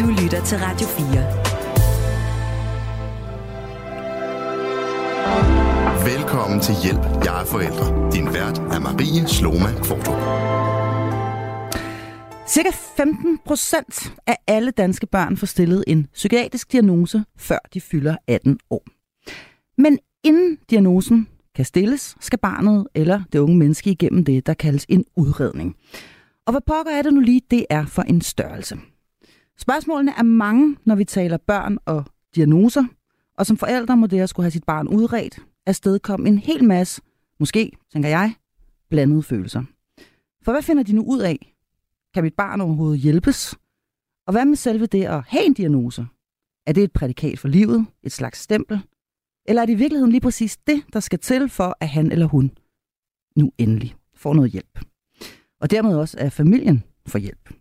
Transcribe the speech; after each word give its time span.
Du 0.00 0.06
lytter 0.06 0.44
til 0.44 0.58
Radio 0.58 0.86
4. 0.86 1.06
Velkommen 6.16 6.60
til 6.60 6.74
Hjælp, 6.82 7.24
jeg 7.24 7.42
er 7.42 7.44
forældre. 7.44 8.12
Din 8.12 8.26
vært 8.26 8.58
er 8.58 8.78
Marie 8.78 9.28
Sloma 9.28 9.70
Kvartrup. 9.84 10.20
Cirka 12.48 12.70
15 12.96 13.38
procent 13.46 14.12
af 14.26 14.36
alle 14.46 14.70
danske 14.70 15.06
børn 15.06 15.36
får 15.36 15.46
stillet 15.46 15.84
en 15.86 16.06
psykiatrisk 16.12 16.72
diagnose, 16.72 17.24
før 17.38 17.58
de 17.74 17.80
fylder 17.80 18.16
18 18.26 18.58
år. 18.70 18.84
Men 19.78 19.98
inden 20.24 20.58
diagnosen 20.70 21.28
kan 21.54 21.64
stilles, 21.64 22.16
skal 22.20 22.38
barnet 22.38 22.86
eller 22.94 23.22
det 23.32 23.38
unge 23.38 23.58
menneske 23.58 23.90
igennem 23.90 24.24
det, 24.24 24.46
der 24.46 24.54
kaldes 24.54 24.86
en 24.88 25.04
udredning. 25.16 25.76
Og 26.46 26.52
hvad 26.52 26.62
pokker 26.66 26.92
er 26.92 27.02
det 27.02 27.14
nu 27.14 27.20
lige, 27.20 27.42
det 27.50 27.66
er 27.70 27.86
for 27.86 28.02
en 28.02 28.20
størrelse? 28.20 28.78
Spørgsmålene 29.60 30.12
er 30.18 30.22
mange, 30.22 30.76
når 30.84 30.94
vi 30.94 31.04
taler 31.04 31.36
børn 31.36 31.78
og 31.84 32.04
diagnoser, 32.34 32.84
og 33.38 33.46
som 33.46 33.56
forældre 33.56 33.96
må 33.96 34.06
det 34.06 34.20
at 34.20 34.28
skulle 34.28 34.44
have 34.44 34.50
sit 34.50 34.64
barn 34.64 34.88
udredt, 34.88 35.38
afstedkom 35.66 36.26
en 36.26 36.38
hel 36.38 36.64
masse, 36.64 37.02
måske, 37.40 37.72
tænker 37.92 38.08
jeg, 38.08 38.34
blandede 38.90 39.22
følelser. 39.22 39.62
For 40.44 40.52
hvad 40.52 40.62
finder 40.62 40.82
de 40.82 40.92
nu 40.92 41.04
ud 41.06 41.20
af? 41.20 41.54
Kan 42.14 42.24
mit 42.24 42.34
barn 42.34 42.60
overhovedet 42.60 43.00
hjælpes? 43.00 43.54
Og 44.26 44.32
hvad 44.32 44.44
med 44.44 44.56
selve 44.56 44.86
det 44.86 45.04
at 45.04 45.22
have 45.26 45.44
en 45.44 45.54
diagnose? 45.54 46.06
Er 46.66 46.72
det 46.72 46.84
et 46.84 46.92
prædikat 46.92 47.38
for 47.38 47.48
livet? 47.48 47.86
Et 48.02 48.12
slags 48.12 48.38
stempel? 48.38 48.80
Eller 49.48 49.62
er 49.62 49.66
det 49.66 49.72
i 49.72 49.76
virkeligheden 49.76 50.10
lige 50.10 50.20
præcis 50.20 50.56
det, 50.56 50.84
der 50.92 51.00
skal 51.00 51.18
til 51.18 51.48
for, 51.48 51.76
at 51.80 51.88
han 51.88 52.12
eller 52.12 52.26
hun 52.26 52.50
nu 53.36 53.52
endelig 53.58 53.94
får 54.14 54.34
noget 54.34 54.50
hjælp? 54.50 54.84
Og 55.60 55.70
dermed 55.70 55.96
også, 55.96 56.16
at 56.20 56.32
familien 56.32 56.84
får 57.06 57.18
hjælp. 57.18 57.59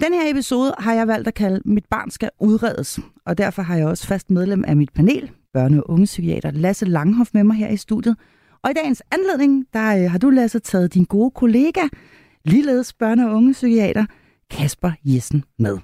Den 0.00 0.12
her 0.12 0.30
episode 0.30 0.74
har 0.78 0.94
jeg 0.94 1.08
valgt 1.08 1.28
at 1.28 1.34
kalde 1.34 1.60
Mit 1.64 1.84
barn 1.90 2.10
skal 2.10 2.30
udredes, 2.40 3.00
og 3.26 3.38
derfor 3.38 3.62
har 3.62 3.76
jeg 3.76 3.86
også 3.86 4.06
fast 4.06 4.30
medlem 4.30 4.64
af 4.66 4.76
mit 4.76 4.92
panel, 4.92 5.30
børne- 5.58 5.78
og 5.80 5.90
ungepsykiater 5.90 6.50
Lasse 6.50 6.84
Langhoff 6.84 7.30
med 7.34 7.44
mig 7.44 7.56
her 7.56 7.68
i 7.68 7.76
studiet. 7.76 8.16
Og 8.62 8.70
i 8.70 8.74
dagens 8.74 9.02
anledning, 9.10 9.66
der 9.72 9.96
øh, 9.96 10.10
har 10.10 10.18
du, 10.18 10.30
Lasse, 10.30 10.58
taget 10.58 10.94
din 10.94 11.04
gode 11.04 11.30
kollega, 11.30 11.80
ligeledes 12.44 12.94
børne- 13.02 13.24
og 13.24 13.36
ungepsykiater, 13.36 14.06
Kasper 14.50 14.92
Jessen 15.04 15.44
med. 15.58 15.78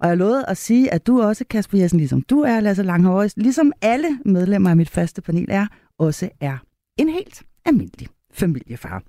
Og 0.00 0.08
jeg 0.08 0.16
lovede 0.16 0.46
at 0.46 0.56
sige, 0.56 0.94
at 0.94 1.06
du 1.06 1.22
også, 1.22 1.44
Kasper 1.50 1.78
Jessen, 1.78 1.98
ligesom 1.98 2.22
du 2.22 2.40
er, 2.40 2.60
Lasse 2.60 2.82
Langhoff, 2.82 3.34
ligesom 3.36 3.72
alle 3.82 4.18
medlemmer 4.24 4.70
af 4.70 4.76
mit 4.76 4.90
faste 4.90 5.22
panel 5.22 5.46
er, 5.48 5.66
også 5.98 6.28
er 6.40 6.58
en 6.98 7.08
helt 7.08 7.42
almindelig 7.64 8.08
familiefar. 8.32 9.02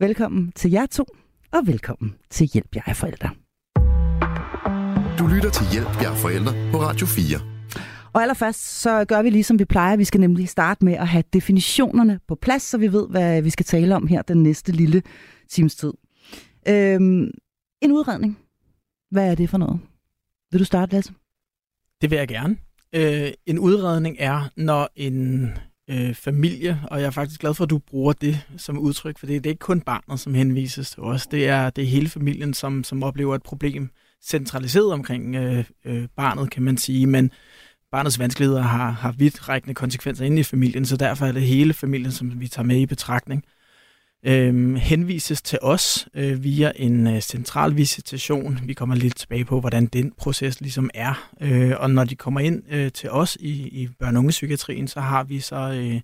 Velkommen 0.00 0.52
til 0.52 0.70
jer 0.70 0.86
to, 0.86 1.04
og 1.52 1.66
velkommen 1.66 2.14
til 2.30 2.46
Hjælp, 2.46 2.74
jeg 2.74 2.82
er 2.86 2.94
forældre. 2.94 3.30
Du 5.18 5.26
lytter 5.26 5.50
til 5.50 5.66
Hjælp, 5.72 6.02
jeg 6.02 6.12
er 6.12 6.16
forældre 6.16 6.52
på 6.72 6.78
Radio 6.78 7.06
4. 7.06 7.38
Og 8.12 8.22
allerførst 8.22 8.80
så 8.80 9.04
gør 9.04 9.22
vi 9.22 9.30
ligesom 9.30 9.58
vi 9.58 9.64
plejer. 9.64 9.96
Vi 9.96 10.04
skal 10.04 10.20
nemlig 10.20 10.48
starte 10.48 10.84
med 10.84 10.92
at 10.92 11.08
have 11.08 11.24
definitionerne 11.32 12.20
på 12.28 12.34
plads, 12.34 12.62
så 12.62 12.78
vi 12.78 12.92
ved, 12.92 13.08
hvad 13.08 13.42
vi 13.42 13.50
skal 13.50 13.66
tale 13.66 13.96
om 13.96 14.06
her 14.06 14.22
den 14.22 14.42
næste 14.42 14.72
lille 14.72 15.02
times 15.50 15.76
tid. 15.76 15.92
Øhm, 16.68 17.30
en 17.82 17.92
udredning. 17.92 18.38
Hvad 19.10 19.30
er 19.30 19.34
det 19.34 19.50
for 19.50 19.58
noget? 19.58 19.80
Vil 20.50 20.60
du 20.60 20.64
starte, 20.64 20.92
Lasse? 20.92 21.12
Det 22.02 22.10
vil 22.10 22.16
jeg 22.16 22.28
gerne. 22.28 22.56
Øh, 22.92 23.32
en 23.46 23.58
udredning 23.58 24.16
er, 24.18 24.50
når 24.56 24.88
en 24.96 25.50
øh, 25.90 26.14
familie, 26.14 26.80
og 26.90 27.00
jeg 27.00 27.06
er 27.06 27.10
faktisk 27.10 27.40
glad 27.40 27.54
for, 27.54 27.64
at 27.64 27.70
du 27.70 27.78
bruger 27.78 28.12
det 28.12 28.46
som 28.56 28.78
udtryk, 28.78 29.18
for 29.18 29.26
det, 29.26 29.44
det 29.44 29.50
er 29.50 29.52
ikke 29.52 29.60
kun 29.60 29.80
barnet, 29.80 30.20
som 30.20 30.34
henvises 30.34 30.90
til 30.90 31.02
os. 31.02 31.26
Det 31.26 31.48
er, 31.48 31.70
det 31.70 31.84
er 31.84 31.88
hele 31.88 32.08
familien, 32.08 32.54
som, 32.54 32.84
som 32.84 33.02
oplever 33.02 33.34
et 33.34 33.42
problem 33.42 33.90
centraliseret 34.24 34.92
omkring 34.92 35.36
øh, 35.36 35.64
øh, 35.84 36.08
barnet, 36.16 36.50
kan 36.50 36.62
man 36.62 36.76
sige, 36.76 37.06
men 37.06 37.30
barnets 37.92 38.18
vanskeligheder 38.18 38.62
har, 38.62 38.90
har 38.90 39.12
vidtrækkende 39.12 39.74
konsekvenser 39.74 40.24
inde 40.24 40.40
i 40.40 40.42
familien, 40.42 40.84
så 40.84 40.96
derfor 40.96 41.26
er 41.26 41.32
det 41.32 41.42
hele 41.42 41.74
familien, 41.74 42.12
som 42.12 42.40
vi 42.40 42.48
tager 42.48 42.66
med 42.66 42.76
i 42.76 42.86
betragtning. 42.86 43.44
Øhm, 44.26 44.74
henvises 44.76 45.42
til 45.42 45.58
os 45.62 46.08
øh, 46.14 46.44
via 46.44 46.72
en 46.76 47.06
øh, 47.06 47.20
central 47.20 47.76
visitation. 47.76 48.58
Vi 48.64 48.74
kommer 48.74 48.94
lidt 48.94 49.16
tilbage 49.16 49.44
på, 49.44 49.60
hvordan 49.60 49.86
den 49.86 50.12
proces 50.18 50.60
ligesom 50.60 50.90
er. 50.94 51.30
Øh, 51.40 51.72
og 51.78 51.90
når 51.90 52.04
de 52.04 52.16
kommer 52.16 52.40
ind 52.40 52.62
øh, 52.70 52.92
til 52.92 53.10
os 53.10 53.36
i, 53.40 53.50
i 53.82 53.88
børne- 54.02 54.18
og 54.18 54.28
psykiatrien, 54.28 54.88
så 54.88 55.00
har 55.00 55.24
vi 55.24 55.40
så 55.40 55.56
øh, 55.56 56.00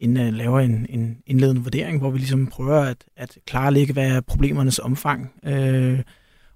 en, 0.00 0.16
øh, 0.16 0.32
laver 0.32 0.60
en, 0.60 0.86
en 0.88 1.18
indledende 1.26 1.62
vurdering, 1.62 1.98
hvor 1.98 2.10
vi 2.10 2.18
ligesom 2.18 2.46
prøver 2.46 2.80
at, 2.80 3.04
at 3.16 3.38
klarlægge, 3.46 3.92
hvad 3.92 4.10
er 4.10 4.20
problemernes 4.20 4.78
omfang. 4.78 5.32
Øh, 5.44 6.00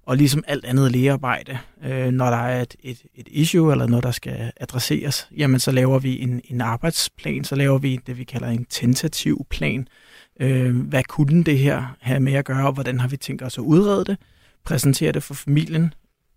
og 0.09 0.17
ligesom 0.17 0.43
alt 0.47 0.65
andet 0.65 0.91
lægearbejde, 0.91 1.57
øh, 1.83 2.11
når 2.11 2.29
der 2.29 2.37
er 2.37 2.61
et, 2.61 2.75
et, 2.83 3.05
et 3.15 3.27
issue, 3.31 3.71
eller 3.71 3.87
noget, 3.87 4.03
der 4.03 4.11
skal 4.11 4.51
adresseres, 4.57 5.29
jamen 5.37 5.59
så 5.59 5.71
laver 5.71 5.99
vi 5.99 6.21
en, 6.21 6.41
en 6.43 6.61
arbejdsplan, 6.61 7.43
så 7.43 7.55
laver 7.55 7.77
vi 7.77 7.99
det, 8.07 8.17
vi 8.17 8.23
kalder 8.23 8.47
en 8.47 8.65
tentativ 8.69 9.45
plan. 9.49 9.87
Øh, 10.39 10.75
hvad 10.75 11.03
kunne 11.03 11.43
det 11.43 11.59
her 11.59 11.95
have 11.99 12.19
med 12.19 12.33
at 12.33 12.45
gøre, 12.45 12.67
og 12.67 12.73
hvordan 12.73 12.99
har 12.99 13.07
vi 13.07 13.17
tænkt 13.17 13.41
os 13.41 13.57
at 13.57 13.61
udrede 13.61 14.05
det, 14.05 14.17
præsentere 14.65 15.11
det 15.11 15.23
for 15.23 15.33
familien, 15.33 15.93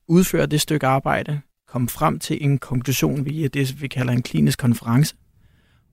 udføre 0.08 0.46
det 0.46 0.60
stykke 0.60 0.86
arbejde, 0.86 1.40
komme 1.68 1.88
frem 1.88 2.18
til 2.18 2.44
en 2.44 2.58
konklusion 2.58 3.24
via 3.24 3.48
det, 3.48 3.82
vi 3.82 3.88
kalder 3.88 4.12
en 4.12 4.22
klinisk 4.22 4.58
konference, 4.58 5.14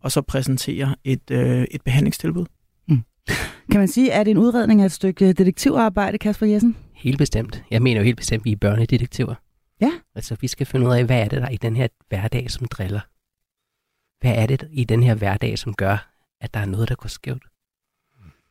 og 0.01 0.11
så 0.11 0.21
præsentere 0.21 0.95
et, 1.03 1.31
øh, 1.31 1.65
et 1.71 1.81
behandlingstilbud. 1.81 2.45
Mm. 2.87 3.01
Kan 3.71 3.79
man 3.79 3.87
sige, 3.87 4.13
at 4.13 4.27
en 4.27 4.37
udredning 4.37 4.81
er 4.81 4.85
et 4.85 4.91
stykke 4.91 5.33
detektivarbejde, 5.33 6.17
Kasper 6.17 6.45
Jessen? 6.45 6.75
Helt 6.99 7.17
bestemt. 7.17 7.63
Jeg 7.71 7.81
mener 7.81 7.99
jo 7.99 8.05
helt 8.05 8.17
bestemt, 8.17 8.41
at 8.41 8.45
vi 8.45 8.51
er 8.51 8.55
børnedetektiver. 8.55 9.35
Ja. 9.81 9.91
Altså, 10.15 10.37
vi 10.41 10.47
skal 10.47 10.65
finde 10.65 10.87
ud 10.87 10.91
af, 10.91 11.05
hvad 11.05 11.21
er 11.21 11.27
det 11.27 11.41
der 11.41 11.49
i 11.49 11.57
den 11.57 11.75
her 11.75 11.87
hverdag, 12.09 12.51
som 12.51 12.67
driller? 12.67 12.99
Hvad 14.21 14.43
er 14.43 14.45
det 14.45 14.67
i 14.71 14.83
den 14.83 15.03
her 15.03 15.15
hverdag, 15.15 15.59
som 15.59 15.73
gør, 15.73 16.11
at 16.41 16.53
der 16.53 16.59
er 16.59 16.65
noget, 16.65 16.89
der 16.89 16.95
går 16.95 17.09
skævt? 17.09 17.43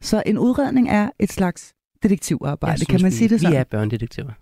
Så 0.00 0.22
en 0.26 0.38
udredning 0.38 0.88
er 0.88 1.10
et 1.18 1.32
slags 1.32 1.74
detektivarbejde, 2.02 2.78
synes, 2.78 2.88
kan 2.88 3.02
man 3.02 3.12
sige 3.12 3.28
det 3.28 3.40
sådan? 3.40 3.52
Vi 3.52 3.56
er 3.56 3.64
børnedetektiver. 3.64 4.32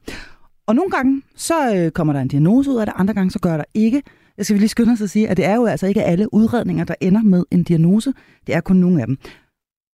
Og 0.66 0.74
nogle 0.74 0.90
gange, 0.90 1.22
så 1.36 1.76
øh, 1.76 1.90
kommer 1.90 2.12
der 2.12 2.20
en 2.20 2.28
diagnose 2.28 2.70
ud 2.70 2.76
af 2.76 2.86
det, 2.86 2.94
andre 2.96 3.14
gange, 3.14 3.30
så 3.30 3.38
gør 3.38 3.56
der 3.56 3.64
ikke. 3.74 4.02
Jeg 4.36 4.46
skal 4.46 4.58
lige 4.58 4.68
skynde 4.68 4.92
os 4.92 5.00
at 5.00 5.10
sige, 5.10 5.28
at 5.28 5.36
det 5.36 5.44
er 5.44 5.54
jo 5.54 5.66
altså 5.66 5.86
ikke 5.86 6.02
alle 6.02 6.34
udredninger, 6.34 6.84
der 6.84 6.94
ender 7.00 7.22
med 7.22 7.44
en 7.50 7.62
diagnose. 7.62 8.12
Det 8.46 8.54
er 8.54 8.60
kun 8.60 8.76
nogle 8.76 9.00
af 9.00 9.06
dem. 9.06 9.18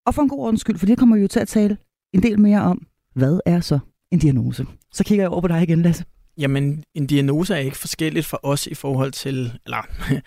Og 0.07 0.15
for 0.15 0.23
en 0.23 0.29
god 0.29 0.39
ordens 0.39 0.61
skyld, 0.61 0.79
for 0.79 0.87
det 0.87 0.99
kommer 0.99 1.17
vi 1.17 1.23
jo 1.23 1.29
til 1.29 1.41
at 1.41 1.49
tale 1.49 1.77
en 2.13 2.23
del 2.23 2.41
mere 2.41 2.61
om, 2.61 2.87
hvad 3.15 3.41
er 3.47 3.61
så 3.61 3.79
en 4.13 4.19
diagnose? 4.19 4.67
Så 4.93 5.05
kigger 5.05 5.25
jeg 5.25 5.31
over 5.31 5.41
på 5.41 5.49
dig 5.49 5.63
igen, 5.63 5.83
Lasse. 5.83 6.05
Jamen, 6.39 6.85
en 6.95 7.07
diagnose 7.07 7.55
er 7.55 7.59
ikke 7.59 7.77
forskelligt 7.77 8.27
for 8.27 8.41
os 8.43 8.67
i 8.67 8.75
forhold 8.75 9.13
til, 9.13 9.53
eller 9.65 9.87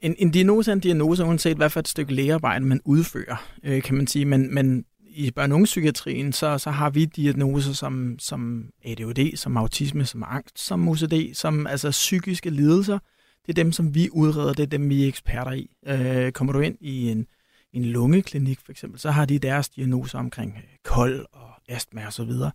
en, 0.00 0.14
en 0.18 0.30
diagnose 0.30 0.70
er 0.70 0.72
en 0.72 0.80
diagnose, 0.80 1.24
uanset 1.24 1.56
hvad 1.56 1.70
for 1.70 1.80
et 1.80 1.88
stykke 1.88 2.14
lægearbejde 2.14 2.64
man 2.64 2.80
udfører, 2.84 3.50
øh, 3.64 3.82
kan 3.82 3.94
man 3.94 4.06
sige. 4.06 4.24
Men, 4.24 4.54
men 4.54 4.84
i 5.14 5.32
børne- 5.38 5.52
og 5.52 5.64
psykiatrien, 5.64 6.32
så, 6.32 6.58
så 6.58 6.70
har 6.70 6.90
vi 6.90 7.04
diagnoser 7.04 7.72
som, 7.72 8.16
som 8.18 8.70
ADHD, 8.84 9.36
som 9.36 9.56
autisme, 9.56 10.04
som 10.04 10.24
angst, 10.26 10.58
som 10.58 10.88
OCD, 10.88 11.34
som 11.34 11.66
altså 11.66 11.90
psykiske 11.90 12.50
lidelser. 12.50 12.98
Det 13.46 13.48
er 13.48 13.62
dem, 13.64 13.72
som 13.72 13.94
vi 13.94 14.08
udreder, 14.12 14.52
det 14.52 14.62
er 14.62 14.66
dem, 14.66 14.88
vi 14.88 15.04
er 15.04 15.08
eksperter 15.08 15.52
i. 15.52 15.70
Øh, 15.86 16.32
kommer 16.32 16.52
du 16.52 16.60
ind 16.60 16.76
i 16.80 17.10
en, 17.10 17.26
en 17.72 17.84
lungeklinik 17.84 18.58
for 18.64 18.72
eksempel, 18.72 19.00
så 19.00 19.10
har 19.10 19.24
de 19.24 19.38
deres 19.38 19.68
diagnoser 19.68 20.18
omkring 20.18 20.54
øh, 20.56 20.62
kold 20.84 21.26
og 21.32 21.50
astma 21.68 22.06
og 22.06 22.12
så 22.12 22.24
videre. 22.24 22.50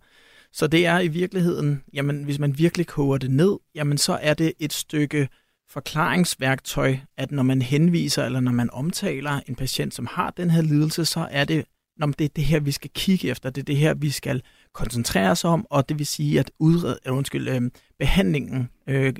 Så 0.52 0.66
det 0.66 0.86
er 0.86 1.00
i 1.00 1.08
virkeligheden, 1.08 1.82
jamen 1.92 2.24
hvis 2.24 2.38
man 2.38 2.58
virkelig 2.58 2.86
koger 2.86 3.18
det 3.18 3.30
ned, 3.30 3.58
jamen 3.74 3.98
så 3.98 4.12
er 4.22 4.34
det 4.34 4.52
et 4.58 4.72
stykke 4.72 5.28
forklaringsværktøj, 5.68 6.96
at 7.16 7.32
når 7.32 7.42
man 7.42 7.62
henviser 7.62 8.24
eller 8.24 8.40
når 8.40 8.52
man 8.52 8.70
omtaler 8.70 9.40
en 9.46 9.54
patient, 9.54 9.94
som 9.94 10.08
har 10.10 10.30
den 10.30 10.50
her 10.50 10.62
lidelse, 10.62 11.04
så 11.04 11.28
er 11.30 11.44
det, 11.44 11.64
når 11.96 12.06
det 12.06 12.24
er 12.24 12.28
det 12.28 12.44
her, 12.44 12.60
vi 12.60 12.70
skal 12.70 12.90
kigge 12.94 13.28
efter, 13.28 13.50
det 13.50 13.60
er 13.60 13.64
det 13.64 13.76
her, 13.76 13.94
vi 13.94 14.10
skal 14.10 14.42
koncentrere 14.72 15.30
os 15.30 15.44
om, 15.44 15.66
og 15.70 15.88
det 15.88 15.98
vil 15.98 16.06
sige, 16.06 16.40
at 16.40 16.50
udred, 16.58 16.96
eller 17.04 17.16
undskyld, 17.16 17.48
øh, 17.48 17.62
behandlingen 17.98 18.68
øh, 18.86 19.12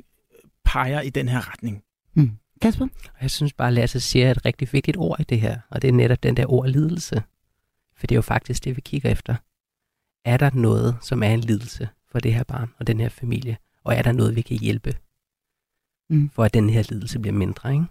peger 0.65 1.01
i 1.01 1.09
den 1.09 1.29
her 1.29 1.51
retning. 1.51 1.83
Mm. 2.13 2.31
Kasper? 2.61 2.87
Jeg 3.21 3.31
synes 3.31 3.53
bare, 3.53 3.67
at 3.67 3.73
Lasse 3.73 3.99
siger 3.99 4.31
et 4.31 4.45
rigtig 4.45 4.69
vigtigt 4.71 4.97
ord 4.97 5.19
i 5.19 5.23
det 5.23 5.41
her, 5.41 5.59
og 5.69 5.81
det 5.81 5.87
er 5.87 5.91
netop 5.91 6.23
den 6.23 6.37
der 6.37 6.51
ord 6.51 6.69
lidelse. 6.69 7.23
For 7.97 8.07
det 8.07 8.15
er 8.15 8.17
jo 8.17 8.21
faktisk 8.21 8.63
det, 8.63 8.75
vi 8.75 8.81
kigger 8.81 9.09
efter. 9.09 9.35
Er 10.25 10.37
der 10.37 10.49
noget, 10.53 10.95
som 11.01 11.23
er 11.23 11.33
en 11.33 11.39
lidelse 11.39 11.89
for 12.11 12.19
det 12.19 12.33
her 12.33 12.43
barn 12.43 12.69
og 12.79 12.87
den 12.87 12.99
her 12.99 13.09
familie? 13.09 13.57
Og 13.83 13.95
er 13.95 14.01
der 14.01 14.11
noget, 14.11 14.35
vi 14.35 14.41
kan 14.41 14.57
hjælpe, 14.57 14.93
mm. 16.09 16.29
for 16.29 16.43
at 16.43 16.53
den 16.53 16.69
her 16.69 16.83
lidelse 16.89 17.19
bliver 17.19 17.33
mindre, 17.33 17.73
ikke? 17.73 17.85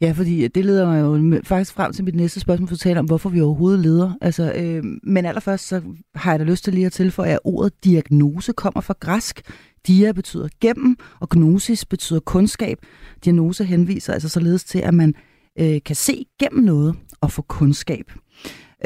Ja, 0.00 0.12
fordi 0.12 0.48
det 0.48 0.64
leder 0.64 0.86
mig 0.86 1.00
jo 1.00 1.40
faktisk 1.44 1.72
frem 1.72 1.92
til 1.92 2.04
mit 2.04 2.14
næste 2.14 2.40
spørgsmål, 2.40 2.68
for 2.68 2.74
at 2.74 2.78
tale 2.78 2.98
om, 2.98 3.06
hvorfor 3.06 3.30
vi 3.30 3.40
overhovedet 3.40 3.80
leder. 3.80 4.12
Altså, 4.20 4.52
øh, 4.52 4.84
men 5.02 5.26
allerførst 5.26 5.68
så 5.68 5.82
har 6.14 6.32
jeg 6.32 6.38
da 6.40 6.44
lyst 6.44 6.64
til 6.64 6.74
lige 6.74 6.86
at 6.86 6.92
tilføje, 6.92 7.32
at 7.32 7.38
ordet 7.44 7.84
diagnose 7.84 8.52
kommer 8.52 8.80
fra 8.80 8.94
græsk. 9.00 9.42
Dia 9.86 10.12
betyder 10.12 10.48
gennem, 10.60 10.96
og 11.20 11.28
gnosis 11.28 11.84
betyder 11.84 12.20
kundskab. 12.20 12.78
Diagnose 13.24 13.64
henviser 13.64 14.12
altså 14.12 14.28
således 14.28 14.64
til, 14.64 14.78
at 14.78 14.94
man 14.94 15.14
øh, 15.58 15.80
kan 15.84 15.96
se 15.96 16.26
gennem 16.40 16.64
noget 16.64 16.94
og 17.20 17.32
få 17.32 17.42
kundskab. 17.42 18.12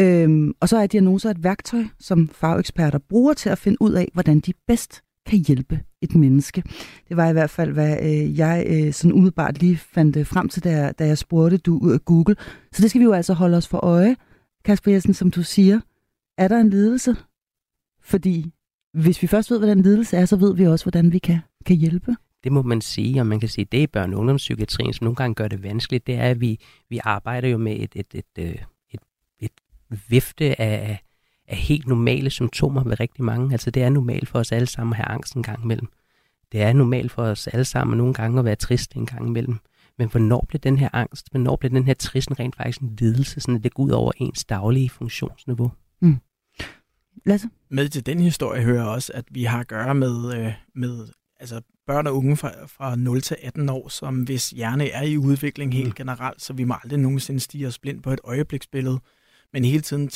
Øhm, 0.01 0.53
og 0.61 0.69
så 0.69 0.77
er 0.77 0.87
diagnoser 0.87 1.31
et 1.31 1.45
værktøj, 1.45 1.85
som 2.01 2.29
fageksperter 2.29 2.99
bruger 2.99 3.35
til 3.35 3.49
at 3.49 3.59
finde 3.59 3.83
ud 3.83 3.93
af, 3.93 4.09
hvordan 4.13 4.41
de 4.41 4.53
bedst 4.67 5.03
kan 5.27 5.39
hjælpe 5.39 5.81
et 6.03 6.15
menneske. 6.15 6.63
Det 7.09 7.17
var 7.17 7.29
i 7.29 7.33
hvert 7.33 7.51
fald, 7.51 7.73
hvad 7.73 7.97
øh, 8.03 8.39
jeg 8.39 8.67
øh, 8.69 8.93
sådan 8.93 9.13
umiddelbart 9.13 9.61
lige 9.61 9.77
fandt 9.77 10.17
øh, 10.17 10.27
frem 10.27 10.49
til, 10.49 10.65
da 10.65 10.71
jeg, 10.71 10.99
da 10.99 11.07
jeg 11.07 11.19
spurgte 11.19 11.57
du, 11.57 11.79
ud 11.79 11.93
af 11.93 12.05
Google. 12.05 12.37
Så 12.73 12.83
det 12.83 12.91
skal 12.91 12.99
vi 12.99 13.05
jo 13.05 13.13
altså 13.13 13.33
holde 13.33 13.57
os 13.57 13.69
for 13.69 13.79
øje. 13.85 14.17
Kasper 14.65 14.93
Jensen, 14.93 15.15
som 15.15 15.31
du 15.31 15.43
siger, 15.43 15.81
er 16.39 16.49
der 16.49 16.59
en 16.59 16.71
lidelse? 16.71 17.17
Fordi 18.03 18.53
hvis 18.95 19.23
vi 19.23 19.27
først 19.27 19.51
ved, 19.51 19.59
hvad 19.59 19.69
den 19.69 19.83
lidelse 19.83 20.17
er, 20.17 20.25
så 20.25 20.37
ved 20.37 20.55
vi 20.55 20.67
også, 20.67 20.85
hvordan 20.85 21.13
vi 21.13 21.19
kan, 21.19 21.39
kan 21.67 21.77
hjælpe. 21.77 22.17
Det 22.45 22.53
må 22.53 22.63
man 22.63 22.81
sige, 22.81 23.21
og 23.21 23.27
man 23.27 23.41
kan 23.41 23.49
sige, 23.49 23.67
det 23.73 23.83
er 23.83 23.87
børne- 23.97 24.15
og 24.15 24.19
ungdomspsykiatrien, 24.19 24.93
som 24.93 25.05
nogle 25.05 25.17
gange 25.17 25.35
gør 25.35 25.49
det 25.49 25.63
vanskeligt, 25.63 26.07
det 26.07 26.15
er, 26.15 26.31
at 26.31 26.41
vi, 26.41 26.59
vi 26.91 27.01
arbejder 27.05 27.49
jo 27.49 27.59
med 27.59 27.73
et, 27.73 27.93
et, 27.95 28.07
et, 28.15 28.25
et, 28.37 28.45
et, 28.45 28.51
et 28.51 28.67
vifte 30.09 30.61
af, 30.61 31.03
af 31.49 31.57
helt 31.57 31.87
normale 31.87 32.31
symptomer 32.31 32.85
ved 32.85 33.01
rigtig 33.01 33.25
mange. 33.25 33.53
Altså 33.53 33.71
det 33.71 33.83
er 33.83 33.89
normalt 33.89 34.29
for 34.29 34.39
os 34.39 34.53
alle 34.53 34.67
sammen 34.67 34.93
at 34.93 34.97
have 34.97 35.09
angst 35.09 35.35
en 35.35 35.43
gang 35.43 35.63
imellem. 35.65 35.89
Det 36.53 36.63
er 36.63 36.73
normalt 36.73 37.13
for 37.13 37.23
os 37.23 37.47
alle 37.47 37.65
sammen 37.65 37.99
nogle 37.99 38.15
gange 38.15 38.39
at 38.39 38.45
være 38.45 38.57
trist 38.57 38.93
en 38.93 39.07
gang 39.07 39.27
imellem. 39.27 39.59
Men 39.99 40.09
hvornår 40.09 40.45
bliver 40.49 40.61
den 40.61 40.79
her 40.79 40.89
angst, 40.93 41.31
hvornår 41.31 41.57
bliver 41.57 41.73
den 41.73 41.85
her 41.85 41.95
tristen 41.95 42.39
rent 42.39 42.57
faktisk 42.57 42.81
en 42.81 42.97
lidelse, 43.01 43.41
sådan 43.41 43.57
at 43.57 43.65
det 43.65 43.75
går 43.75 43.83
ud 43.83 43.91
over 43.91 44.13
ens 44.17 44.45
daglige 44.45 44.91
funktionsniveau? 44.91 45.73
Mm. 46.01 46.17
Lasse? 47.27 47.49
Med 47.71 47.89
til 47.89 48.07
den 48.07 48.21
historie 48.21 48.63
hører 48.63 48.85
også, 48.85 49.13
at 49.15 49.25
vi 49.31 49.45
har 49.45 49.61
at 49.61 49.69
gøre 49.69 49.95
med, 49.95 50.35
øh, 50.35 50.53
med 50.75 51.09
altså 51.41 51.61
børn 51.87 52.07
og 52.07 52.17
unge 52.17 52.37
fra, 52.37 52.67
fra 52.67 52.97
0 52.97 53.21
til 53.21 53.37
18 53.43 53.69
år, 53.69 53.89
som 53.89 54.23
hvis 54.23 54.51
hjerne 54.51 54.89
er 54.91 55.03
i 55.03 55.17
udvikling 55.17 55.75
helt 55.75 55.89
mm. 55.89 55.95
generelt, 55.95 56.43
så 56.43 56.53
vi 56.53 56.65
må 56.65 56.75
aldrig 56.83 56.99
nogensinde 56.99 57.41
stige 57.41 57.67
os 57.67 57.79
blind 57.79 58.03
på 58.03 58.11
et 58.13 58.21
øjebliksbillede, 58.25 59.01
men 59.53 59.65
hele 59.65 59.81
tiden 59.81 60.09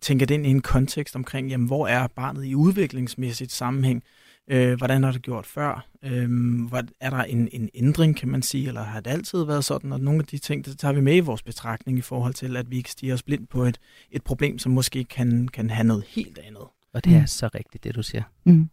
tænker 0.00 0.26
det 0.26 0.30
ind 0.30 0.46
i 0.46 0.50
en 0.50 0.62
kontekst 0.62 1.16
omkring, 1.16 1.48
jamen, 1.48 1.66
hvor 1.66 1.86
er 1.86 2.06
barnet 2.06 2.44
i 2.44 2.54
udviklingsmæssigt 2.54 3.52
sammenhæng? 3.52 4.02
Øh, 4.50 4.74
hvordan 4.78 5.02
har 5.02 5.12
det 5.12 5.22
gjort 5.22 5.46
før? 5.46 5.86
Øh, 6.04 6.30
hvad, 6.68 6.82
er 7.00 7.10
der 7.10 7.22
en, 7.22 7.48
en 7.52 7.68
ændring, 7.74 8.16
kan 8.16 8.28
man 8.28 8.42
sige, 8.42 8.68
eller 8.68 8.82
har 8.82 9.00
det 9.00 9.10
altid 9.10 9.44
været 9.44 9.64
sådan? 9.64 9.92
Og 9.92 10.00
nogle 10.00 10.20
af 10.20 10.26
de 10.26 10.38
ting, 10.38 10.64
det 10.64 10.78
tager 10.78 10.92
vi 10.92 11.00
med 11.00 11.16
i 11.16 11.20
vores 11.20 11.42
betragtning 11.42 11.98
i 11.98 12.00
forhold 12.00 12.34
til, 12.34 12.56
at 12.56 12.70
vi 12.70 12.76
ikke 12.76 12.90
stiger 12.90 13.14
os 13.14 13.22
blind 13.22 13.46
på 13.46 13.64
et, 13.64 13.78
et 14.10 14.22
problem, 14.22 14.58
som 14.58 14.72
måske 14.72 15.04
kan, 15.04 15.48
kan 15.48 15.70
have 15.70 15.86
noget 15.86 16.04
helt 16.08 16.38
andet. 16.38 16.64
Og 16.94 17.04
det 17.04 17.14
er 17.14 17.20
mm. 17.20 17.26
så 17.26 17.48
rigtigt, 17.54 17.84
det 17.84 17.94
du 17.94 18.02
siger. 18.02 18.22
Mm. 18.44 18.68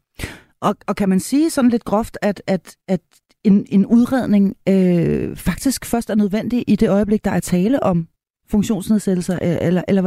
Og, 0.62 0.76
og 0.88 0.96
kan 0.96 1.10
man 1.10 1.20
sige 1.20 1.50
sådan 1.50 1.72
lidt 1.72 1.84
groft, 1.84 2.18
at, 2.22 2.42
at, 2.48 2.76
at 2.88 3.02
en, 3.44 3.66
en 3.70 3.86
udredning 3.86 4.56
øh, 4.70 5.36
faktisk 5.36 5.86
først 5.86 6.10
er 6.10 6.16
nødvendig 6.16 6.64
i 6.68 6.76
det 6.76 6.90
øjeblik, 6.90 7.26
der 7.26 7.32
er 7.32 7.40
tale 7.40 7.84
om 7.84 8.08
funktionsnedsættelser, 8.52 9.40
øh, 9.42 9.58
eller, 9.62 9.82
eller 9.88 10.02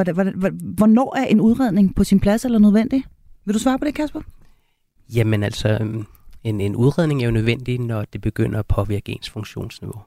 hvornår 0.75 1.17
er 1.17 1.25
en 1.25 1.41
udredning 1.41 1.95
på 1.95 2.05
sin 2.05 2.21
plads 2.21 2.45
eller 2.45 2.59
nødvendig? 2.59 3.05
Vil 3.45 3.55
du 3.55 3.59
svare 3.59 3.79
på 3.79 3.85
det, 3.85 3.95
Kasper? 3.95 4.21
Jamen 5.15 5.43
altså, 5.43 5.79
øhm, 5.81 6.07
en, 6.45 6.61
en 6.61 6.77
udredning 6.77 7.23
er 7.23 7.27
jo 7.27 7.33
nødvendig, 7.33 7.79
når 7.79 8.05
det 8.05 8.21
begynder 8.21 8.59
at 8.59 8.67
påvirke 8.67 9.13
ens 9.13 9.31
funktionsniveau. 9.31 10.03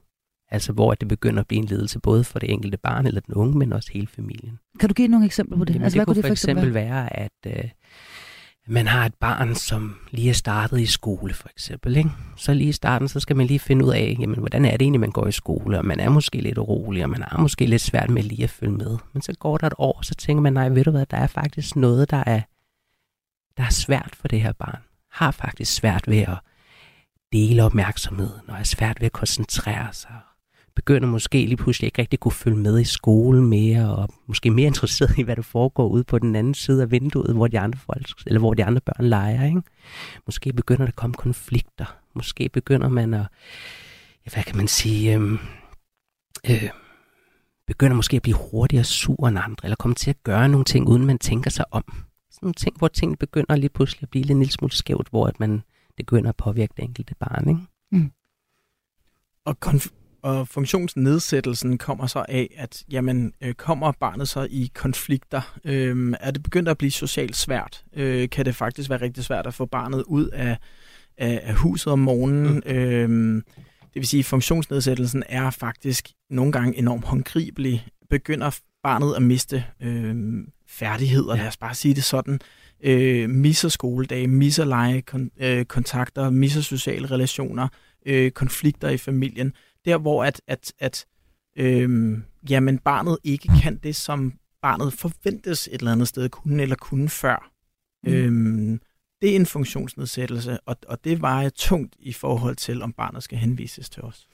Altså 0.51 0.73
hvor 0.73 0.93
det 0.93 1.07
begynder 1.07 1.39
at 1.39 1.47
blive 1.47 1.59
en 1.59 1.65
ledelse 1.65 1.99
både 1.99 2.23
for 2.23 2.39
det 2.39 2.51
enkelte 2.51 2.77
barn 2.77 3.07
eller 3.07 3.21
den 3.21 3.33
unge, 3.33 3.57
men 3.57 3.73
også 3.73 3.89
hele 3.93 4.07
familien. 4.07 4.59
Kan 4.79 4.89
du 4.89 4.93
give 4.93 5.07
nogle 5.07 5.25
eksempler 5.25 5.57
på 5.57 5.65
det? 5.65 5.73
Jamen, 5.73 5.83
altså, 5.83 5.95
det 5.95 5.99
hvad 5.99 6.05
kunne 6.05 6.15
det 6.15 6.25
for 6.25 6.31
eksempel 6.31 6.73
være, 6.73 6.85
være 6.85 7.19
at 7.19 7.31
øh, 7.47 7.69
man 8.67 8.87
har 8.87 9.05
et 9.05 9.13
barn, 9.13 9.55
som 9.55 9.99
lige 10.11 10.29
er 10.29 10.33
startet 10.33 10.79
i 10.79 10.85
skole 10.85 11.33
for 11.33 11.49
eksempel. 11.49 11.97
Ikke? 11.97 12.09
Så 12.37 12.53
lige 12.53 12.69
i 12.69 12.71
starten, 12.71 13.07
så 13.07 13.19
skal 13.19 13.35
man 13.35 13.47
lige 13.47 13.59
finde 13.59 13.85
ud 13.85 13.93
af, 13.93 14.17
jamen, 14.19 14.39
hvordan 14.39 14.65
er 14.65 14.71
det 14.71 14.81
egentlig, 14.81 14.99
man 14.99 15.11
går 15.11 15.27
i 15.27 15.31
skole, 15.31 15.77
og 15.77 15.85
man 15.85 15.99
er 15.99 16.09
måske 16.09 16.41
lidt 16.41 16.57
urolig, 16.57 17.03
og 17.03 17.09
man 17.09 17.21
har 17.21 17.37
måske 17.37 17.65
lidt 17.65 17.81
svært 17.81 18.09
med 18.09 18.23
lige 18.23 18.43
at 18.43 18.49
følge 18.49 18.73
med. 18.73 18.97
Men 19.13 19.21
så 19.21 19.33
går 19.39 19.57
der 19.57 19.67
et 19.67 19.73
år, 19.77 19.99
så 20.01 20.15
tænker 20.15 20.41
man, 20.41 20.53
nej, 20.53 20.69
ved 20.69 20.83
du 20.83 20.91
hvad, 20.91 21.05
der 21.05 21.17
er 21.17 21.27
faktisk 21.27 21.75
noget, 21.75 22.11
der 22.11 22.23
er, 22.25 22.41
der 23.57 23.63
er 23.63 23.71
svært 23.71 24.15
for 24.15 24.27
det 24.27 24.41
her 24.41 24.53
barn. 24.53 24.81
Har 25.11 25.31
faktisk 25.31 25.73
svært 25.73 26.07
ved 26.07 26.19
at 26.19 26.37
dele 27.33 27.63
opmærksomheden, 27.63 28.49
og 28.49 28.59
er 28.59 28.63
svært 28.63 29.01
ved 29.01 29.05
at 29.05 29.11
koncentrere 29.11 29.93
sig, 29.93 30.15
begynder 30.75 31.07
måske 31.07 31.45
lige 31.45 31.57
pludselig 31.57 31.87
ikke 31.87 32.01
rigtig 32.01 32.19
kunne 32.19 32.31
følge 32.31 32.57
med 32.57 32.79
i 32.79 32.83
skolen 32.83 33.45
mere, 33.45 33.95
og 33.95 34.09
måske 34.27 34.51
mere 34.51 34.67
interesseret 34.73 35.17
i, 35.17 35.21
hvad 35.21 35.35
der 35.35 35.41
foregår 35.41 35.87
ude 35.87 36.03
på 36.03 36.19
den 36.19 36.35
anden 36.35 36.53
side 36.53 36.81
af 36.81 36.91
vinduet, 36.91 37.35
hvor 37.35 37.47
de 37.47 37.59
andre 37.59 37.79
folk, 37.79 38.07
eller 38.25 38.39
hvor 38.39 38.53
de 38.53 38.65
andre 38.65 38.81
børn 38.81 39.05
leger. 39.05 39.45
Ikke? 39.45 39.61
Måske 40.25 40.53
begynder 40.53 40.81
der 40.81 40.87
at 40.87 40.95
komme 40.95 41.13
konflikter. 41.13 41.97
Måske 42.13 42.49
begynder 42.49 42.89
man 42.89 43.13
at, 43.13 43.27
ja, 44.25 44.31
hvad 44.33 44.43
kan 44.43 44.57
man 44.57 44.67
sige, 44.67 45.15
øh, 45.15 45.31
øh, 46.49 46.69
begynder 47.67 47.95
måske 47.95 48.15
at 48.15 48.21
blive 48.21 48.37
hurtigere 48.51 48.83
sur 48.83 49.27
end 49.27 49.39
andre, 49.39 49.65
eller 49.65 49.75
komme 49.75 49.95
til 49.95 50.09
at 50.09 50.23
gøre 50.23 50.49
nogle 50.49 50.65
ting, 50.65 50.87
uden 50.87 51.05
man 51.05 51.19
tænker 51.19 51.49
sig 51.49 51.65
om. 51.71 51.83
Sådan 52.31 52.45
nogle 52.45 52.53
ting, 52.53 52.77
hvor 52.77 52.87
ting 52.87 53.19
begynder 53.19 53.55
lige 53.55 53.69
pludselig 53.69 54.03
at 54.03 54.09
blive 54.09 54.21
lidt 54.21 54.31
en 54.31 54.39
lille 54.39 54.51
smule 54.51 54.71
skævt, 54.71 55.07
hvor 55.09 55.27
at 55.27 55.39
man, 55.39 55.51
det 55.87 55.95
begynder 55.97 56.29
at 56.29 56.35
påvirke 56.35 56.73
det 56.77 56.83
enkelte 56.83 57.15
barn. 57.19 57.49
Ikke? 57.49 57.61
Mm. 57.91 58.11
Og 59.45 59.57
konf- 59.65 60.04
og 60.25 60.47
funktionsnedsættelsen 60.47 61.77
kommer 61.77 62.07
så 62.07 62.25
af, 62.29 62.55
at 62.57 62.83
jamen, 62.91 63.33
øh, 63.41 63.53
kommer 63.53 63.91
barnet 63.91 64.29
så 64.29 64.47
i 64.49 64.71
konflikter? 64.73 65.57
Øh, 65.65 66.13
er 66.19 66.31
det 66.31 66.43
begyndt 66.43 66.69
at 66.69 66.77
blive 66.77 66.91
socialt 66.91 67.35
svært? 67.35 67.83
Øh, 67.95 68.29
kan 68.29 68.45
det 68.45 68.55
faktisk 68.55 68.89
være 68.89 69.01
rigtig 69.01 69.23
svært 69.23 69.47
at 69.47 69.53
få 69.53 69.65
barnet 69.65 70.03
ud 70.07 70.27
af, 70.27 70.57
af, 71.17 71.41
af 71.43 71.53
huset 71.53 71.93
om 71.93 71.99
morgenen? 71.99 72.53
Mm. 72.65 72.71
Øh, 72.71 73.35
det 73.81 73.95
vil 73.95 74.07
sige, 74.07 74.19
at 74.19 74.25
funktionsnedsættelsen 74.25 75.23
er 75.29 75.49
faktisk 75.49 76.09
nogle 76.29 76.51
gange 76.51 76.77
enormt 76.77 77.05
håndgribelig. 77.05 77.87
Begynder 78.09 78.59
barnet 78.83 79.15
at 79.15 79.21
miste 79.21 79.65
øh, 79.81 80.15
færdigheder, 80.67 81.35
ja. 81.35 81.41
lad 81.41 81.47
os 81.47 81.57
bare 81.57 81.75
sige 81.75 81.93
det 81.93 82.03
sådan. 82.03 82.39
Øh, 82.83 83.29
misser 83.29 83.69
skoledage, 83.69 84.27
misser 84.27 84.65
lege, 84.65 85.01
kon, 85.01 85.31
øh, 85.37 86.31
misser 86.31 86.61
sociale 86.61 87.11
relationer, 87.11 87.67
øh, 88.05 88.31
konflikter 88.31 88.89
i 88.89 88.97
familien 88.97 89.53
der 89.85 89.97
hvor 89.97 90.23
at, 90.23 90.41
at, 90.47 90.73
at 90.79 91.05
øhm, 91.57 92.23
jamen, 92.49 92.79
barnet 92.79 93.17
ikke 93.23 93.49
kan 93.61 93.77
det, 93.77 93.95
som 93.95 94.33
barnet 94.61 94.93
forventes 94.93 95.67
et 95.67 95.73
eller 95.73 95.91
andet 95.91 96.07
sted 96.07 96.29
kunne 96.29 96.61
eller 96.61 96.75
kunne 96.75 97.09
før. 97.09 97.51
Mm. 98.03 98.13
Øhm, 98.13 98.81
det 99.21 99.31
er 99.31 99.35
en 99.35 99.45
funktionsnedsættelse, 99.45 100.59
og, 100.59 100.77
og 100.87 101.03
det 101.03 101.21
vejer 101.21 101.49
tungt 101.49 101.95
i 101.99 102.13
forhold 102.13 102.55
til, 102.55 102.81
om 102.81 102.93
barnet 102.93 103.23
skal 103.23 103.37
henvises 103.37 103.89
til 103.89 104.03
os. 104.03 104.27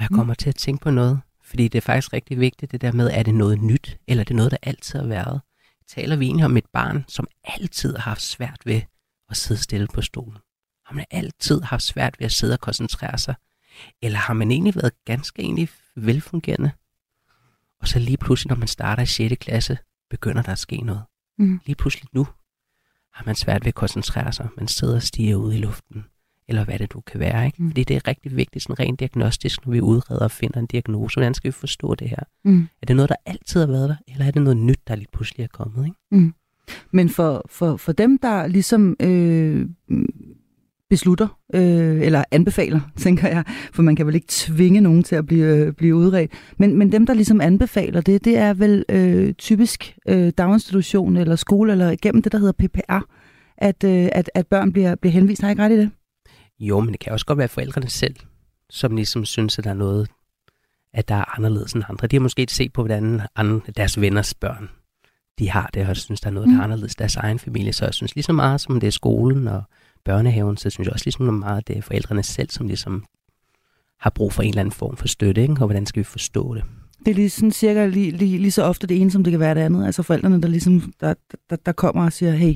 Jeg 0.00 0.08
kommer 0.08 0.32
mm. 0.32 0.36
til 0.36 0.48
at 0.48 0.54
tænke 0.54 0.82
på 0.82 0.90
noget, 0.90 1.20
fordi 1.42 1.68
det 1.68 1.78
er 1.78 1.82
faktisk 1.82 2.12
rigtig 2.12 2.40
vigtigt, 2.40 2.72
det 2.72 2.80
der 2.80 2.92
med, 2.92 3.10
er 3.12 3.22
det 3.22 3.34
noget 3.34 3.62
nyt, 3.62 3.98
eller 4.08 4.20
er 4.20 4.24
det 4.24 4.36
noget, 4.36 4.50
der 4.50 4.56
altid 4.62 4.98
har 4.98 5.06
været? 5.06 5.40
Taler 5.88 6.16
vi 6.16 6.24
egentlig 6.24 6.44
om 6.44 6.56
et 6.56 6.66
barn, 6.72 7.04
som 7.08 7.26
altid 7.44 7.96
har 7.96 8.10
haft 8.10 8.22
svært 8.22 8.60
ved 8.64 8.82
at 9.30 9.36
sidde 9.36 9.62
stille 9.62 9.86
på 9.94 10.02
stolen? 10.02 10.38
Har 10.86 10.94
man 10.94 11.04
altid 11.10 11.60
haft 11.60 11.82
svært 11.82 12.20
ved 12.20 12.24
at 12.24 12.32
sidde 12.32 12.52
og 12.52 12.60
koncentrere 12.60 13.18
sig? 13.18 13.34
Eller 14.02 14.18
har 14.18 14.34
man 14.34 14.50
egentlig 14.50 14.76
været 14.76 14.92
ganske 15.04 15.42
egentlig 15.42 15.68
velfungerende? 15.96 16.70
Og 17.80 17.88
så 17.88 17.98
lige 17.98 18.16
pludselig, 18.16 18.48
når 18.48 18.56
man 18.56 18.68
starter 18.68 19.02
i 19.02 19.06
6. 19.06 19.34
klasse, 19.40 19.78
begynder 20.10 20.42
der 20.42 20.52
at 20.52 20.58
ske 20.58 20.76
noget. 20.76 21.02
Mm. 21.38 21.60
Lige 21.66 21.76
pludselig 21.76 22.08
nu 22.12 22.26
har 23.12 23.22
man 23.26 23.34
svært 23.34 23.64
ved 23.64 23.68
at 23.68 23.74
koncentrere 23.74 24.32
sig. 24.32 24.48
Man 24.56 24.68
sidder 24.68 24.94
og 24.94 25.02
stiger 25.02 25.36
ud 25.36 25.52
i 25.52 25.56
luften, 25.56 26.04
eller 26.48 26.64
hvad 26.64 26.78
det 26.78 26.92
du 26.92 27.00
kan 27.00 27.20
være. 27.20 27.46
Ikke? 27.46 27.62
Mm. 27.62 27.70
Fordi 27.70 27.84
det 27.84 27.96
er 27.96 28.08
rigtig 28.08 28.36
vigtigt, 28.36 28.62
sådan 28.62 28.78
rent 28.78 29.00
diagnostisk, 29.00 29.66
når 29.66 29.72
vi 29.72 29.80
udreder 29.80 30.24
og 30.24 30.30
finder 30.30 30.60
en 30.60 30.66
diagnose. 30.66 31.14
Hvordan 31.16 31.34
skal 31.34 31.48
vi 31.48 31.52
forstå 31.52 31.94
det 31.94 32.10
her? 32.10 32.22
Mm. 32.44 32.68
Er 32.82 32.86
det 32.86 32.96
noget, 32.96 33.08
der 33.08 33.16
altid 33.26 33.60
har 33.60 33.66
været 33.66 33.88
der, 33.88 33.96
eller 34.08 34.26
er 34.26 34.30
det 34.30 34.42
noget 34.42 34.56
nyt, 34.56 34.80
der 34.88 34.94
lige 34.94 35.08
pludselig 35.12 35.44
er 35.44 35.48
kommet? 35.48 35.84
Ikke? 35.84 35.96
Mm. 36.10 36.34
Men 36.90 37.08
for, 37.08 37.44
for, 37.48 37.76
for 37.76 37.92
dem, 37.92 38.18
der 38.18 38.46
ligesom 38.46 38.96
øh, 39.00 39.68
beslutter, 40.90 41.38
øh, 41.54 42.00
eller 42.00 42.24
anbefaler, 42.30 42.80
tænker 42.96 43.28
jeg, 43.28 43.44
for 43.72 43.82
man 43.82 43.96
kan 43.96 44.06
vel 44.06 44.14
ikke 44.14 44.26
tvinge 44.30 44.80
nogen 44.80 45.02
til 45.02 45.16
at 45.16 45.26
blive, 45.26 45.56
øh, 45.56 45.72
blive 45.72 45.94
udredt. 45.94 46.32
Men, 46.58 46.78
men 46.78 46.92
dem, 46.92 47.06
der 47.06 47.14
ligesom 47.14 47.40
anbefaler 47.40 48.00
det, 48.00 48.24
det 48.24 48.36
er 48.36 48.54
vel 48.54 48.84
øh, 48.88 49.32
typisk 49.32 49.96
øh, 50.08 50.32
daginstitution 50.38 51.16
eller 51.16 51.36
skole, 51.36 51.72
eller 51.72 51.96
gennem 52.02 52.22
det, 52.22 52.32
der 52.32 52.38
hedder 52.38 52.52
PPR, 52.52 53.00
at, 53.58 53.84
øh, 53.84 54.08
at, 54.12 54.30
at 54.34 54.46
børn 54.46 54.72
bliver, 54.72 54.94
bliver 54.94 55.12
henvist. 55.12 55.40
Har 55.40 55.48
jeg 55.48 55.52
ikke 55.52 55.62
ret 55.62 55.72
i 55.72 55.78
det? 55.78 55.90
Jo, 56.60 56.80
men 56.80 56.92
det 56.92 57.00
kan 57.00 57.12
også 57.12 57.26
godt 57.26 57.38
være 57.38 57.48
forældrene 57.48 57.88
selv, 57.88 58.14
som 58.70 58.96
ligesom 58.96 59.24
synes, 59.24 59.58
at 59.58 59.64
der 59.64 59.70
er 59.70 59.74
noget, 59.74 60.08
at 60.94 61.08
der 61.08 61.14
er 61.14 61.36
anderledes 61.36 61.72
end 61.72 61.84
andre. 61.88 62.06
De 62.06 62.16
har 62.16 62.20
måske 62.20 62.46
set 62.48 62.72
på, 62.72 62.82
hvordan 62.82 63.20
andre, 63.36 63.72
deres 63.76 64.00
venners 64.00 64.34
børn 64.34 64.68
de 65.38 65.50
har 65.50 65.70
det, 65.74 65.88
og 65.88 65.96
synes, 65.96 66.20
der 66.20 66.28
er 66.28 66.32
noget, 66.32 66.48
der 66.48 66.54
er 66.54 66.58
mm. 66.58 66.64
anderledes 66.64 66.94
deres 66.94 67.16
egen 67.16 67.38
familie. 67.38 67.72
Så 67.72 67.84
jeg 67.84 67.94
synes 67.94 68.14
lige 68.14 68.22
så 68.22 68.32
meget, 68.32 68.60
som 68.60 68.80
det 68.80 68.86
er 68.86 68.90
skolen 68.90 69.48
og 69.48 69.62
børnehaven, 70.04 70.56
så 70.56 70.70
synes 70.70 70.86
jeg 70.86 70.92
også 70.92 71.06
ligesom 71.06 71.34
meget, 71.34 71.58
at 71.58 71.68
det 71.68 71.78
er 71.78 71.82
forældrene 71.82 72.22
selv, 72.22 72.50
som 72.50 72.66
ligesom 72.66 73.04
har 74.00 74.10
brug 74.10 74.32
for 74.32 74.42
en 74.42 74.48
eller 74.48 74.60
anden 74.60 74.72
form 74.72 74.96
for 74.96 75.08
støtte, 75.08 75.42
ikke? 75.42 75.52
og 75.52 75.66
hvordan 75.66 75.86
skal 75.86 76.00
vi 76.00 76.04
forstå 76.04 76.54
det? 76.54 76.64
Det 77.04 77.10
er 77.10 77.14
lige 77.14 77.30
sådan 77.30 77.50
cirka 77.50 77.86
lige, 77.86 78.10
lige, 78.10 78.38
lige 78.38 78.50
så 78.50 78.62
ofte 78.62 78.86
det 78.86 79.00
ene, 79.00 79.10
som 79.10 79.24
det 79.24 79.30
kan 79.30 79.40
være 79.40 79.54
det 79.54 79.60
andet. 79.60 79.86
Altså 79.86 80.02
forældrene, 80.02 80.42
der 80.42 80.48
ligesom 80.48 80.92
der, 81.00 81.14
der, 81.50 81.56
der 81.56 81.72
kommer 81.72 82.04
og 82.04 82.12
siger, 82.12 82.32
hey, 82.32 82.54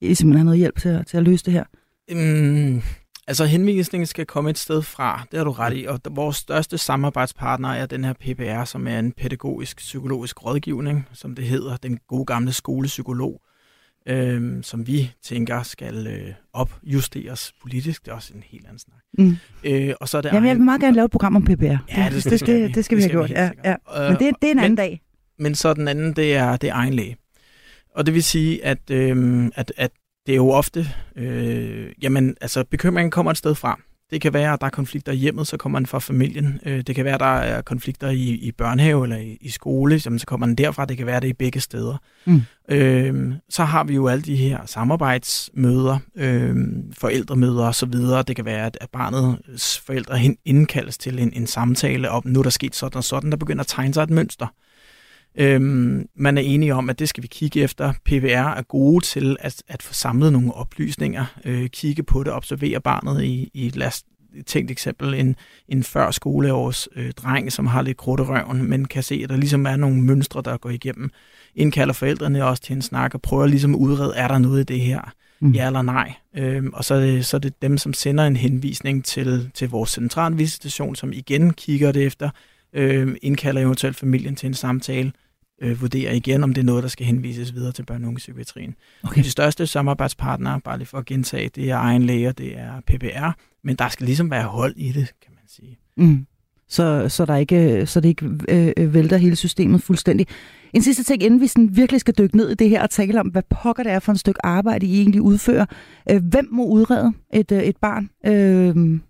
I 0.00 0.14
simpelthen 0.14 0.36
har 0.36 0.44
noget 0.44 0.58
hjælp 0.58 0.80
til, 0.80 1.04
til 1.04 1.16
at 1.16 1.22
løse 1.22 1.44
det 1.44 1.52
her. 1.52 1.64
Mm, 2.10 2.82
altså 3.26 3.44
henvisningen 3.44 4.06
skal 4.06 4.26
komme 4.26 4.50
et 4.50 4.58
sted 4.58 4.82
fra, 4.82 5.26
det 5.30 5.38
har 5.38 5.44
du 5.44 5.50
ret 5.50 5.76
i, 5.76 5.84
og 5.84 6.00
vores 6.10 6.36
største 6.36 6.78
samarbejdspartner 6.78 7.68
er 7.68 7.86
den 7.86 8.04
her 8.04 8.12
PPR, 8.12 8.64
som 8.64 8.86
er 8.86 8.98
en 8.98 9.12
pædagogisk 9.12 9.76
psykologisk 9.76 10.44
rådgivning, 10.44 11.08
som 11.12 11.34
det 11.34 11.44
hedder, 11.44 11.76
den 11.76 11.98
gode 12.08 12.24
gamle 12.24 12.52
skolepsykolog. 12.52 13.40
Øh, 14.08 14.62
som 14.62 14.86
vi 14.86 15.12
tænker 15.22 15.62
skal 15.62 16.06
øh, 16.06 16.34
opjusteres 16.52 17.52
politisk. 17.62 18.04
Det 18.04 18.10
er 18.10 18.14
også 18.14 18.34
en 18.34 18.42
helt 18.46 18.64
anden 18.64 18.78
snak. 18.78 19.00
Mm. 19.18 19.36
Øh, 19.64 19.94
og 20.00 20.08
så 20.08 20.18
er 20.18 20.22
det 20.22 20.32
Jamen, 20.32 20.48
jeg 20.48 20.56
vil 20.56 20.64
meget 20.64 20.80
gerne 20.80 20.96
lave 20.96 21.04
et 21.04 21.10
program 21.10 21.36
om 21.36 21.44
PPR. 21.44 21.62
Ja, 21.62 21.76
det, 21.76 21.84
det, 21.90 22.24
det, 22.24 22.30
det, 22.30 22.40
skal, 22.40 22.74
det 22.74 22.84
skal 22.84 22.98
vi 22.98 23.02
have 23.02 23.10
gjort. 23.10 23.30
Ja, 23.30 23.50
ja. 23.64 23.74
Men 24.08 24.18
det, 24.18 24.34
det 24.42 24.46
er 24.46 24.52
en 24.52 24.58
anden 24.58 24.70
men, 24.70 24.76
dag. 24.76 25.00
Men 25.38 25.54
så 25.54 25.74
den 25.74 25.88
anden, 25.88 26.16
det 26.16 26.34
er, 26.34 26.56
det 26.56 26.68
er 26.68 26.74
egen 26.74 26.94
læge. 26.94 27.16
Og 27.94 28.06
det 28.06 28.14
vil 28.14 28.22
sige, 28.22 28.64
at, 28.64 28.90
øh, 28.90 29.46
at, 29.54 29.72
at 29.76 29.90
det 30.26 30.32
er 30.32 30.36
jo 30.36 30.50
ofte, 30.50 30.86
øh, 31.16 31.92
jamen 32.02 32.36
altså 32.40 32.64
bekymringen 32.64 33.10
kommer 33.10 33.30
et 33.30 33.38
sted 33.38 33.54
fra. 33.54 33.80
Det 34.10 34.20
kan 34.20 34.32
være, 34.32 34.52
at 34.52 34.60
der 34.60 34.66
er 34.66 34.70
konflikter 34.70 35.12
i 35.12 35.16
hjemmet, 35.16 35.46
så 35.46 35.56
kommer 35.56 35.78
den 35.78 35.86
fra 35.86 35.98
familien. 35.98 36.60
Øh, 36.66 36.80
det 36.80 36.94
kan 36.94 37.04
være, 37.04 37.14
at 37.14 37.20
der 37.20 37.26
er 37.26 37.62
konflikter 37.62 38.10
i, 38.10 38.28
i 38.28 38.52
børnehave 38.52 39.04
eller 39.04 39.16
i, 39.16 39.38
i 39.40 39.50
skole, 39.50 40.00
jamen, 40.04 40.18
så 40.18 40.26
kommer 40.26 40.46
den 40.46 40.54
derfra. 40.54 40.84
Det 40.84 40.96
kan 40.96 41.06
være, 41.06 41.20
det 41.20 41.28
i 41.28 41.32
begge 41.32 41.60
steder. 41.60 41.96
Mm. 42.24 42.42
Øh, 42.68 43.32
så 43.48 43.64
har 43.64 43.84
vi 43.84 43.94
jo 43.94 44.08
alle 44.08 44.22
de 44.22 44.36
her 44.36 44.66
samarbejdsmøder, 44.66 45.98
øh, 46.16 46.56
forældremøder 46.92 47.64
osv. 47.64 47.92
Det 48.28 48.36
kan 48.36 48.44
være, 48.44 48.66
at 48.66 48.88
barnets 48.92 49.78
forældre 49.78 50.36
indkaldes 50.44 50.98
til 50.98 51.18
en, 51.18 51.32
en 51.32 51.46
samtale 51.46 52.10
om, 52.10 52.22
nu 52.26 52.38
er 52.38 52.42
der 52.42 52.50
sket 52.50 52.74
sådan 52.74 52.96
og 52.96 53.04
sådan, 53.04 53.30
der 53.30 53.36
begynder 53.36 53.60
at 53.60 53.66
tegne 53.68 53.94
sig 53.94 54.02
et 54.02 54.10
mønster. 54.10 54.46
Øhm, 55.38 56.08
man 56.16 56.38
er 56.38 56.42
enige 56.42 56.74
om, 56.74 56.90
at 56.90 56.98
det 56.98 57.08
skal 57.08 57.22
vi 57.22 57.28
kigge 57.28 57.62
efter. 57.62 57.92
PVR 58.04 58.54
er 58.56 58.62
gode 58.62 59.04
til 59.04 59.36
at, 59.40 59.62
at 59.68 59.82
få 59.82 59.94
samlet 59.94 60.32
nogle 60.32 60.54
oplysninger, 60.54 61.24
øh, 61.44 61.68
kigge 61.68 62.02
på 62.02 62.22
det, 62.22 62.32
observere 62.32 62.80
barnet 62.80 63.24
i, 63.24 63.50
i 63.54 63.68
lad 63.74 63.86
os 63.86 64.02
et 64.36 64.46
tænkt 64.46 64.70
eksempel, 64.70 65.14
en, 65.14 65.36
en 65.68 65.82
før 65.82 66.10
skoleårs 66.10 66.88
øh, 66.96 67.12
dreng, 67.12 67.52
som 67.52 67.66
har 67.66 67.82
lidt 67.82 67.96
krudt 67.96 68.20
røven, 68.20 68.68
men 68.68 68.84
kan 68.84 69.02
se, 69.02 69.20
at 69.22 69.28
der 69.28 69.36
ligesom 69.36 69.66
er 69.66 69.76
nogle 69.76 70.02
mønstre, 70.02 70.42
der 70.42 70.56
går 70.56 70.70
igennem. 70.70 71.10
Indkalder 71.54 71.94
forældrene 71.94 72.44
også 72.44 72.62
til 72.62 72.76
en 72.76 72.82
snak 72.82 73.14
og 73.14 73.22
prøver 73.22 73.46
ligesom 73.46 73.74
at 73.74 73.78
udrede, 73.78 74.14
er 74.16 74.28
der 74.28 74.38
noget 74.38 74.60
i 74.60 74.74
det 74.74 74.80
her? 74.80 75.12
Mm. 75.40 75.52
Ja 75.52 75.66
eller 75.66 75.82
nej? 75.82 76.12
Øhm, 76.36 76.70
og 76.72 76.84
så 76.84 76.94
er, 76.94 77.00
det, 77.00 77.26
så 77.26 77.36
er 77.36 77.38
det 77.38 77.62
dem, 77.62 77.78
som 77.78 77.92
sender 77.92 78.26
en 78.26 78.36
henvisning 78.36 79.04
til, 79.04 79.50
til 79.54 79.68
vores 79.68 79.90
centralvisitation, 79.90 80.96
som 80.96 81.12
igen 81.12 81.52
kigger 81.52 81.92
det 81.92 82.06
efter, 82.06 82.30
øh, 82.72 83.16
indkalder 83.22 83.62
eventuelt 83.62 83.96
familien 83.96 84.36
til 84.36 84.46
en 84.46 84.54
samtale, 84.54 85.12
øh, 85.64 85.80
vurderer 85.80 86.12
igen, 86.12 86.42
om 86.44 86.54
det 86.54 86.60
er 86.60 86.66
noget, 86.66 86.82
der 86.82 86.88
skal 86.88 87.06
henvises 87.06 87.54
videre 87.54 87.72
til 87.72 87.84
børne- 87.90 88.02
og 88.02 88.08
ungepsykiatrien. 88.08 88.74
Okay. 89.02 89.22
De 89.22 89.30
største 89.30 89.66
samarbejdspartnere, 89.66 90.60
bare 90.60 90.78
lige 90.78 90.88
for 90.88 90.98
at 90.98 91.04
gentage, 91.04 91.48
det 91.48 91.70
er 91.70 91.76
egen 91.76 92.02
læger, 92.02 92.32
det 92.32 92.58
er 92.58 92.80
PPR, 92.86 93.30
men 93.64 93.76
der 93.76 93.88
skal 93.88 94.06
ligesom 94.06 94.30
være 94.30 94.44
hold 94.44 94.74
i 94.76 94.92
det, 94.92 95.12
kan 95.22 95.32
man 95.34 95.48
sige. 95.48 95.78
Mm. 95.96 96.26
Så, 96.68 97.08
så, 97.08 97.24
der 97.24 97.36
ikke, 97.36 97.86
så 97.86 98.00
det 98.00 98.08
ikke 98.08 98.30
øh, 98.48 98.94
vælter 98.94 99.16
hele 99.16 99.36
systemet 99.36 99.82
fuldstændig. 99.82 100.26
En 100.72 100.82
sidste 100.82 101.02
ting, 101.02 101.22
inden 101.22 101.40
vi 101.40 101.46
sådan 101.46 101.76
virkelig 101.76 102.00
skal 102.00 102.14
dykke 102.18 102.36
ned 102.36 102.50
i 102.50 102.54
det 102.54 102.68
her 102.70 102.82
og 102.82 102.90
tale 102.90 103.20
om, 103.20 103.28
hvad 103.28 103.42
pokker 103.50 103.82
det 103.82 103.92
er 103.92 103.98
for 103.98 104.12
en 104.12 104.18
stykke 104.18 104.46
arbejde, 104.46 104.86
I 104.86 105.00
egentlig 105.00 105.22
udfører. 105.22 105.66
Øh, 106.10 106.24
hvem 106.24 106.48
må 106.50 106.64
udrede 106.66 107.12
et, 107.32 107.52
øh, 107.52 107.62
et 107.62 107.76
barn? 107.76 108.10
Øh, 108.26 109.00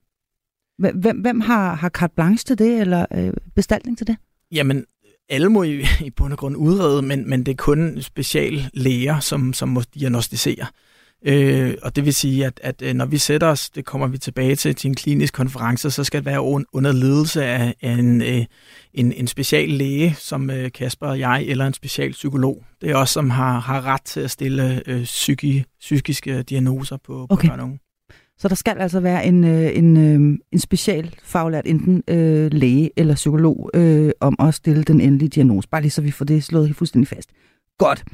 hvem, 0.78 1.20
hvem 1.20 1.40
har, 1.40 1.74
har 1.74 1.88
carte 1.88 2.14
blanche 2.14 2.44
til 2.44 2.58
det, 2.58 2.80
eller 2.80 3.06
øh, 3.14 3.32
bestaltning 3.54 3.98
til 3.98 4.06
det? 4.06 4.16
Jamen, 4.52 4.84
alle 5.28 5.48
må 5.48 5.62
i, 5.62 5.84
i 6.00 6.10
bund 6.10 6.32
og 6.32 6.38
grund 6.38 6.56
udrede, 6.56 7.02
men, 7.02 7.30
men 7.30 7.46
det 7.46 7.52
er 7.52 7.56
kun 7.56 8.02
speciallæger, 8.02 9.20
som, 9.20 9.52
som 9.52 9.68
må 9.68 9.82
diagnostisere. 9.94 10.66
Øh, 11.26 11.74
og 11.82 11.96
det 11.96 12.04
vil 12.04 12.14
sige, 12.14 12.46
at, 12.46 12.60
at 12.62 12.82
øh, 12.82 12.94
når 12.94 13.06
vi 13.06 13.18
sætter 13.18 13.46
os, 13.46 13.70
det 13.70 13.84
kommer 13.84 14.06
vi 14.06 14.18
tilbage 14.18 14.56
til, 14.56 14.74
til 14.74 14.88
en 14.88 14.94
klinisk 14.94 15.34
konference, 15.34 15.90
så 15.90 16.04
skal 16.04 16.20
det 16.20 16.26
være 16.26 16.40
un, 16.40 16.64
under 16.72 16.92
ledelse 16.92 17.44
af 17.44 17.74
en, 17.80 18.22
øh, 18.22 18.44
en, 18.94 19.12
en 19.12 19.26
special 19.26 19.68
læge, 19.68 20.14
som 20.18 20.50
øh, 20.50 20.72
Kasper 20.72 21.06
og 21.06 21.18
jeg, 21.18 21.44
eller 21.46 21.66
en 21.66 21.74
special 21.74 22.12
psykolog. 22.12 22.64
Det 22.80 22.90
er 22.90 22.96
os, 22.96 23.10
som 23.10 23.30
har, 23.30 23.60
har 23.60 23.86
ret 23.86 24.02
til 24.02 24.20
at 24.20 24.30
stille 24.30 24.82
øh, 24.86 25.04
psyki, 25.04 25.64
psykiske 25.80 26.42
diagnoser 26.42 26.96
på, 26.96 27.12
på 27.12 27.26
Okay. 27.34 27.48
børn 27.48 27.60
og 27.60 27.66
unge. 27.66 27.78
Så 28.38 28.48
der 28.48 28.54
skal 28.54 28.78
altså 28.78 29.00
være 29.00 29.26
en, 29.26 29.44
øh, 29.44 29.76
en, 29.76 29.96
øh, 29.96 30.38
en 30.52 30.58
special 30.58 31.14
faglært, 31.22 31.66
enten 31.66 32.02
øh, 32.08 32.52
læge 32.52 32.90
eller 32.96 33.14
psykolog, 33.14 33.70
øh, 33.74 34.10
om 34.20 34.36
at 34.38 34.54
stille 34.54 34.84
den 34.84 35.00
endelige 35.00 35.28
diagnose. 35.28 35.68
Bare 35.68 35.80
lige 35.80 35.90
så 35.90 36.02
vi 36.02 36.10
får 36.10 36.24
det 36.24 36.44
slået 36.44 36.66
helt 36.66 36.78
fuldstændig 36.78 37.08
fast. 37.08 37.30
Godt. 37.78 38.04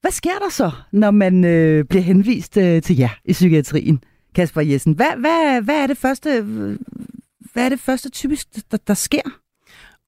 Hvad 0.00 0.10
sker 0.10 0.38
der 0.38 0.50
så, 0.50 0.70
når 0.92 1.10
man 1.10 1.44
øh, 1.44 1.84
bliver 1.84 2.02
henvist 2.02 2.56
øh, 2.56 2.82
til 2.82 2.96
jer 2.96 3.18
i 3.24 3.32
psykiatrien, 3.32 4.04
Kasper 4.34 4.60
Jessen? 4.60 4.92
Hvad, 4.92 5.16
hvad, 5.18 5.62
hvad, 5.62 5.82
er 5.82 5.86
det 5.86 5.96
første, 5.96 6.42
hvad 7.52 7.64
er 7.64 7.68
det 7.68 7.80
første 7.80 8.10
typisk, 8.10 8.48
der, 8.70 8.78
der 8.86 8.94
sker? 8.94 9.22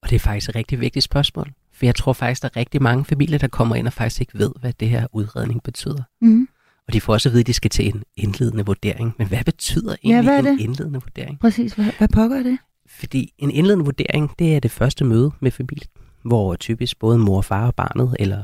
Og 0.03 0.11
det 0.11 0.17
er 0.17 0.21
faktisk 0.21 0.49
et 0.49 0.55
rigtig 0.55 0.81
vigtigt 0.81 1.05
spørgsmål. 1.05 1.53
For 1.73 1.87
jeg 1.87 1.95
tror 1.95 2.13
faktisk, 2.13 2.43
der 2.43 2.49
er 2.55 2.57
rigtig 2.57 2.83
mange 2.83 3.05
familier, 3.05 3.39
der 3.39 3.49
kommer 3.49 3.77
ind 3.77 3.87
og 3.87 3.93
faktisk 3.93 4.21
ikke 4.21 4.39
ved, 4.39 4.51
hvad 4.61 4.73
det 4.81 4.89
her 4.89 5.07
udredning 5.13 5.63
betyder. 5.63 6.03
Mm. 6.21 6.49
Og 6.87 6.93
de 6.93 7.01
får 7.01 7.13
også 7.13 7.29
at 7.29 7.33
vide, 7.33 7.41
at 7.41 7.47
de 7.47 7.53
skal 7.53 7.71
til 7.71 7.87
en 7.87 8.03
indledende 8.17 8.67
vurdering. 8.67 9.15
Men 9.19 9.27
hvad 9.27 9.45
betyder 9.45 9.97
Ja, 10.05 10.09
egentlig 10.09 10.25
hvad 10.25 10.35
er 10.35 10.39
en 10.39 10.59
det? 10.59 10.65
indledende 10.65 11.01
vurdering? 11.03 11.41
Præcis. 11.41 11.73
Hvad, 11.73 11.85
hvad 11.99 12.09
er 12.39 12.43
det? 12.43 12.59
Fordi 12.87 13.33
en 13.39 13.51
indledende 13.51 13.85
vurdering, 13.85 14.31
det 14.39 14.57
er 14.57 14.61
det 14.61 14.71
første 14.71 15.05
møde 15.05 15.31
med 15.41 15.51
familien, 15.51 15.89
hvor 16.23 16.57
typisk 16.57 16.99
både 16.99 17.19
mor, 17.19 17.43
far 17.43 17.67
og 17.67 17.75
barnet, 17.75 18.17
eller 18.19 18.43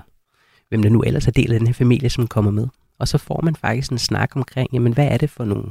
hvem 0.69 0.83
der 0.83 0.91
nu 0.91 1.03
ellers 1.03 1.27
er 1.27 1.31
del 1.33 1.53
af 1.53 1.59
den 1.59 1.67
her 1.67 1.75
familie, 1.75 2.11
som 2.11 2.27
kommer 2.27 2.51
med. 2.51 2.67
Og 2.99 3.09
så 3.09 3.19
får 3.19 3.41
man 3.45 3.57
faktisk 3.57 3.93
en 3.93 3.99
snak 3.99 4.37
omkring, 4.37 4.69
jamen 4.73 4.93
hvad 4.93 5.07
er 5.07 5.17
det 5.17 5.31
for 5.31 5.45
nogle 5.45 5.71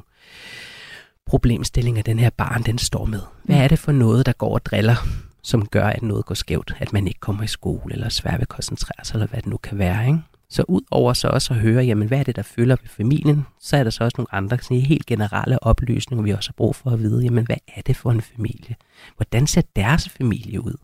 problemstillinger, 1.26 2.02
den 2.02 2.20
her 2.20 2.30
barn 2.30 2.64
den 2.64 2.78
står 2.78 3.06
med? 3.06 3.22
Hvad 3.44 3.58
er 3.58 3.68
det 3.68 3.80
for 3.80 3.92
noget, 3.92 4.26
der 4.26 4.32
går 4.34 4.54
og 4.54 4.66
driller, 4.66 4.96
som 5.44 5.66
gør, 5.68 5.88
at 5.88 6.02
noget 6.04 6.26
går 6.26 6.36
skævt? 6.36 6.76
At 6.80 6.94
man 6.94 7.08
ikke 7.08 7.20
kommer 7.20 7.44
i 7.44 7.48
skole, 7.48 7.94
eller 7.94 8.06
er 8.06 8.10
svær 8.10 8.32
ved 8.32 8.42
at 8.42 8.48
koncentrere 8.48 9.06
sig, 9.06 9.16
eller 9.16 9.28
hvad 9.28 9.42
det 9.42 9.50
nu 9.50 9.58
kan 9.58 9.78
være, 9.78 10.08
ikke? 10.08 10.20
Så 10.50 10.65
ud 10.68 10.82
over 10.91 11.13
så 11.13 11.27
også 11.27 11.53
at 11.53 11.60
høre, 11.60 11.84
jamen 11.84 12.08
hvad 12.08 12.20
er 12.20 12.24
det, 12.24 12.36
der 12.36 12.41
følger 12.41 12.75
ved 12.82 12.89
familien, 12.89 13.46
så 13.60 13.77
er 13.77 13.84
der 13.84 13.91
så 13.91 14.03
også 14.03 14.15
nogle 14.18 14.34
andre 14.34 14.58
sådan 14.62 14.82
helt 14.82 15.06
generelle 15.06 15.63
oplysninger, 15.63 16.24
vi 16.24 16.32
også 16.32 16.50
har 16.50 16.53
brug 16.58 16.75
for 16.75 16.89
at 16.89 17.00
vide, 17.00 17.24
jamen 17.24 17.46
hvad 17.46 17.58
er 17.68 17.82
det 17.82 17.98
for 17.98 18.12
en 18.12 18.22
familie? 18.22 18.75
Hvordan 19.15 19.48
ser 19.48 19.62
deres 19.75 20.10
familie 20.10 20.62
ud? 20.62 20.77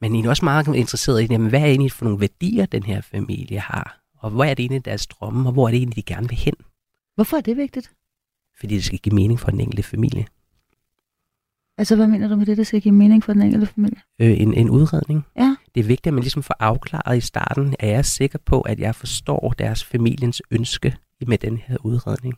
Men 0.00 0.14
I 0.14 0.24
er 0.24 0.28
også 0.28 0.44
meget 0.44 0.66
interesseret 0.66 1.22
i, 1.22 1.26
jamen, 1.30 1.48
hvad 1.48 1.60
er 1.60 1.66
egentlig 1.66 1.92
for 1.92 2.04
nogle 2.04 2.20
værdier, 2.20 2.66
den 2.66 2.82
her 2.82 3.00
familie 3.00 3.58
har? 3.58 4.00
Og 4.18 4.30
hvor 4.30 4.44
er 4.44 4.54
det 4.54 4.62
egentlig 4.62 4.84
deres 4.84 5.06
drømme, 5.06 5.48
og 5.48 5.52
hvor 5.52 5.66
er 5.66 5.70
det 5.70 5.78
egentlig, 5.78 5.96
de 5.96 6.14
gerne 6.14 6.28
vil 6.28 6.38
hen? 6.38 6.54
Hvorfor 7.14 7.36
er 7.36 7.40
det 7.40 7.56
vigtigt? 7.56 7.90
Fordi 8.60 8.74
det 8.74 8.84
skal 8.84 8.98
give 8.98 9.14
mening 9.14 9.40
for 9.40 9.50
den 9.50 9.60
enkelte 9.60 9.82
familie. 9.82 10.26
Altså, 11.80 11.96
hvad 11.96 12.06
mener 12.06 12.28
du 12.28 12.36
med 12.36 12.46
det, 12.46 12.56
der 12.56 12.62
skal 12.62 12.80
give 12.80 12.94
mening 12.94 13.24
for 13.24 13.32
den 13.32 13.42
enkelte 13.42 13.66
familie? 13.66 14.00
Øh, 14.20 14.40
en, 14.40 14.54
en 14.54 14.70
udredning. 14.70 15.26
Ja. 15.36 15.56
Det 15.74 15.80
er 15.80 15.84
vigtigt, 15.84 16.06
at 16.06 16.14
man 16.14 16.22
ligesom 16.22 16.42
får 16.42 16.56
afklaret 16.58 17.16
i 17.16 17.20
starten, 17.20 17.74
at 17.78 17.88
jeg 17.88 17.96
er 17.96 18.02
sikker 18.02 18.38
på, 18.46 18.60
at 18.60 18.80
jeg 18.80 18.94
forstår 18.94 19.54
deres 19.58 19.84
familiens 19.84 20.42
ønske 20.50 20.96
med 21.26 21.38
den 21.38 21.56
her 21.56 21.76
udredning. 21.84 22.34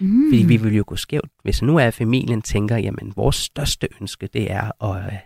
Mm. 0.00 0.30
Fordi 0.30 0.42
vi 0.42 0.56
vil 0.56 0.76
jo 0.76 0.84
gå 0.86 0.96
skævt. 0.96 1.30
Hvis 1.42 1.62
nu 1.62 1.76
er 1.76 1.90
familien 1.90 2.42
tænker, 2.42 2.76
jamen 2.76 3.12
vores 3.16 3.36
største 3.36 3.88
ønske, 4.00 4.26
det 4.26 4.52
er, 4.52 4.84
at 4.84 5.12
øh, 5.12 5.18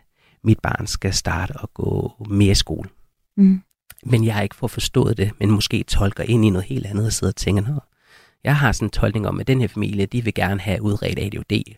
mit 0.45 0.61
barn 0.61 0.87
skal 0.87 1.13
starte 1.13 1.53
og 1.53 1.75
gå 1.75 2.13
mere 2.31 2.51
i 2.51 2.55
skole. 2.55 2.89
Mm. 3.37 3.63
Men 4.07 4.25
jeg 4.25 4.35
har 4.35 4.43
ikke 4.43 4.57
fået 4.57 4.71
forstået 4.71 5.17
det, 5.17 5.31
men 5.41 5.51
måske 5.51 5.83
tolker 5.83 6.25
ind 6.25 6.45
i 6.45 6.51
noget 6.51 6.67
helt 6.67 6.87
andet 6.87 7.07
og 7.07 7.13
sidder 7.13 7.31
og 7.31 7.37
tænker, 7.37 7.63
Nå, 7.63 7.81
jeg 8.45 8.57
har 8.57 8.73
sådan 8.73 8.87
en 8.87 8.91
tolkning 8.91 9.29
om, 9.29 9.41
at 9.41 9.47
den 9.47 9.61
her 9.61 9.69
familie, 9.69 10.07
de 10.07 10.25
vil 10.25 10.35
gerne 10.35 10.61
have 10.61 10.83
udredt 10.83 11.19
ADHD, 11.19 11.77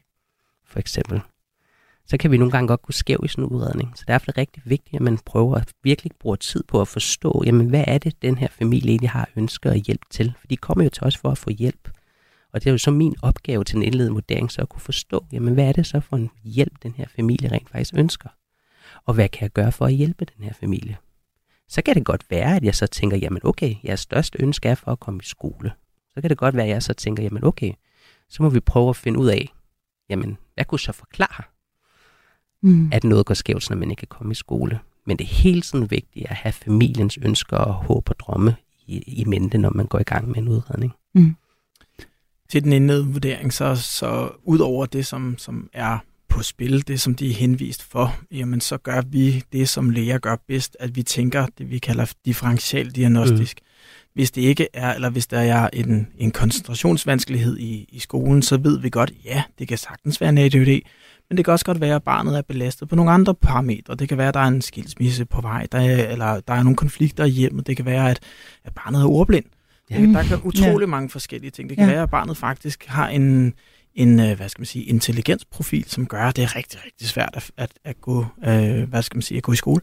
for 0.66 0.78
eksempel. 0.78 1.21
Så 2.07 2.17
kan 2.17 2.31
vi 2.31 2.37
nogle 2.37 2.51
gange 2.51 2.69
godt 2.69 2.83
gå 2.83 2.93
skæv 2.93 3.21
i 3.25 3.29
sådan 3.29 3.45
en 3.45 3.51
udredning. 3.51 3.93
Så 3.95 4.05
derfor 4.09 4.25
er 4.25 4.33
det 4.33 4.39
rigtig 4.39 4.63
vigtigt, 4.67 4.95
at 4.95 5.03
man 5.03 5.19
prøver 5.19 5.57
at 5.57 5.73
virkelig 5.83 6.13
bruge 6.21 6.37
tid 6.37 6.63
på 6.69 6.81
at 6.81 6.89
forstå, 6.89 7.43
jamen 7.47 7.69
hvad 7.69 7.85
er 7.87 7.99
det, 7.99 8.23
den 8.23 8.39
her 8.39 8.49
familie 8.49 8.91
egentlig 8.91 9.11
har 9.11 9.29
ønsker 9.37 9.71
og 9.71 9.77
hjælp 9.77 10.03
til? 10.11 10.35
For 10.41 10.47
de 10.47 10.57
kommer 10.57 10.85
jo 10.85 10.91
til 10.91 11.05
os 11.05 11.17
for 11.17 11.31
at 11.31 11.39
få 11.39 11.51
hjælp. 11.51 11.91
Og 12.53 12.61
det 12.61 12.67
er 12.67 12.73
jo 12.73 12.79
så 12.79 12.91
min 12.91 13.17
opgave 13.23 13.65
til 13.65 13.77
en 13.77 13.83
indledende 13.83 14.15
vurdering, 14.15 14.53
så 14.53 14.63
at 14.63 14.69
kunne 14.69 14.81
forstå, 14.81 15.25
jamen 15.33 15.55
hvad 15.55 15.69
er 15.69 15.73
det 15.73 15.87
så 15.87 16.01
for 16.01 16.17
en 16.17 16.31
hjælp, 16.45 16.73
den 16.83 16.95
her 16.97 17.07
familie 17.17 17.53
rent 17.53 17.71
faktisk 17.71 17.95
ønsker? 17.95 18.29
Og 19.07 19.15
hvad 19.15 19.29
kan 19.29 19.43
jeg 19.43 19.51
gøre 19.51 19.73
for 19.73 19.87
at 19.87 19.93
hjælpe 19.93 20.25
den 20.25 20.45
her 20.45 20.53
familie? 20.53 20.97
Så 21.69 21.83
kan 21.83 21.95
det 21.95 22.05
godt 22.05 22.31
være, 22.31 22.57
at 22.57 22.65
jeg 22.65 22.75
så 22.75 22.87
tænker, 22.87 23.17
jamen 23.17 23.41
okay, 23.45 23.75
jeres 23.85 24.01
største 24.01 24.43
ønske 24.43 24.69
er 24.69 24.75
for 24.75 24.93
at 24.93 25.01
komme 25.01 25.21
i 25.23 25.27
skole. 25.27 25.73
Så 26.15 26.21
kan 26.21 26.31
det 26.31 26.39
godt 26.39 26.57
være, 26.57 26.65
at 26.67 26.71
jeg 26.71 26.83
så 26.83 26.95
tænker, 26.95 27.23
jamen 27.23 27.45
okay, 27.45 27.73
så 28.29 28.43
må 28.43 28.49
vi 28.49 28.61
prøve 28.61 28.89
at 28.89 28.97
finde 28.97 29.19
ud 29.19 29.29
af, 29.29 29.53
jamen 30.09 30.39
hvad 30.55 30.65
kunne 30.65 30.81
så 30.81 30.93
forklare, 30.93 31.45
Mm. 32.67 32.89
at 32.93 33.05
noget 33.05 33.27
går 33.27 33.35
skævt, 33.35 33.71
når 33.71 33.77
man 33.77 33.91
ikke 33.91 34.01
kan 34.01 34.09
komme 34.09 34.33
i 34.33 34.35
skole. 34.35 34.79
Men 35.07 35.17
det 35.17 35.25
er 35.25 35.29
hele 35.29 35.61
tiden 35.61 35.91
vigtigt 35.91 36.27
at 36.29 36.37
have 36.37 36.53
familiens 36.53 37.19
ønsker 37.23 37.57
og 37.57 37.75
håb 37.75 38.11
og 38.11 38.19
drømme 38.19 38.57
i, 38.87 38.99
i 39.07 39.25
mente, 39.25 39.59
når 39.59 39.71
man 39.71 39.87
går 39.87 39.99
i 39.99 40.03
gang 40.03 40.29
med 40.29 40.37
en 40.37 40.49
udredning. 40.49 40.93
til 42.49 42.65
den 42.65 42.73
indledende 42.73 43.13
vurdering, 43.13 43.53
så, 43.53 43.75
så 43.75 44.31
ud 44.45 44.59
over 44.59 44.87
det, 44.87 45.07
som, 45.07 45.35
som 45.39 45.71
er 45.73 45.99
på 46.29 46.43
spil, 46.43 46.89
det 46.89 47.01
som 47.01 47.15
de 47.15 47.31
er 47.31 47.35
henvist 47.35 47.83
for, 47.83 48.17
jamen 48.33 48.61
så 48.61 48.77
gør 48.77 49.03
vi 49.07 49.43
det, 49.53 49.69
som 49.69 49.91
læger 49.91 50.19
gør 50.19 50.37
bedst, 50.49 50.77
at 50.81 50.97
vi 50.97 51.03
tænker 51.03 51.47
det, 51.59 51.71
vi 51.71 51.79
kalder 51.79 52.13
differential 52.25 52.91
diagnostisk. 52.91 53.61
Mm. 53.61 53.67
Hvis 54.15 54.31
det 54.31 54.43
ikke 54.43 54.69
er, 54.73 54.95
eller 54.95 55.11
hvis 55.11 55.27
der 55.27 55.39
er 55.39 55.71
en, 55.73 56.09
en 56.19 56.31
koncentrationsvanskelighed 56.31 57.59
i, 57.59 57.89
i 57.89 57.99
skolen, 57.99 58.43
så 58.43 58.57
ved 58.57 58.81
vi 58.81 58.91
godt, 58.91 59.13
ja, 59.25 59.43
det 59.59 59.69
kan 59.69 59.79
sagtens 59.79 60.21
være 60.21 60.31
en 60.31 60.39
ADHD, 60.39 60.81
men 61.30 61.37
det 61.37 61.45
kan 61.45 61.52
også 61.52 61.64
godt 61.64 61.80
være, 61.80 61.95
at 61.95 62.02
barnet 62.02 62.38
er 62.38 62.42
belastet 62.42 62.88
på 62.88 62.97
nogle 62.97 63.11
andre 63.11 63.35
parametre. 63.35 63.95
Det 63.95 64.09
kan 64.09 64.18
være, 64.18 64.28
at 64.28 64.35
der 64.35 64.40
er 64.40 64.49
en 64.49 64.62
skilsmisse 64.62 65.25
på 65.25 65.40
vej, 65.40 65.66
der 65.73 65.78
er, 65.78 66.09
eller 66.09 66.40
der 66.40 66.54
er 66.54 66.62
nogle 66.62 66.76
konflikter 66.76 67.25
i 67.25 67.28
hjemmet. 67.28 67.66
Det 67.66 67.76
kan 67.76 67.87
være, 67.87 68.11
at, 68.11 68.21
at 68.64 68.75
barnet 68.75 69.00
er 69.00 69.06
ordblind. 69.06 69.45
Ja, 69.90 70.00
der 70.00 70.23
kan 70.23 70.40
utrolig 70.45 70.87
ja. 70.87 70.90
mange 70.90 71.11
forskellige 71.11 71.50
ting. 71.50 71.68
Det 71.68 71.78
kan 71.78 71.87
ja. 71.87 71.92
være, 71.92 72.02
at 72.02 72.11
barnet 72.11 72.37
faktisk 72.37 72.87
har 72.87 73.09
en, 73.09 73.54
en 73.95 74.21
øh, 74.21 74.37
hvad 74.37 74.49
skal 74.49 74.61
man 74.61 74.66
sige, 74.66 74.85
intelligensprofil, 74.85 75.85
som 75.88 76.06
gør, 76.06 76.23
at 76.23 76.37
det 76.37 76.45
er 76.45 76.56
rigtig, 76.56 76.80
rigtig 76.85 77.09
svært 77.09 77.30
at, 77.35 77.50
at, 77.56 77.71
at, 77.85 78.00
gå, 78.00 78.26
øh, 78.47 78.88
hvad 78.88 79.02
skal 79.02 79.16
man 79.16 79.23
sige, 79.23 79.38
at 79.38 79.42
gå 79.42 79.52
i 79.52 79.56
skole. 79.56 79.80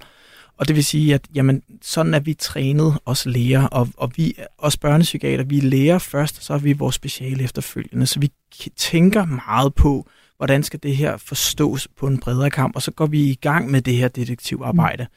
Og 0.58 0.68
det 0.68 0.76
vil 0.76 0.86
sige, 0.86 1.14
at 1.14 1.22
jamen, 1.36 1.62
sådan 1.82 2.14
er 2.14 2.20
vi 2.20 2.34
trænet, 2.34 2.98
os 3.06 3.26
læger, 3.26 3.68
og, 3.68 3.90
og 3.98 4.12
vi, 4.16 4.36
os 4.58 4.78
børnepsykiater, 4.78 5.44
vi 5.44 5.60
lærer 5.60 6.00
først, 6.00 6.38
og 6.38 6.44
så 6.44 6.54
er 6.54 6.58
vi 6.58 6.74
vores 6.74 6.96
speciale 6.96 7.44
efterfølgende. 7.44 8.06
Så 8.06 8.20
vi 8.20 8.32
tænker 8.78 9.26
meget 9.26 9.74
på, 9.76 10.08
hvordan 10.44 10.64
skal 10.64 10.80
det 10.84 10.96
her 10.96 11.18
forstås 11.18 11.88
på 11.98 12.08
en 12.08 12.18
bredere 12.18 12.50
kamp, 12.50 12.76
og 12.76 12.82
så 12.82 12.92
går 12.92 13.06
vi 13.06 13.22
i 13.22 13.36
gang 13.42 13.72
med 13.72 13.82
det 13.82 13.96
her 13.96 14.08
detektivarbejde. 14.08 15.08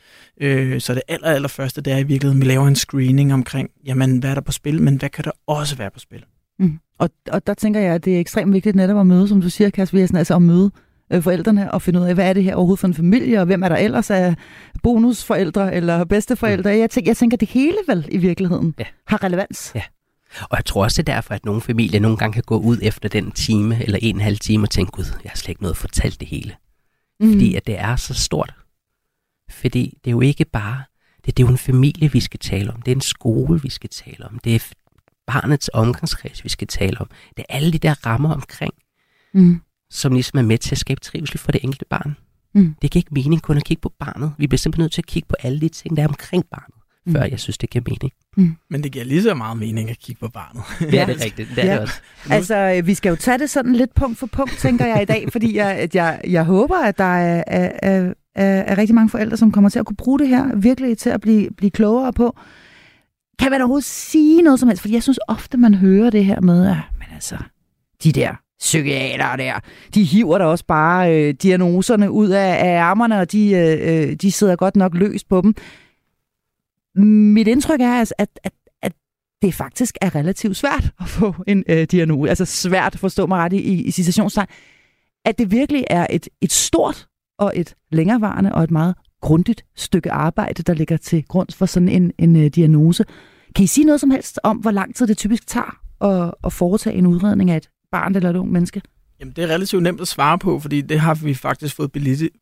Mm. 0.40 0.46
Øh, 0.46 0.80
så 0.80 0.94
det 0.94 1.02
aller, 1.08 1.28
aller 1.28 1.48
første, 1.48 1.80
det 1.80 1.92
er 1.92 1.96
i 1.96 2.02
virkeligheden, 2.02 2.40
vi 2.40 2.46
laver 2.46 2.66
en 2.66 2.76
screening 2.76 3.34
omkring, 3.34 3.70
jamen, 3.86 4.18
hvad 4.18 4.30
er 4.30 4.34
der 4.34 4.40
på 4.40 4.52
spil, 4.52 4.82
men 4.82 4.96
hvad 4.96 5.08
kan 5.08 5.24
der 5.24 5.30
også 5.46 5.76
være 5.76 5.90
på 5.90 5.98
spil? 5.98 6.24
Mm. 6.58 6.78
Og, 6.98 7.10
og 7.32 7.46
der 7.46 7.54
tænker 7.54 7.80
jeg, 7.80 7.94
at 7.94 8.04
det 8.04 8.16
er 8.16 8.20
ekstremt 8.20 8.52
vigtigt 8.52 8.76
netop 8.76 8.98
at 8.98 9.06
møde, 9.06 9.28
som 9.28 9.40
du 9.40 9.50
siger, 9.50 9.70
Kasper 9.70 10.08
altså 10.16 10.34
at 10.34 10.42
møde 10.42 10.70
øh, 11.12 11.22
forældrene 11.22 11.72
og 11.72 11.82
finde 11.82 12.00
ud 12.00 12.04
af, 12.04 12.14
hvad 12.14 12.28
er 12.28 12.32
det 12.32 12.44
her 12.44 12.54
overhovedet 12.54 12.80
for 12.80 12.86
en 12.86 12.94
familie, 12.94 13.40
og 13.40 13.46
hvem 13.46 13.62
er 13.62 13.68
der 13.68 13.76
ellers 13.76 14.10
af 14.10 14.34
bonusforældre 14.82 15.74
eller 15.74 16.04
bedsteforældre. 16.04 16.72
Mm. 16.72 16.78
Jeg, 16.78 16.90
tænker, 16.90 17.10
jeg 17.10 17.16
tænker, 17.16 17.36
det 17.36 17.48
hele 17.48 17.76
vel 17.86 18.08
i 18.10 18.16
virkeligheden 18.16 18.74
ja. 18.78 18.84
har 19.06 19.24
relevans. 19.24 19.72
Ja. 19.74 19.82
Og 20.42 20.56
jeg 20.56 20.64
tror 20.64 20.84
også, 20.84 21.02
det 21.02 21.08
er 21.08 21.14
derfor, 21.14 21.34
at 21.34 21.44
nogle 21.44 21.60
familier 21.60 22.00
nogle 22.00 22.16
gange 22.16 22.34
kan 22.34 22.42
gå 22.46 22.58
ud 22.58 22.78
efter 22.82 23.08
den 23.08 23.32
time 23.32 23.82
eller 23.82 23.98
en 24.02 24.16
en 24.16 24.20
halv 24.20 24.38
time 24.38 24.64
og 24.64 24.70
tænke, 24.70 24.92
gud, 24.92 25.04
jeg 25.24 25.30
har 25.30 25.36
slet 25.36 25.48
ikke 25.48 25.62
noget 25.62 25.76
fortalt 25.76 26.20
det 26.20 26.28
hele. 26.28 26.56
Mm. 27.20 27.32
Fordi 27.32 27.54
at 27.54 27.66
det 27.66 27.78
er 27.78 27.96
så 27.96 28.14
stort. 28.14 28.54
Fordi 29.50 29.98
det 30.04 30.10
er 30.10 30.12
jo 30.12 30.20
ikke 30.20 30.44
bare, 30.44 30.84
det, 31.26 31.36
det 31.36 31.42
er 31.42 31.46
jo 31.46 31.52
en 31.52 31.58
familie, 31.58 32.12
vi 32.12 32.20
skal 32.20 32.40
tale 32.40 32.72
om. 32.72 32.82
Det 32.82 32.92
er 32.92 32.96
en 32.96 33.00
skole, 33.00 33.62
vi 33.62 33.70
skal 33.70 33.90
tale 33.90 34.26
om. 34.26 34.38
Det 34.38 34.54
er 34.54 34.72
barnets 35.26 35.70
omgangskreds, 35.72 36.44
vi 36.44 36.48
skal 36.48 36.68
tale 36.68 37.00
om. 37.00 37.10
Det 37.36 37.44
er 37.48 37.54
alle 37.56 37.72
de 37.72 37.78
der 37.78 38.06
rammer 38.06 38.34
omkring, 38.34 38.74
mm. 39.34 39.60
som 39.90 40.12
ligesom 40.12 40.38
er 40.38 40.42
med 40.42 40.58
til 40.58 40.74
at 40.74 40.78
skabe 40.78 41.00
trivsel 41.00 41.38
for 41.38 41.52
det 41.52 41.64
enkelte 41.64 41.84
barn. 41.90 42.16
Mm. 42.54 42.74
Det 42.82 42.90
giver 42.90 43.00
ikke 43.00 43.14
mening 43.14 43.42
kun 43.42 43.56
at 43.56 43.64
kigge 43.64 43.80
på 43.80 43.92
barnet. 43.98 44.34
Vi 44.38 44.46
bliver 44.46 44.58
simpelthen 44.58 44.82
nødt 44.82 44.92
til 44.92 45.02
at 45.02 45.06
kigge 45.06 45.28
på 45.28 45.36
alle 45.42 45.60
de 45.60 45.68
ting, 45.68 45.96
der 45.96 46.02
er 46.02 46.08
omkring 46.08 46.46
barnet 46.50 46.75
mm. 47.06 47.12
før 47.12 47.24
jeg 47.24 47.40
synes, 47.40 47.58
det 47.58 47.70
giver 47.70 47.84
mening. 47.86 48.12
Mm. 48.36 48.56
Men 48.70 48.82
det 48.82 48.92
giver 48.92 49.04
lige 49.04 49.22
så 49.22 49.34
meget 49.34 49.58
mening 49.58 49.90
at 49.90 49.98
kigge 49.98 50.20
på 50.20 50.28
barnet. 50.28 50.62
ja, 50.94 51.06
det 51.06 51.20
er 51.20 51.24
rigtigt. 51.24 51.48
Det 51.56 51.64
er 51.64 51.66
ja. 51.66 51.72
det 51.72 51.80
også. 51.80 52.00
Altså, 52.30 52.82
vi 52.84 52.94
skal 52.94 53.10
jo 53.10 53.16
tage 53.16 53.38
det 53.38 53.50
sådan 53.50 53.72
lidt 53.72 53.94
punkt 53.94 54.18
for 54.18 54.26
punkt, 54.26 54.58
tænker 54.58 54.86
jeg 54.86 55.02
i 55.02 55.04
dag, 55.04 55.28
fordi 55.32 55.56
jeg, 55.56 55.72
at 55.72 55.94
jeg, 55.94 56.20
jeg 56.26 56.44
håber, 56.44 56.76
at 56.76 56.98
der 56.98 57.04
er, 57.04 57.44
er, 57.46 57.72
er, 57.82 58.12
er 58.34 58.78
rigtig 58.78 58.94
mange 58.94 59.10
forældre, 59.10 59.36
som 59.36 59.52
kommer 59.52 59.70
til 59.70 59.78
at 59.78 59.86
kunne 59.86 59.96
bruge 59.96 60.18
det 60.18 60.28
her, 60.28 60.56
virkelig 60.56 60.98
til 60.98 61.10
at 61.10 61.20
blive, 61.20 61.50
blive 61.56 61.70
klogere 61.70 62.12
på. 62.12 62.36
Kan 63.38 63.50
man 63.50 63.60
overhovedet 63.60 63.84
sige 63.84 64.42
noget 64.42 64.60
som 64.60 64.68
helst? 64.68 64.80
Fordi 64.80 64.94
jeg 64.94 65.02
synes 65.02 65.18
ofte, 65.28 65.56
man 65.56 65.74
hører 65.74 66.10
det 66.10 66.24
her 66.24 66.40
med, 66.40 66.66
at 66.68 66.76
men 66.98 67.08
altså, 67.14 67.36
de 68.04 68.12
der 68.12 68.34
psykiater 68.58 69.36
der, 69.36 69.60
de 69.94 70.04
hiver 70.04 70.38
der 70.38 70.44
også 70.44 70.64
bare 70.64 71.14
øh, 71.14 71.34
diagnoserne 71.34 72.10
ud 72.10 72.28
af, 72.28 72.48
af 72.48 72.78
ærmerne, 72.80 73.18
og 73.18 73.32
de, 73.32 73.50
øh, 73.52 74.12
de 74.12 74.32
sidder 74.32 74.56
godt 74.56 74.76
nok 74.76 74.94
løs 74.94 75.24
på 75.24 75.40
dem. 75.40 75.54
Mit 77.02 77.48
indtryk 77.48 77.80
er, 77.80 77.98
altså, 77.98 78.14
at, 78.18 78.28
at, 78.44 78.52
at 78.82 78.92
det 79.42 79.54
faktisk 79.54 79.98
er 80.00 80.14
relativt 80.14 80.56
svært 80.56 80.90
at 81.00 81.08
få 81.08 81.34
en 81.46 81.64
øh, 81.68 81.86
diagnose. 81.90 82.28
Altså 82.28 82.44
svært 82.44 82.94
at 82.94 83.00
forstå 83.00 83.26
mig 83.26 83.38
ret 83.38 83.52
i, 83.52 83.56
i, 83.56 83.84
i 83.84 83.90
citationstegn. 83.90 84.46
At 85.24 85.38
det 85.38 85.50
virkelig 85.50 85.84
er 85.90 86.06
et, 86.10 86.28
et 86.40 86.52
stort 86.52 87.06
og 87.38 87.52
et 87.54 87.74
længerevarende 87.92 88.54
og 88.54 88.64
et 88.64 88.70
meget 88.70 88.94
grundigt 89.22 89.64
stykke 89.76 90.12
arbejde, 90.12 90.62
der 90.62 90.74
ligger 90.74 90.96
til 90.96 91.24
grund 91.28 91.48
for 91.52 91.66
sådan 91.66 91.88
en, 91.88 92.12
en 92.18 92.36
øh, 92.36 92.46
diagnose. 92.46 93.04
Kan 93.54 93.62
I 93.64 93.66
sige 93.66 93.84
noget 93.84 94.00
som 94.00 94.10
helst 94.10 94.40
om, 94.42 94.56
hvor 94.56 94.70
lang 94.70 94.94
tid 94.94 95.06
det 95.06 95.16
typisk 95.16 95.46
tager 95.46 95.78
at, 96.00 96.34
at 96.44 96.52
foretage 96.52 96.96
en 96.96 97.06
udredning 97.06 97.50
af 97.50 97.56
et 97.56 97.70
barn 97.92 98.16
eller 98.16 98.30
et 98.30 98.36
ung 98.36 98.52
menneske? 98.52 98.82
Jamen, 99.20 99.32
det 99.36 99.44
er 99.44 99.48
relativt 99.48 99.82
nemt 99.82 100.00
at 100.00 100.08
svare 100.08 100.38
på, 100.38 100.60
fordi 100.60 100.80
det 100.80 101.00
har 101.00 101.14
vi 101.14 101.34
faktisk 101.34 101.76
fået 101.76 101.92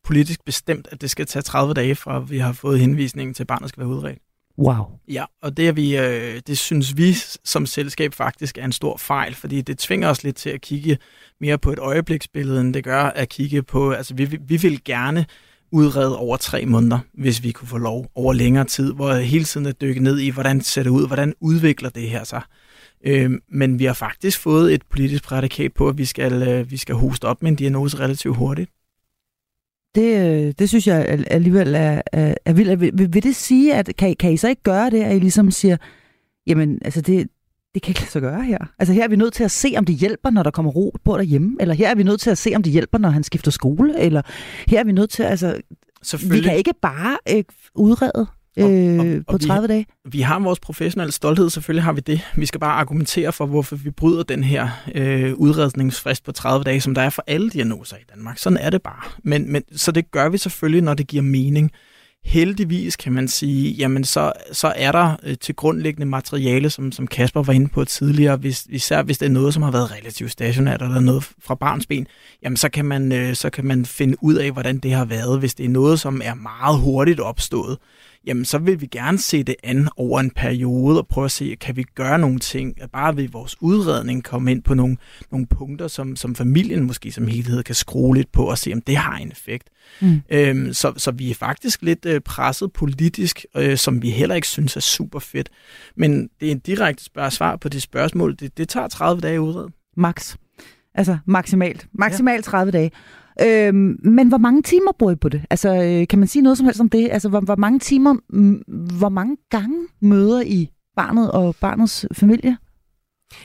politisk 0.04 0.44
bestemt, 0.44 0.88
at 0.90 1.00
det 1.00 1.10
skal 1.10 1.26
tage 1.26 1.42
30 1.42 1.74
dage 1.74 1.94
fra, 1.94 2.18
vi 2.18 2.38
har 2.38 2.52
fået 2.52 2.80
henvisningen 2.80 3.34
til, 3.34 3.42
at 3.42 3.46
barnet 3.46 3.68
skal 3.68 3.80
være 3.80 3.88
udredt. 3.88 4.18
Wow. 4.58 4.84
Ja, 5.08 5.24
og 5.42 5.56
det, 5.56 5.68
er 5.68 5.72
vi, 5.72 5.96
øh, 5.96 6.40
det 6.46 6.58
synes 6.58 6.96
vi 6.96 7.14
som 7.44 7.66
selskab 7.66 8.14
faktisk 8.14 8.58
er 8.58 8.64
en 8.64 8.72
stor 8.72 8.96
fejl, 8.96 9.34
fordi 9.34 9.60
det 9.60 9.78
tvinger 9.78 10.08
os 10.08 10.24
lidt 10.24 10.36
til 10.36 10.50
at 10.50 10.60
kigge 10.60 10.98
mere 11.40 11.58
på 11.58 11.72
et 11.72 11.78
øjebliksbillede, 11.78 12.60
end 12.60 12.74
det 12.74 12.84
gør 12.84 13.02
at 13.02 13.28
kigge 13.28 13.62
på, 13.62 13.92
altså 13.92 14.14
vi, 14.14 14.38
vi 14.40 14.56
vil 14.56 14.84
gerne 14.84 15.26
udrede 15.72 16.18
over 16.18 16.36
tre 16.36 16.66
måneder, 16.66 16.98
hvis 17.14 17.42
vi 17.42 17.52
kunne 17.52 17.68
få 17.68 17.78
lov 17.78 18.10
over 18.14 18.32
længere 18.32 18.64
tid, 18.64 18.92
hvor 18.92 19.14
hele 19.14 19.44
tiden 19.44 19.66
at 19.66 19.80
dykke 19.80 20.02
ned 20.02 20.18
i, 20.18 20.28
hvordan 20.30 20.60
ser 20.60 20.82
det 20.82 20.90
ud, 20.90 21.06
hvordan 21.06 21.34
udvikler 21.40 21.90
det 21.90 22.10
her 22.10 22.24
sig. 22.24 22.42
Øh, 23.06 23.30
men 23.48 23.78
vi 23.78 23.84
har 23.84 23.94
faktisk 23.94 24.40
fået 24.40 24.74
et 24.74 24.82
politisk 24.90 25.24
prædikat 25.24 25.72
på, 25.74 25.88
at 25.88 25.98
vi 25.98 26.04
skal, 26.04 26.42
øh, 26.48 26.70
vi 26.70 26.76
skal 26.76 26.94
hoste 26.94 27.24
op 27.24 27.42
med 27.42 27.50
en 27.50 27.56
diagnose 27.56 27.98
relativt 27.98 28.36
hurtigt. 28.36 28.70
Det, 29.94 30.46
øh, 30.46 30.52
det 30.58 30.68
synes 30.68 30.86
jeg 30.86 31.24
alligevel 31.30 31.74
er, 31.74 32.02
er, 32.12 32.34
er 32.44 32.52
vildt. 32.52 32.80
Vil, 32.80 33.14
vil 33.14 33.22
det 33.22 33.36
sige, 33.36 33.74
at 33.74 33.90
kan, 33.98 34.16
kan 34.16 34.32
I 34.32 34.36
så 34.36 34.48
ikke 34.48 34.62
gøre 34.62 34.90
det, 34.90 35.02
at 35.02 35.16
I 35.16 35.18
ligesom 35.18 35.50
siger, 35.50 35.76
jamen 36.46 36.78
altså 36.84 37.00
det, 37.00 37.28
det 37.74 37.82
kan 37.82 37.90
ikke 37.90 38.00
lade 38.00 38.10
sig 38.10 38.22
gøre 38.22 38.42
her. 38.42 38.58
Altså 38.78 38.94
her 38.94 39.04
er 39.04 39.08
vi 39.08 39.16
nødt 39.16 39.34
til 39.34 39.44
at 39.44 39.50
se, 39.50 39.74
om 39.76 39.84
det 39.84 39.94
hjælper, 39.94 40.30
når 40.30 40.42
der 40.42 40.50
kommer 40.50 40.72
ro 40.72 40.96
på 41.04 41.16
derhjemme, 41.16 41.56
eller 41.60 41.74
her 41.74 41.90
er 41.90 41.94
vi 41.94 42.02
nødt 42.02 42.20
til 42.20 42.30
at 42.30 42.38
se, 42.38 42.52
om 42.56 42.62
det 42.62 42.72
hjælper, 42.72 42.98
når 42.98 43.08
han 43.08 43.22
skifter 43.22 43.50
skole, 43.50 44.00
eller 44.00 44.22
her 44.68 44.80
er 44.80 44.84
vi 44.84 44.92
nødt 44.92 45.10
til, 45.10 45.22
altså, 45.22 45.60
vi 46.30 46.40
kan 46.40 46.56
ikke 46.56 46.74
bare 46.82 47.18
øh, 47.30 47.44
udrede 47.74 48.26
øh, 48.56 48.98
og, 48.98 49.06
og, 49.06 49.24
på 49.30 49.38
30 49.38 49.68
vi, 49.68 49.72
dage. 49.72 49.86
Vi 50.04 50.20
har 50.20 50.38
vores 50.38 50.60
professionelle 50.60 51.12
stolthed, 51.12 51.50
selvfølgelig 51.50 51.84
har 51.84 51.92
vi 51.92 52.00
det. 52.00 52.20
Vi 52.36 52.46
skal 52.46 52.60
bare 52.60 52.80
argumentere 52.80 53.32
for, 53.32 53.46
hvorfor 53.46 53.76
vi 53.76 53.90
bryder 53.90 54.22
den 54.22 54.44
her 54.44 54.68
øh, 54.94 55.34
udredningsfrist 55.34 56.24
på 56.24 56.32
30 56.32 56.64
dage, 56.64 56.80
som 56.80 56.94
der 56.94 57.02
er 57.02 57.10
for 57.10 57.24
alle 57.26 57.50
diagnoser 57.50 57.96
i 57.96 58.04
Danmark. 58.14 58.38
Sådan 58.38 58.58
er 58.58 58.70
det 58.70 58.82
bare. 58.82 59.02
Men, 59.22 59.52
men, 59.52 59.62
så 59.76 59.92
det 59.92 60.10
gør 60.10 60.28
vi 60.28 60.38
selvfølgelig, 60.38 60.82
når 60.82 60.94
det 60.94 61.06
giver 61.06 61.22
mening 61.22 61.70
heldigvis 62.24 62.96
kan 62.96 63.12
man 63.12 63.28
sige, 63.28 63.72
jamen 63.72 64.04
så, 64.04 64.32
så 64.52 64.72
er 64.76 64.92
der 64.92 65.16
øh, 65.22 65.36
til 65.40 65.54
grundlæggende 65.54 66.06
materiale, 66.06 66.70
som, 66.70 66.92
som 66.92 67.06
Kasper 67.06 67.42
var 67.42 67.52
inde 67.52 67.68
på 67.68 67.84
tidligere, 67.84 68.36
hvis, 68.36 68.66
især 68.68 69.02
hvis 69.02 69.18
det 69.18 69.26
er 69.26 69.30
noget, 69.30 69.54
som 69.54 69.62
har 69.62 69.70
været 69.70 69.92
relativt 69.92 70.30
stationært, 70.30 70.82
eller 70.82 71.00
noget 71.00 71.30
fra 71.42 71.54
barns 71.54 71.86
ben, 71.86 72.06
jamen 72.42 72.56
så 72.56 72.68
kan, 72.68 72.84
man, 72.84 73.12
øh, 73.12 73.34
så 73.34 73.50
kan 73.50 73.64
man 73.64 73.86
finde 73.86 74.16
ud 74.20 74.34
af, 74.34 74.50
hvordan 74.50 74.78
det 74.78 74.92
har 74.92 75.04
været. 75.04 75.38
Hvis 75.38 75.54
det 75.54 75.64
er 75.66 75.70
noget, 75.70 76.00
som 76.00 76.20
er 76.24 76.34
meget 76.34 76.80
hurtigt 76.80 77.20
opstået, 77.20 77.78
jamen 78.26 78.44
så 78.44 78.58
vil 78.58 78.80
vi 78.80 78.86
gerne 78.86 79.18
se 79.18 79.42
det 79.42 79.56
an 79.62 79.88
over 79.96 80.20
en 80.20 80.30
periode 80.30 80.98
og 81.00 81.06
prøve 81.06 81.24
at 81.24 81.30
se, 81.30 81.56
kan 81.60 81.76
vi 81.76 81.82
gøre 81.82 82.18
nogle 82.18 82.38
ting, 82.38 82.74
bare 82.92 83.16
ved 83.16 83.28
vores 83.28 83.56
udredning 83.60 84.24
komme 84.24 84.50
ind 84.50 84.62
på 84.62 84.74
nogle, 84.74 84.96
nogle 85.30 85.46
punkter, 85.46 85.88
som, 85.88 86.16
som 86.16 86.34
familien 86.34 86.84
måske 86.84 87.12
som 87.12 87.26
helhed 87.26 87.62
kan 87.62 87.74
skrue 87.74 88.16
lidt 88.16 88.32
på 88.32 88.50
og 88.50 88.58
se, 88.58 88.72
om 88.72 88.80
det 88.80 88.96
har 88.96 89.16
en 89.16 89.30
effekt. 89.32 89.68
Mm. 90.00 90.22
Øhm, 90.30 90.72
så, 90.72 90.92
så 90.96 91.10
vi 91.10 91.30
er 91.30 91.34
faktisk 91.34 91.82
lidt 91.82 92.06
øh, 92.06 92.20
presset 92.20 92.72
politisk, 92.72 93.46
øh, 93.56 93.76
som 93.76 94.02
vi 94.02 94.10
heller 94.10 94.34
ikke 94.34 94.48
synes 94.48 94.76
er 94.76 94.80
super 94.80 95.18
fedt. 95.18 95.48
Men 95.96 96.28
det 96.40 96.48
er 96.48 96.52
en 96.52 96.58
direkte 96.58 97.04
spørg- 97.04 97.32
svar 97.32 97.56
på 97.56 97.68
det 97.68 97.82
spørgsmål. 97.82 98.36
Det, 98.40 98.58
det 98.58 98.68
tager 98.68 98.88
30 98.88 99.20
dage 99.20 99.34
at 99.34 99.38
udrede. 99.38 99.68
Max. 99.96 100.36
Altså 100.94 101.18
maksimalt. 101.26 101.86
Maksimalt 101.92 102.44
30 102.44 102.72
dage. 102.72 102.90
Øhm, 103.42 103.98
men 104.02 104.28
hvor 104.28 104.38
mange 104.38 104.62
timer 104.62 104.92
bruger 104.98 105.12
I 105.12 105.16
på 105.16 105.28
det? 105.28 105.42
Altså, 105.50 105.82
øh, 105.82 106.08
kan 106.08 106.18
man 106.18 106.28
sige 106.28 106.42
noget 106.42 106.58
som 106.58 106.64
helst 106.64 106.80
om 106.80 106.88
det? 106.88 107.08
Altså, 107.12 107.28
hvor, 107.28 107.40
hvor 107.40 107.56
mange 107.56 107.78
timer, 107.78 108.14
hvor 108.98 109.08
mange 109.08 109.36
gange 109.50 109.86
møder 110.00 110.42
I 110.42 110.70
barnet 110.96 111.30
og 111.30 111.56
barnets 111.60 112.06
familie? 112.12 112.56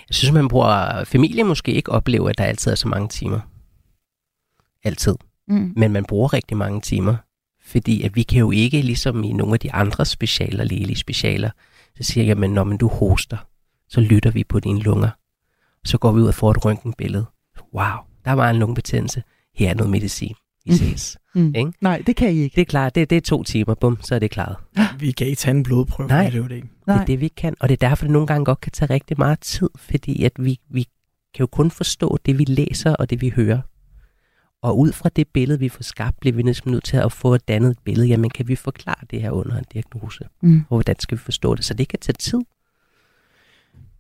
Jeg 0.10 0.16
synes, 0.16 0.34
man 0.34 0.48
bruger 0.48 1.04
familie 1.04 1.44
måske 1.44 1.74
ikke 1.74 1.92
oplever, 1.92 2.30
at 2.30 2.38
der 2.38 2.44
altid 2.44 2.72
er 2.72 2.76
så 2.76 2.88
mange 2.88 3.08
timer. 3.08 3.40
Altid. 4.84 5.16
Mm. 5.48 5.74
Men 5.76 5.92
man 5.92 6.06
bruger 6.06 6.34
rigtig 6.34 6.58
mange 6.58 6.82
timer. 6.82 7.16
Fordi 7.66 8.04
at 8.04 8.16
vi 8.16 8.24
kan 8.24 8.40
jo 8.40 8.52
ikke, 8.52 8.82
ligesom 8.82 9.24
i 9.24 9.34
nogle 9.34 9.54
af 9.54 9.60
de 9.60 9.74
andre 9.74 10.06
specialer, 10.06 10.64
lægelige 10.64 10.98
specialer, 10.98 11.50
så 11.98 12.04
siger 12.04 12.26
jeg, 12.26 12.44
at 12.44 12.50
når 12.50 12.64
man 12.64 12.78
du 12.78 12.88
hoster, 12.88 13.38
så 13.90 14.02
lytter 14.02 14.32
vi 14.32 14.44
på 14.44 14.60
dine 14.60 14.80
lunger. 14.80 15.10
Så 15.86 15.98
går 15.98 16.12
vi 16.12 16.22
ud 16.22 16.28
og 16.28 16.34
får 16.34 16.52
et 16.52 16.66
røntgenbillede. 16.66 17.26
Wow, 17.74 17.98
der 18.26 18.32
var 18.32 18.50
en 18.50 18.56
lungebetændelse 18.56 19.24
her 19.60 19.70
er 19.70 19.74
noget 19.74 19.92
medicin. 19.92 20.36
Vi 20.66 20.72
mm. 20.72 20.78
ses. 20.78 21.18
Mm. 21.36 21.56
Ikke? 21.56 21.72
Nej, 21.82 22.04
det 22.08 22.16
kan 22.16 22.34
I 22.34 22.40
ikke. 22.40 22.56
Det 22.56 22.62
er 22.62 22.66
klart. 22.66 22.96
Det, 22.96 23.10
det 23.10 23.16
er 23.16 23.22
to 23.22 23.44
timer. 23.44 23.74
Bum, 23.74 23.98
så 24.02 24.16
er 24.16 24.20
det 24.20 24.32
klaret. 24.32 24.56
Vi 25.00 25.12
kan 25.12 25.28
ikke 25.28 25.40
tage 25.40 25.58
en 25.58 25.64
blodprøve. 25.64 26.08
Nej, 26.08 26.30
det 26.30 26.40
er 26.40 26.48
det 26.48 26.56
ikke. 26.56 26.68
det 26.88 26.96
er 26.96 27.06
det, 27.06 27.22
vi 27.22 27.28
kan. 27.28 27.56
Og 27.60 27.70
det 27.70 27.84
er 27.84 27.88
derfor, 27.90 28.06
det 28.06 28.12
nogle 28.12 28.28
gange 28.28 28.46
godt 28.46 28.62
kan 28.62 28.72
tage 28.72 28.94
rigtig 28.94 29.18
meget 29.18 29.40
tid. 29.40 29.70
Fordi 29.76 30.24
at 30.24 30.32
vi, 30.40 30.60
vi 30.70 30.84
kan 31.34 31.44
jo 31.44 31.48
kun 31.48 31.72
forstå 31.72 32.18
det, 32.26 32.40
vi 32.40 32.44
læser 32.44 32.96
og 32.96 33.10
det, 33.10 33.22
vi 33.22 33.30
hører. 33.30 33.62
Og 34.62 34.80
ud 34.80 34.92
fra 34.92 35.10
det 35.10 35.28
billede, 35.28 35.60
vi 35.60 35.70
får 35.70 35.84
skabt, 35.84 36.20
bliver 36.20 36.36
vi 36.36 36.44
næsten 36.44 36.72
nødt 36.72 36.84
til 36.84 36.98
at 36.98 37.12
få 37.12 37.34
et 37.36 37.48
dannet 37.48 37.78
billede. 37.86 38.08
Jamen, 38.08 38.30
kan 38.30 38.48
vi 38.48 38.56
forklare 38.56 39.06
det 39.12 39.22
her 39.22 39.32
under 39.32 39.58
en 39.58 39.66
diagnose? 39.74 40.24
Mm. 40.42 40.60
Og 40.70 40.76
hvordan 40.76 40.96
skal 41.00 41.18
vi 41.18 41.24
forstå 41.24 41.56
det? 41.56 41.66
Så 41.66 41.74
det 41.74 41.88
kan 41.88 42.00
tage 42.00 42.14
tid. 42.14 42.40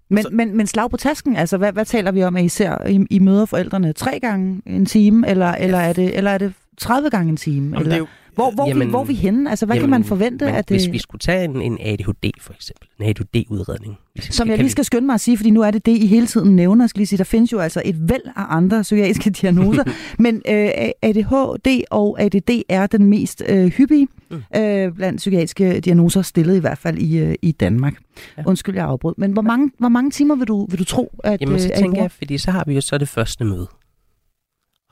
Men, 0.10 0.24
så... 0.24 0.30
men, 0.32 0.58
men 0.58 0.67
slag 0.67 0.91
på 0.91 0.98
tasken, 0.98 1.36
altså 1.36 1.58
hvad, 1.58 1.74
hvad 1.74 1.86
taler 1.86 2.12
vi 2.12 2.24
om, 2.24 2.36
at 2.36 2.43
I 2.43 2.50
ser, 2.50 2.88
I, 2.88 3.06
I 3.10 3.19
møder 3.19 3.45
forældrene 3.45 3.93
tre 3.93 4.19
gange 4.19 4.62
en 4.65 4.86
time, 4.86 5.30
eller, 5.30 5.52
eller, 5.52 5.78
er, 5.78 5.93
det, 5.93 6.17
eller 6.17 6.32
er 6.32 6.38
det 6.38 6.54
30 6.80 7.10
gange 7.10 7.30
en 7.30 7.38
time? 7.38 7.56
Jamen, 7.56 7.74
eller? 7.74 7.84
det 7.84 7.94
er 7.94 7.98
jo, 7.98 8.08
Hvor, 8.36 8.52
hvor, 8.52 8.68
jamen, 8.68 8.88
vi, 8.88 8.89
hvor 8.89 9.00
er 9.00 9.06
vi 9.06 9.13
henne? 9.13 9.50
Altså, 9.50 9.65
hvad 9.65 9.76
jamen, 9.76 9.84
kan 9.84 9.89
man 9.89 10.04
forvente? 10.04 10.46
Men 10.46 10.56
at 10.56 10.65
hvis 10.70 10.84
det, 10.84 10.92
vi 10.92 10.98
skulle 10.98 11.20
tage 11.20 11.44
en, 11.44 11.62
en 11.62 11.78
ADHD 11.82 12.30
for 12.42 12.54
eksempel, 12.54 12.88
en 13.00 13.06
ADHD-udredning. 13.06 13.98
som 14.20 14.50
jeg 14.50 14.58
lige 14.58 14.70
skal 14.70 14.86
skynde 14.86 15.06
mig 15.06 15.13
at 15.13 15.22
sige, 15.22 15.38
fordi 15.38 15.50
nu 15.50 15.62
er 15.62 15.72
det 15.72 15.86
det, 15.86 15.98
I 15.98 16.06
hele 16.06 16.28
tiden 16.28 16.56
nævner. 16.56 16.84
Jeg 16.84 16.89
skal 16.89 17.00
lige 17.00 17.08
sige, 17.08 17.18
der 17.18 17.24
findes 17.24 17.52
jo 17.52 17.60
altså 17.60 17.82
et 17.86 18.10
væld 18.10 18.22
af 18.26 18.46
andre 18.50 18.82
psykiatriske 18.82 19.30
diagnoser, 19.42 19.84
men 20.20 20.36
øh, 20.36 20.70
ADHD 21.02 21.82
og 21.92 22.22
ADD 22.22 22.62
er 22.70 22.88
den 22.88 23.06
mest 23.06 23.44
øh, 23.48 23.68
hyppige 23.68 24.08
Mm. 24.32 24.44
øh, 24.56 24.92
blandt 24.94 25.18
psykiatriske 25.18 25.80
diagnoser, 25.80 26.22
stillet 26.22 26.56
i 26.56 26.60
hvert 26.60 26.78
fald 26.78 26.98
i, 26.98 27.18
øh, 27.18 27.36
i 27.42 27.52
Danmark. 27.52 27.94
Ja. 28.38 28.44
Undskyld, 28.46 28.76
jeg 28.76 28.86
afbrød. 28.86 29.13
Men 29.18 29.32
hvor 29.32 29.42
mange, 29.42 29.72
hvor 29.80 29.89
mange 29.89 30.12
timer 30.12 30.36
vil 30.36 30.48
du, 30.48 30.68
vil 30.70 30.80
du 30.80 30.84
tro, 30.84 31.12
at 31.24 31.42
Jamen, 31.42 31.60
så 31.60 31.68
øh, 31.68 31.72
er 31.74 31.78
tænker 31.80 32.02
jeg, 32.02 32.12
fordi 32.12 32.38
så 32.38 32.52
har 32.52 32.63
vi 32.68 32.74
jo 32.74 32.82
så 32.82 32.98
det 32.98 33.08
første 33.10 33.46
møde. 33.46 33.68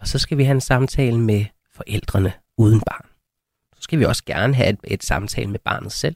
Og 0.02 0.08
så 0.08 0.20
skal 0.20 0.38
vi 0.38 0.44
have 0.44 0.56
en 0.56 0.62
samtale 0.62 1.20
med 1.20 1.46
forældrene 1.78 2.34
uden 2.58 2.80
barn. 2.80 3.06
Så 3.76 3.82
skal 3.82 4.00
vi 4.00 4.06
også 4.06 4.24
gerne 4.26 4.54
have 4.56 4.70
et, 4.70 4.78
et 4.84 5.04
samtale 5.04 5.50
med 5.52 5.60
barnet 5.66 5.92
selv. 5.92 6.16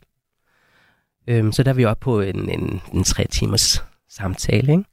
Øhm, 1.28 1.52
så 1.52 1.64
der 1.64 1.70
er 1.72 1.76
vi 1.76 1.86
oppe 1.86 2.02
på 2.04 2.22
en, 2.22 2.50
en, 2.50 2.82
en 2.94 3.04
tre 3.04 3.28
timers 3.32 3.84
samtale. 4.10 4.72
Ikke? 4.72 4.84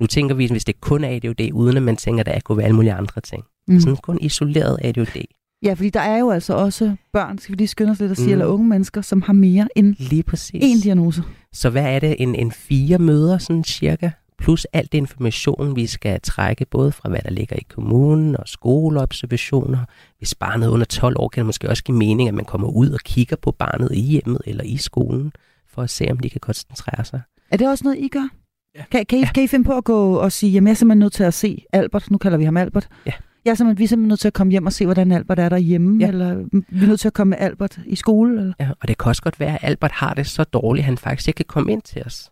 Nu 0.00 0.06
tænker 0.06 0.34
vi, 0.34 0.46
hvis 0.46 0.64
det 0.64 0.80
kun 0.80 1.04
er 1.04 1.08
ADHD, 1.16 1.52
uden 1.52 1.76
at 1.76 1.82
man 1.82 1.96
tænker, 1.96 2.20
at 2.20 2.26
der 2.26 2.40
kunne 2.40 2.58
være 2.58 2.64
alle 2.66 2.76
mulige 2.76 2.92
andre 2.92 3.20
ting. 3.20 3.44
Mm. 3.68 3.80
Sådan 3.80 3.96
kun 3.96 4.18
isoleret 4.20 4.78
ADHD. 4.82 5.16
Ja, 5.62 5.72
fordi 5.74 5.90
der 5.90 6.00
er 6.00 6.18
jo 6.18 6.30
altså 6.30 6.54
også 6.54 6.96
børn, 7.12 7.38
skal 7.38 7.52
vi 7.52 7.56
lige 7.56 7.68
skynde 7.68 7.90
os 7.90 8.00
lidt 8.00 8.10
at 8.10 8.16
sige, 8.16 8.26
Mm. 8.26 8.32
eller 8.32 8.46
unge 8.46 8.66
mennesker, 8.68 9.00
som 9.00 9.22
har 9.22 9.32
mere 9.32 9.68
end 9.76 9.94
Lige 9.98 10.22
præcis. 10.22 10.62
én 10.64 10.82
diagnose. 10.82 11.22
Så 11.52 11.70
hvad 11.70 11.84
er 11.94 11.98
det? 11.98 12.16
En, 12.18 12.34
en 12.34 12.52
fire 12.52 12.98
møder, 12.98 13.38
sådan 13.38 13.64
cirka? 13.64 14.10
Plus 14.38 14.64
alt 14.72 14.92
det 14.92 14.98
information, 14.98 15.76
vi 15.76 15.86
skal 15.86 16.20
trække, 16.22 16.66
både 16.70 16.92
fra 16.92 17.08
hvad 17.08 17.20
der 17.24 17.30
ligger 17.30 17.56
i 17.56 17.64
kommunen 17.68 18.36
og 18.36 18.48
skoleobservationer. 18.48 19.78
Hvis 20.18 20.34
barnet 20.34 20.66
er 20.66 20.70
under 20.70 20.86
12 20.86 21.16
år, 21.18 21.28
kan 21.28 21.40
det 21.40 21.46
måske 21.46 21.68
også 21.68 21.84
give 21.84 21.98
mening, 21.98 22.28
at 22.28 22.34
man 22.34 22.44
kommer 22.44 22.68
ud 22.68 22.90
og 22.90 23.00
kigger 23.04 23.36
på 23.36 23.50
barnet 23.50 23.88
i 23.92 24.00
hjemmet 24.00 24.38
eller 24.46 24.64
i 24.64 24.76
skolen, 24.76 25.32
for 25.68 25.82
at 25.82 25.90
se, 25.90 26.06
om 26.10 26.18
de 26.18 26.30
kan 26.30 26.40
koncentrere 26.40 27.04
sig. 27.04 27.20
Er 27.50 27.56
det 27.56 27.68
også 27.68 27.84
noget, 27.84 27.98
I 27.98 28.08
gør? 28.08 28.28
Ja. 28.76 28.84
Kan, 28.90 29.06
kan, 29.06 29.18
I, 29.18 29.22
kan 29.34 29.42
I 29.44 29.46
finde 29.46 29.64
på 29.64 29.76
at 29.76 29.84
gå 29.84 30.14
og 30.14 30.32
sige, 30.32 30.52
jamen 30.52 30.66
jeg 30.66 30.70
er 30.72 30.74
simpelthen 30.76 30.98
nødt 30.98 31.12
til 31.12 31.24
at 31.24 31.34
se 31.34 31.64
Albert, 31.72 32.10
nu 32.10 32.18
kalder 32.18 32.38
vi 32.38 32.44
ham 32.44 32.56
Albert. 32.56 32.88
Ja. 33.06 33.12
Jeg 33.44 33.50
er 33.50 33.54
simpelthen, 33.54 33.78
vi 33.78 33.84
er 33.84 33.88
simpelthen 33.88 34.08
nødt 34.08 34.20
til 34.20 34.28
at 34.28 34.32
komme 34.34 34.50
hjem 34.50 34.66
og 34.66 34.72
se, 34.72 34.84
hvordan 34.84 35.12
Albert 35.12 35.38
er 35.38 35.48
derhjemme, 35.48 36.00
Ja. 36.04 36.08
eller 36.08 36.34
vi 36.68 36.84
er 36.84 36.86
nødt 36.88 37.00
til 37.00 37.08
at 37.08 37.12
komme 37.14 37.30
med 37.30 37.38
Albert 37.40 37.78
i 37.86 37.96
skole. 37.96 38.40
Eller? 38.40 38.52
Ja, 38.60 38.70
og 38.80 38.88
det 38.88 38.98
kan 38.98 39.08
også 39.08 39.22
godt 39.22 39.40
være, 39.40 39.54
at 39.54 39.58
Albert 39.62 39.90
har 39.92 40.14
det 40.14 40.26
så 40.26 40.44
dårligt, 40.44 40.82
at 40.82 40.86
han 40.86 40.98
faktisk 40.98 41.28
ikke 41.28 41.36
kan 41.36 41.44
komme 41.48 41.72
ind 41.72 41.82
til 41.82 42.02
os. 42.06 42.30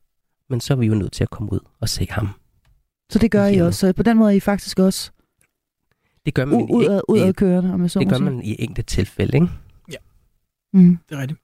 Men 0.55 0.61
så 0.61 0.73
er 0.73 0.77
vi 0.77 0.87
jo 0.87 0.95
nødt 0.95 1.13
til 1.13 1.25
at 1.25 1.31
komme 1.31 1.53
ud 1.53 1.61
og 1.81 1.89
se 1.89 2.07
ham. 2.11 2.29
Så 3.11 3.19
det 3.19 3.31
gør 3.31 3.47
I 3.47 3.59
også. 3.59 3.81
Så 3.81 3.93
på 3.93 4.03
den 4.03 4.17
måde 4.17 4.33
er 4.33 4.37
I 4.37 4.41
faktisk 4.41 4.79
også 4.79 5.11
Det 6.27 6.35
gør 6.35 6.45
man, 6.45 6.61
u- 6.61 6.73
udad, 6.73 6.99
i, 6.99 7.03
udadkørende, 7.09 7.75
om 7.75 7.83
jeg 7.83 7.91
så 7.91 7.99
det 7.99 8.09
gør 8.09 8.19
man 8.19 8.43
i 8.43 8.57
enkelte 8.59 8.83
tilfælde, 8.83 9.37
ikke? 9.37 9.49
Mm. 10.73 10.99
det 11.09 11.17
er 11.17 11.21
rigtigt. 11.21 11.41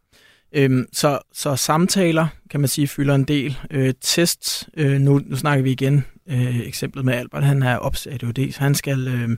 Øhm, 0.53 0.87
så, 0.93 1.19
så 1.33 1.57
samtaler, 1.57 2.27
kan 2.51 2.61
man 2.61 2.69
sige, 2.69 2.89
fylder 2.89 3.15
en 3.15 3.25
del. 3.25 3.59
Øh, 3.71 3.95
tests, 4.01 4.69
øh, 4.75 5.01
nu, 5.01 5.21
nu 5.27 5.37
snakker 5.37 5.63
vi 5.63 5.71
igen 5.71 6.05
øh, 6.27 6.61
eksemplet 6.61 7.05
med 7.05 7.15
Albert, 7.15 7.45
han 7.45 7.63
er 7.63 7.77
ops 7.77 8.07
ADHD, 8.07 8.53
så 8.53 8.61
han 8.61 8.75
skal, 8.75 9.09
øh, 9.09 9.37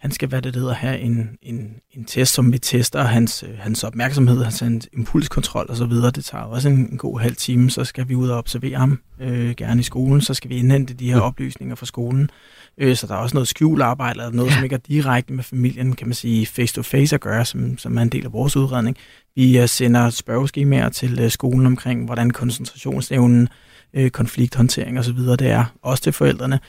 han 0.00 0.10
skal 0.12 0.28
hvad 0.28 0.42
det 0.42 0.56
hedder, 0.56 0.74
have 0.74 0.98
en, 0.98 1.30
en, 1.42 1.74
en 1.92 2.04
test, 2.04 2.34
som 2.34 2.52
vi 2.52 2.58
tester 2.58 3.02
hans, 3.02 3.44
øh, 3.48 3.58
hans 3.58 3.84
opmærksomhed, 3.84 4.42
hans, 4.42 4.60
hans 4.60 4.88
impulskontrol 4.92 5.66
og 5.68 5.76
så 5.76 5.84
videre. 5.84 6.10
Det 6.10 6.24
tager 6.24 6.44
også 6.44 6.68
en, 6.68 6.88
en 6.92 6.98
god 6.98 7.20
halv 7.20 7.36
time, 7.36 7.70
så 7.70 7.84
skal 7.84 8.08
vi 8.08 8.14
ud 8.14 8.28
og 8.28 8.38
observere 8.38 8.78
ham, 8.78 8.98
øh, 9.20 9.50
gerne 9.50 9.80
i 9.80 9.82
skolen, 9.82 10.20
så 10.20 10.34
skal 10.34 10.50
vi 10.50 10.56
indhente 10.56 10.94
de 10.94 11.08
her 11.10 11.16
Mm. 11.16 11.22
oplysninger 11.22 11.74
fra 11.74 11.86
skolen. 11.86 12.30
Øh, 12.78 12.96
så 12.96 13.06
der 13.06 13.14
er 13.14 13.18
også 13.18 13.36
noget 13.36 13.48
skjularbejde, 13.48 14.20
eller 14.20 14.30
noget, 14.30 14.50
ja. 14.50 14.54
som 14.54 14.64
ikke 14.64 14.74
er 14.74 14.80
direkte 14.88 15.32
med 15.32 15.44
familien, 15.44 15.96
kan 15.96 16.06
man 16.08 16.14
sige, 16.14 16.46
face-to-face 16.46 17.14
at 17.14 17.20
gøre, 17.20 17.44
som, 17.44 17.78
som 17.78 17.98
er 17.98 18.02
en 18.02 18.08
del 18.08 18.24
af 18.24 18.32
vores 18.32 18.56
udredning. 18.56 18.96
Vi 19.36 19.58
øh, 19.58 19.68
sender 19.68 20.10
spørgeskemaer 20.10 20.88
til 20.88 21.20
øh, 21.20 21.30
skolen 21.30 21.66
omkring, 21.66 22.04
hvordan 22.04 22.30
koncentrationsevnen, 22.30 23.48
øh, 23.94 24.10
konflikthåndtering 24.10 24.98
osv. 24.98 25.18
det 25.18 25.42
er, 25.50 25.64
også 25.82 26.02
til 26.02 26.12
forældrene. 26.12 26.60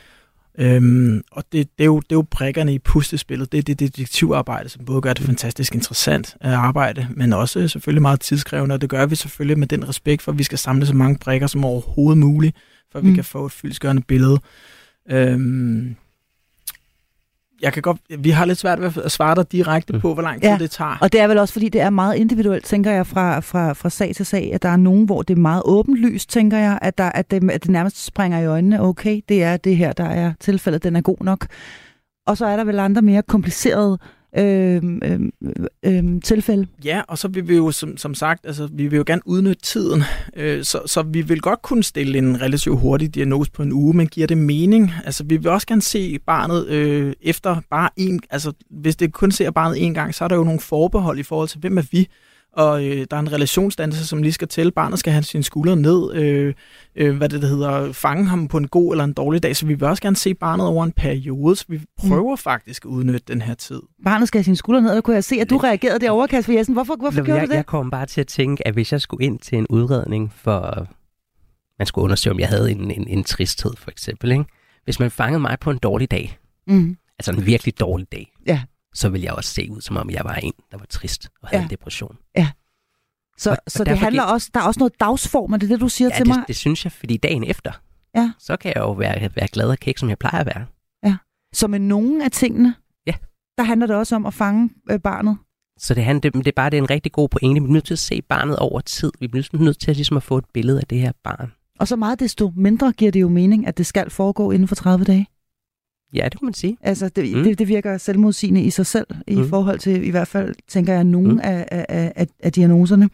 Øhm, 0.59 1.21
og 1.31 1.43
det, 1.51 1.67
det, 1.77 1.83
er 1.83 1.85
jo, 1.85 1.99
det 1.99 2.11
er 2.11 2.15
jo 2.15 2.21
brækkerne 2.31 2.73
i 2.73 2.79
puslespillet. 2.79 3.51
Det 3.51 3.57
er 3.57 3.61
det 3.61 3.79
detektivarbejde, 3.79 4.69
som 4.69 4.85
både 4.85 5.01
gør 5.01 5.13
det 5.13 5.25
fantastisk 5.25 5.75
interessant 5.75 6.35
at 6.41 6.53
arbejde, 6.53 7.07
men 7.11 7.33
også 7.33 7.67
selvfølgelig 7.67 8.01
meget 8.01 8.19
tidskrævende, 8.19 8.73
og 8.73 8.81
det 8.81 8.89
gør 8.89 9.05
vi 9.05 9.15
selvfølgelig 9.15 9.59
med 9.59 9.67
den 9.67 9.87
respekt 9.89 10.21
for, 10.21 10.31
at 10.31 10.37
vi 10.37 10.43
skal 10.43 10.57
samle 10.57 10.85
så 10.85 10.95
mange 10.95 11.17
brækker 11.17 11.47
som 11.47 11.65
overhovedet 11.65 12.17
muligt, 12.17 12.55
for 12.91 12.99
at 12.99 13.05
vi 13.05 13.09
Mm. 13.09 13.15
kan 13.15 13.23
få 13.23 13.45
et 13.45 13.51
fyldskørende 13.51 14.01
billede. 14.07 14.39
Øhm, 15.11 15.95
jeg 17.61 17.73
kan 17.73 17.81
godt, 17.81 17.97
vi 18.19 18.29
har 18.29 18.45
lidt 18.45 18.57
svært 18.59 18.81
ved 18.81 18.91
at 19.05 19.11
svare 19.11 19.35
dig 19.35 19.51
direkte 19.51 19.93
Mm. 19.93 20.01
på, 20.01 20.13
hvor 20.13 20.23
lang 20.23 20.41
tid 20.41 20.49
Ja, 20.49 20.57
det 20.57 20.71
tager. 20.71 20.97
Og 21.01 21.11
det 21.11 21.21
er 21.21 21.27
vel 21.27 21.37
også, 21.37 21.53
fordi 21.53 21.69
det 21.69 21.81
er 21.81 21.89
meget 21.89 22.15
individuelt, 22.15 22.65
tænker 22.65 22.91
jeg, 22.91 23.07
fra, 23.07 23.39
fra, 23.39 23.73
fra 23.73 23.89
sag 23.89 24.15
til 24.15 24.25
sag, 24.25 24.51
at 24.53 24.61
der 24.63 24.69
er 24.69 24.75
nogen, 24.77 25.05
hvor 25.05 25.21
det 25.21 25.37
er 25.37 25.41
meget 25.41 25.61
åbenlyst, 25.65 26.29
tænker 26.29 26.57
jeg, 26.57 26.79
at, 26.81 26.97
der, 26.97 27.03
at, 27.09 27.31
det, 27.31 27.51
at 27.51 27.63
det 27.63 27.71
nærmest 27.71 28.05
springer 28.05 28.39
i 28.39 28.45
øjnene, 28.45 28.81
okay, 28.81 29.21
det 29.29 29.43
er 29.43 29.57
det 29.57 29.77
her, 29.77 29.93
der 29.93 30.05
er 30.05 30.33
tilfældet, 30.39 30.83
den 30.83 30.95
er 30.95 31.01
god 31.01 31.17
nok. 31.21 31.47
Og 32.27 32.37
så 32.37 32.45
er 32.45 32.57
der 32.57 32.63
vel 32.63 32.79
andre 32.79 33.01
mere 33.01 33.21
komplicerede 33.21 33.97
øh, 34.37 34.81
øh, 35.03 35.19
øh, 35.83 36.21
tilfælde. 36.21 36.67
Ja, 36.85 37.01
og 37.07 37.17
så 37.17 37.27
vil 37.27 37.47
vi 37.47 37.55
jo 37.55 37.71
som, 37.71 37.97
som 37.97 38.13
sagt, 38.13 38.45
altså 38.45 38.69
vi 38.71 38.87
vil 38.87 38.97
jo 38.97 39.03
gerne 39.07 39.21
udnytte 39.25 39.61
tiden, 39.61 40.03
øh, 40.35 40.63
så, 40.63 40.81
så 40.85 41.01
vi 41.01 41.21
vil 41.21 41.41
godt 41.41 41.61
kunne 41.61 41.83
stille 41.83 42.17
en 42.17 42.41
relativt 42.41 42.79
hurtig 42.79 43.15
diagnose 43.15 43.51
på 43.51 43.61
en 43.63 43.71
uge, 43.71 43.93
men 43.97 44.07
giver 44.07 44.27
det 44.27 44.37
mening? 44.37 44.91
Altså 45.05 45.23
vi 45.23 45.37
vil 45.37 45.47
også 45.47 45.67
gerne 45.67 45.81
se 45.81 46.19
barnet 46.19 46.67
øh, 46.67 47.13
efter 47.21 47.61
bare 47.69 47.89
en, 47.97 48.19
altså 48.29 48.51
hvis 48.69 48.95
det 48.95 49.13
kun 49.13 49.31
ser 49.31 49.51
barnet 49.51 49.85
en 49.85 49.93
gang, 49.93 50.15
så 50.15 50.23
er 50.23 50.27
der 50.27 50.35
jo 50.35 50.43
nogle 50.43 50.59
forbehold 50.59 51.19
i 51.19 51.23
forhold 51.23 51.47
til, 51.47 51.59
hvem 51.59 51.77
er 51.77 51.83
vi? 51.91 52.07
Og 52.53 52.85
øh, 52.85 53.05
der 53.11 53.17
er 53.17 53.19
en 53.19 53.31
relationsdannelse, 53.31 54.07
som 54.07 54.21
lige 54.21 54.31
skal 54.33 54.47
til. 54.47 54.71
Barnet 54.71 54.99
skal 54.99 55.13
have 55.13 55.23
sine 55.23 55.43
skuldre 55.43 55.75
ned, 55.75 56.13
øh, 56.13 56.53
øh, 56.95 57.17
hvad 57.17 57.29
det, 57.29 57.41
det 57.41 57.49
hedder, 57.49 57.91
fange 57.91 58.25
ham 58.25 58.47
på 58.47 58.57
en 58.57 58.67
god 58.67 58.93
eller 58.93 59.03
en 59.03 59.13
dårlig 59.13 59.43
dag. 59.43 59.55
Så 59.55 59.65
vi 59.65 59.73
vil 59.73 59.83
også 59.83 60.01
gerne 60.03 60.15
se 60.15 60.33
barnet 60.33 60.67
over 60.67 60.83
en 60.83 60.91
periode, 60.91 61.55
så 61.55 61.65
vi 61.69 61.79
prøver 61.99 62.33
mm. 62.35 62.37
faktisk 62.37 62.85
at 62.85 62.89
udnytte 62.89 63.23
den 63.27 63.41
her 63.41 63.53
tid. 63.53 63.81
Barnet 64.03 64.27
skal 64.27 64.37
have 64.39 64.43
sine 64.43 64.55
skuldre 64.55 64.81
ned, 64.81 64.91
og 64.97 65.03
kunne 65.03 65.13
jeg 65.15 65.23
se, 65.23 65.35
at 65.35 65.49
du 65.49 65.57
reagerede 65.57 65.99
derovre, 65.99 66.27
Kasper 66.27 66.53
Jessen. 66.53 66.73
Hvorfor, 66.73 66.95
hvorfor 66.95 67.19
Nå, 67.19 67.25
gjorde 67.25 67.39
jeg, 67.39 67.47
du 67.47 67.51
det? 67.51 67.57
jeg 67.57 67.65
kom 67.65 67.91
bare 67.91 68.05
til 68.05 68.21
at 68.21 68.27
tænke, 68.27 68.67
at 68.67 68.73
hvis 68.73 68.91
jeg 68.91 69.01
skulle 69.01 69.25
ind 69.25 69.39
til 69.39 69.57
en 69.57 69.67
udredning 69.69 70.33
for... 70.35 70.87
Man 71.79 71.85
skulle 71.85 72.03
undersøge, 72.03 72.31
om 72.33 72.39
jeg 72.39 72.47
havde 72.47 72.71
en, 72.71 72.91
en, 72.91 73.07
en 73.07 73.23
tristhed, 73.23 73.71
for 73.77 73.91
eksempel. 73.91 74.31
Ikke? 74.31 74.43
Hvis 74.83 74.99
man 74.99 75.11
fangede 75.11 75.39
mig 75.39 75.57
på 75.61 75.71
en 75.71 75.77
dårlig 75.77 76.11
dag, 76.11 76.37
Mm. 76.67 76.97
altså 77.19 77.31
en 77.31 77.45
virkelig 77.45 77.79
dårlig 77.79 78.07
dag, 78.11 78.31
Ja. 78.47 78.61
Så 78.93 79.09
ville 79.09 79.25
jeg 79.25 79.33
også 79.33 79.49
se 79.53 79.67
ud, 79.71 79.81
som 79.81 79.97
om 79.97 80.09
jeg 80.09 80.21
var 80.23 80.33
en, 80.35 80.53
der 80.71 80.77
var 80.77 80.85
trist 80.85 81.29
og 81.41 81.49
havde 81.49 81.61
Ja. 81.61 81.65
en 81.65 81.69
depression. 81.69 82.17
Så, 83.37 83.51
Og- 83.51 83.57
så 83.67 83.83
og 83.83 83.85
det 83.85 83.97
handler 83.99 84.23
gik- 84.23 84.31
også, 84.33 84.49
der 84.53 84.59
er 84.59 84.63
også 84.63 84.79
noget 84.79 84.99
dagsform, 84.99 85.53
er 85.53 85.57
det 85.57 85.69
det, 85.69 85.79
du 85.81 85.87
siger 85.89 86.09
Ja, 86.11 86.17
til 86.17 86.25
det, 86.25 86.35
mig? 86.35 86.43
det 86.47 86.55
synes 86.55 86.85
jeg, 86.85 86.91
fordi 86.91 87.17
dagen 87.17 87.43
efter, 87.43 87.71
Ja. 88.15 88.31
så 88.39 88.57
kan 88.57 88.71
jeg 88.75 88.81
jo 88.81 88.91
være, 88.91 89.29
være 89.35 89.47
glad 89.47 89.69
og 89.69 89.77
kæk, 89.77 89.97
som 89.97 90.09
jeg 90.09 90.17
plejer 90.17 90.39
at 90.39 90.45
være. 90.45 90.65
Så 91.53 91.67
med 91.67 91.79
nogle 91.79 92.25
af 92.25 92.31
tingene, 92.31 92.75
Ja. 93.07 93.13
der 93.57 93.63
handler 93.63 93.87
det 93.87 93.95
også 93.95 94.15
om 94.15 94.25
at 94.25 94.33
fange 94.33 94.69
øh, 94.91 94.99
barnet. 94.99 95.37
Så 95.79 95.93
det, 95.93 96.03
handler, 96.03 96.31
det, 96.31 96.33
det 96.33 96.47
er 96.47 96.55
bare 96.55 96.69
det 96.69 96.77
er 96.77 96.81
en 96.81 96.89
rigtig 96.89 97.11
god 97.11 97.29
pointe. 97.29 97.61
Vi 97.61 97.67
er 97.67 97.71
nødt 97.71 97.85
til 97.85 97.93
at 97.93 97.99
se 97.99 98.21
barnet 98.21 98.55
over 98.59 98.81
tid. 98.81 99.11
Vi 99.19 99.25
er 99.25 99.29
nødt- 99.33 99.53
nødt 99.53 99.79
til 99.79 99.91
at, 99.91 99.97
ligesom 99.97 100.17
at 100.17 100.23
få 100.23 100.37
et 100.37 100.45
billede 100.53 100.79
af 100.79 100.87
det 100.87 100.99
her 100.99 101.11
barn. 101.23 101.51
Og 101.79 101.87
så 101.87 101.95
meget 101.95 102.19
desto 102.19 102.51
mindre 102.55 102.91
giver 102.91 103.11
det 103.11 103.21
jo 103.21 103.29
mening, 103.29 103.67
at 103.67 103.77
det 103.77 103.85
skal 103.85 104.09
foregå 104.09 104.51
inden 104.51 104.67
for 104.67 104.75
30 104.75 105.05
dage. 105.05 105.27
Ja, 106.13 106.23
det 106.31 106.39
kan 106.39 106.45
man 106.45 106.53
sige. 106.53 106.77
Altså, 106.81 107.09
det, 107.09 107.35
Mm. 107.37 107.43
det, 107.43 107.59
det 107.59 107.67
virker 107.67 107.97
selvmodsigende 107.97 108.61
i 108.61 108.69
sig 108.69 108.85
selv, 108.85 109.07
i 109.27 109.35
Mm. 109.35 109.49
forhold 109.49 109.79
til, 109.79 110.03
i 110.07 110.09
hvert 110.09 110.27
fald, 110.27 110.55
tænker 110.67 110.93
jeg, 110.93 111.03
nogle 111.03 111.33
Mm. 111.33 111.39
af, 111.43 111.65
af, 111.71 112.11
af, 112.15 112.27
af 112.39 112.51
diagnoserne. 112.51 113.09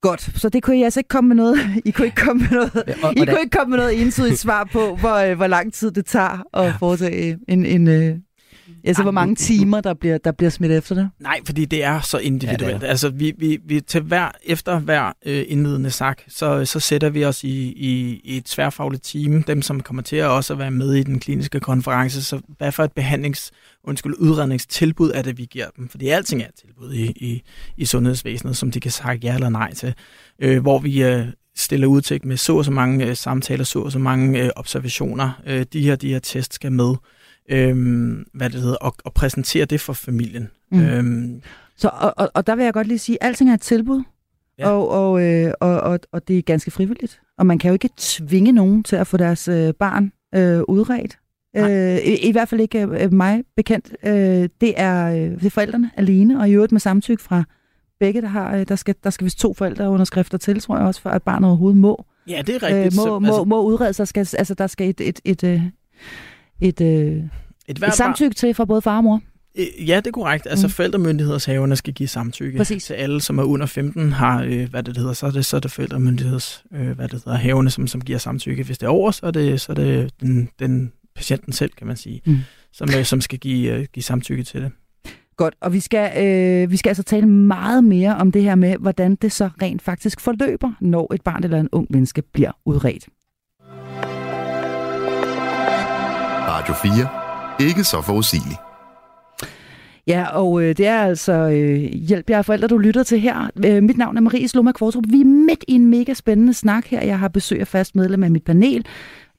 Godt, 0.00 0.40
så 0.40 0.48
det 0.48 0.62
kunne 0.62 0.78
I 0.78 0.82
altså 0.82 1.00
ikke 1.00 1.08
komme 1.08 1.28
med 1.28 1.36
noget. 1.36 1.58
I 1.84 1.90
kunne 1.90 2.06
ikke 2.06 2.22
komme 2.24 2.40
med 2.42 2.50
noget. 2.50 2.74
Og, 3.02 3.14
I 3.16 3.20
og 3.20 3.26
kunne 3.26 3.40
ikke 3.40 3.56
komme 3.58 3.70
med 3.70 3.78
noget 3.78 4.02
entydigt 4.02 4.38
svar 4.38 4.64
på, 4.72 4.96
hvor, 4.96 5.14
øh, 5.16 5.36
hvor 5.36 5.46
lang 5.46 5.72
tid 5.72 5.90
det 5.90 6.06
tager 6.06 6.56
at 6.58 6.74
foretage 6.78 7.38
en, 7.48 7.66
en 7.66 7.88
øh, 7.88 8.16
altså, 8.88 9.02
hvor 9.02 9.12
mange 9.12 9.34
timer, 9.34 9.80
der 9.80 9.94
bliver, 9.94 10.18
der 10.18 10.32
bliver 10.32 10.50
smidt 10.50 10.72
efter 10.72 10.94
det. 10.94 11.10
Nej, 11.20 11.40
fordi 11.46 11.64
det 11.64 11.84
er 11.84 12.00
så 12.00 12.18
individuelt. 12.18 12.72
Ja, 12.72 12.78
det 12.78 12.84
er. 12.84 12.88
altså, 12.88 13.08
vi, 13.08 13.32
vi, 13.38 13.58
vi 13.64 13.80
til 13.80 14.00
hver, 14.00 14.28
efter 14.44 14.78
hver 14.78 15.12
øh, 15.26 15.44
indledende 15.48 15.90
sak, 15.90 16.22
så, 16.28 16.64
så 16.64 16.80
sætter 16.80 17.10
vi 17.10 17.24
os 17.24 17.44
i, 17.44 17.72
i, 17.76 18.20
i 18.24 18.36
et 18.36 18.44
tværfagligt 18.44 19.04
team, 19.04 19.42
dem 19.42 19.62
som 19.62 19.80
kommer 19.80 20.02
til 20.02 20.16
at 20.16 20.26
også 20.26 20.52
at 20.52 20.58
være 20.58 20.70
med 20.70 20.94
i 20.94 21.02
den 21.02 21.20
kliniske 21.20 21.60
konference, 21.60 22.22
så 22.22 22.40
hvad 22.58 22.72
for 22.72 22.84
et 22.84 22.92
behandlings, 22.92 23.50
undskyld, 23.84 24.14
udredningstilbud 24.18 25.10
er 25.14 25.22
det, 25.22 25.38
vi 25.38 25.44
giver 25.50 25.66
dem? 25.76 25.88
Fordi 25.88 26.08
alting 26.08 26.42
er 26.42 26.46
et 26.46 26.54
tilbud 26.54 26.92
i, 26.92 27.04
i, 27.04 27.42
i 27.76 27.84
sundhedsvæsenet, 27.84 28.56
som 28.56 28.70
de 28.70 28.80
kan 28.80 28.90
sige 28.90 29.18
ja 29.22 29.34
eller 29.34 29.48
nej 29.48 29.74
til, 29.74 29.94
øh, 30.38 30.62
hvor 30.62 30.78
vi 30.78 31.02
øh, 31.02 31.26
stiller 31.56 31.86
udsigt 31.86 32.24
med 32.24 32.36
så 32.36 32.56
og 32.56 32.64
så 32.64 32.70
mange 32.70 33.06
øh, 33.06 33.16
samtaler, 33.16 33.64
så 33.64 33.78
og 33.78 33.92
så 33.92 33.98
mange 33.98 34.44
øh, 34.44 34.50
observationer. 34.56 35.42
Øh, 35.46 35.66
de 35.72 35.82
her, 35.82 35.96
de 35.96 36.08
her 36.08 36.18
test 36.18 36.54
skal 36.54 36.72
med. 36.72 36.94
Øhm, 37.50 38.26
hvad 38.34 38.50
det 38.50 38.60
hedder, 38.60 38.76
og, 38.76 38.94
og 39.04 39.12
præsentere 39.14 39.64
det 39.64 39.80
for 39.80 39.92
familien. 39.92 40.48
Mm. 40.72 40.80
Øhm, 40.80 41.42
Så, 41.76 41.90
og, 41.92 42.14
og, 42.16 42.30
og 42.34 42.46
der 42.46 42.56
vil 42.56 42.64
jeg 42.64 42.72
godt 42.72 42.86
lige 42.86 42.98
sige, 42.98 43.22
at 43.22 43.26
alting 43.28 43.50
er 43.50 43.54
et 43.54 43.60
tilbud, 43.60 44.02
Ja. 44.58 44.68
og, 44.68 44.88
og, 44.88 45.22
øh, 45.22 45.52
og, 45.60 45.80
og, 45.80 46.00
og 46.12 46.28
det 46.28 46.38
er 46.38 46.42
ganske 46.42 46.70
frivilligt. 46.70 47.20
Og 47.38 47.46
man 47.46 47.58
kan 47.58 47.68
jo 47.68 47.72
ikke 47.72 47.88
tvinge 47.96 48.52
nogen 48.52 48.82
til 48.82 48.96
at 48.96 49.06
få 49.06 49.16
deres 49.16 49.48
øh, 49.48 49.74
barn 49.74 50.12
øh, 50.34 50.62
udredt. 50.68 51.18
Øh, 51.56 51.96
i, 51.98 52.28
I 52.28 52.32
hvert 52.32 52.48
fald 52.48 52.60
ikke 52.60 52.82
øh, 52.82 53.12
mig 53.12 53.44
bekendt. 53.56 53.96
Øh, 54.06 54.48
det, 54.60 54.74
er, 54.76 55.06
øh, 55.14 55.16
det 55.30 55.44
er 55.46 55.50
forældrene 55.50 55.90
alene, 55.96 56.40
og 56.40 56.48
i 56.48 56.52
øvrigt 56.52 56.72
med 56.72 56.80
samtykke 56.80 57.22
fra 57.22 57.44
begge, 58.00 58.20
der 58.22 58.28
har, 58.28 58.56
øh, 58.56 58.68
der 58.68 58.76
skal, 58.76 58.94
der 59.04 59.10
skal 59.10 59.24
vist 59.24 59.38
to 59.38 59.54
forældre 59.54 59.90
underskrifter 59.90 60.38
til, 60.38 60.60
tror 60.60 60.76
jeg 60.76 60.86
også, 60.86 61.00
for 61.00 61.10
at 61.10 61.22
barnet 61.22 61.48
overhovedet 61.48 61.80
må, 61.80 62.04
Ja, 62.28 62.42
det 62.46 62.54
er 62.54 62.62
rigtigt. 62.62 62.86
øh, 62.86 62.96
må, 62.96 63.02
så, 63.04 63.18
må, 63.18 63.26
altså, 63.26 63.44
må 63.44 63.62
udrede 63.64 63.92
sig. 63.92 64.08
Skal, 64.08 64.20
altså, 64.38 64.54
der 64.54 64.66
skal 64.66 64.88
et, 64.90 65.00
et, 65.00 65.20
et, 65.24 65.44
øh, 65.44 65.62
et, 66.62 66.80
øh, 66.80 67.16
et 67.68 67.78
et 67.84 67.94
samtykke 67.94 68.34
til 68.34 68.54
fra 68.54 68.64
både 68.64 68.82
far 68.82 68.96
og 68.96 69.04
mor. 69.04 69.20
Øh, 69.58 69.88
Ja, 69.88 69.96
det 69.96 70.06
er 70.06 70.10
korrekt. 70.10 70.46
Altså 70.50 70.66
Mm. 70.66 70.70
forældremyndighedshaverne 70.70 71.76
skal 71.76 71.94
give 71.94 72.08
samtykke 72.08 72.58
Præcis. 72.58 72.84
til 72.84 72.94
alle, 72.94 73.20
som 73.20 73.38
er 73.38 73.42
under 73.42 73.66
15, 73.66 74.12
har, 74.12 74.42
øh, 74.42 74.70
hvad 74.70 74.82
det 74.82 74.96
hedder, 74.96 75.12
så 75.12 75.26
er 75.26 75.30
det, 75.30 75.44
så 75.46 75.56
er 75.56 75.60
det 75.60 75.70
forældremyndigheds, 75.70 76.64
øh, 76.74 76.90
hvad 76.90 77.08
det 77.08 77.22
hedder, 77.24 77.38
haverne, 77.38 77.70
som, 77.70 77.86
som 77.86 78.00
giver 78.00 78.18
samtykke. 78.18 78.62
Hvis 78.62 78.78
det 78.78 78.86
er 78.86 78.90
over, 78.90 79.10
så 79.10 79.26
er 79.26 79.30
det, 79.30 79.60
så 79.60 79.72
er 79.72 79.76
det 79.76 80.10
den, 80.20 80.48
den 80.58 80.92
patienten 81.16 81.52
selv, 81.52 81.70
kan 81.78 81.86
man 81.86 81.96
sige, 81.96 82.20
mm. 82.26 82.38
som, 82.72 82.88
øh, 82.98 83.04
som 83.04 83.20
skal 83.20 83.38
give, 83.38 83.72
øh, 83.72 83.86
give 83.92 84.02
samtykke 84.02 84.42
til 84.42 84.60
det. 84.62 84.70
Godt, 85.36 85.54
og 85.60 85.72
vi 85.72 85.80
skal, 85.80 86.24
øh, 86.24 86.70
vi 86.70 86.76
skal 86.76 86.90
altså 86.90 87.02
tale 87.02 87.26
meget 87.28 87.84
mere 87.84 88.16
om 88.16 88.32
det 88.32 88.42
her 88.42 88.54
med, 88.54 88.76
hvordan 88.80 89.14
det 89.14 89.32
så 89.32 89.50
rent 89.62 89.82
faktisk 89.82 90.20
forløber, 90.20 90.72
når 90.80 91.14
et 91.14 91.22
barn 91.22 91.44
eller 91.44 91.60
en 91.60 91.68
ung 91.72 91.86
menneske 91.90 92.22
bliver 92.32 92.50
udredt. 92.64 93.06
Radio 96.48 96.74
4. 96.74 97.68
Ikke 97.68 97.84
så 97.84 98.02
forudsigeligt. 98.02 98.58
Ja, 100.06 100.26
og 100.36 100.62
øh, 100.62 100.76
det 100.76 100.86
er 100.86 101.00
altså 101.02 101.32
øh, 101.32 101.78
Hjælp 101.80 102.30
jer 102.30 102.42
forældre, 102.42 102.68
du 102.68 102.78
lytter 102.78 103.02
til 103.02 103.20
her. 103.20 103.50
Øh, 103.64 103.82
mit 103.82 103.98
navn 103.98 104.16
er 104.16 104.20
Marie 104.20 104.48
Sloma 104.48 104.72
Kvartrup. 104.72 105.04
Vi 105.08 105.20
er 105.20 105.24
midt 105.24 105.64
i 105.68 105.72
en 105.72 105.86
mega 105.86 106.14
spændende 106.14 106.54
snak 106.54 106.86
her. 106.86 107.04
Jeg 107.04 107.18
har 107.18 107.28
besøg 107.28 107.60
af 107.60 107.68
fast 107.68 107.96
medlem 107.96 108.22
af 108.24 108.30
mit 108.30 108.44
panel, 108.44 108.86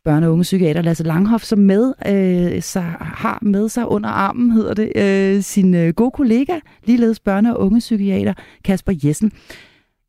børne- 0.10 0.26
og 0.26 0.32
unge 0.32 0.42
psykiater 0.44 0.82
Lasse 0.82 1.04
Langhoff, 1.04 1.44
som 1.44 1.60
med, 1.60 1.94
øh, 2.08 2.62
så 2.62 2.80
har 3.00 3.40
med 3.42 3.70
sig 3.70 3.88
under 3.88 4.10
armen, 4.10 4.52
hedder 4.52 4.74
det, 4.74 4.92
øh, 4.96 5.42
sin 5.42 5.76
øh, 5.76 5.94
gode 5.94 6.12
kollega, 6.12 6.60
ligeledes 6.86 7.22
børne- 7.30 7.52
og 7.54 7.60
unge 7.60 7.80
psykiater 7.80 8.34
Kasper 8.66 8.94
Jessen. 9.04 9.32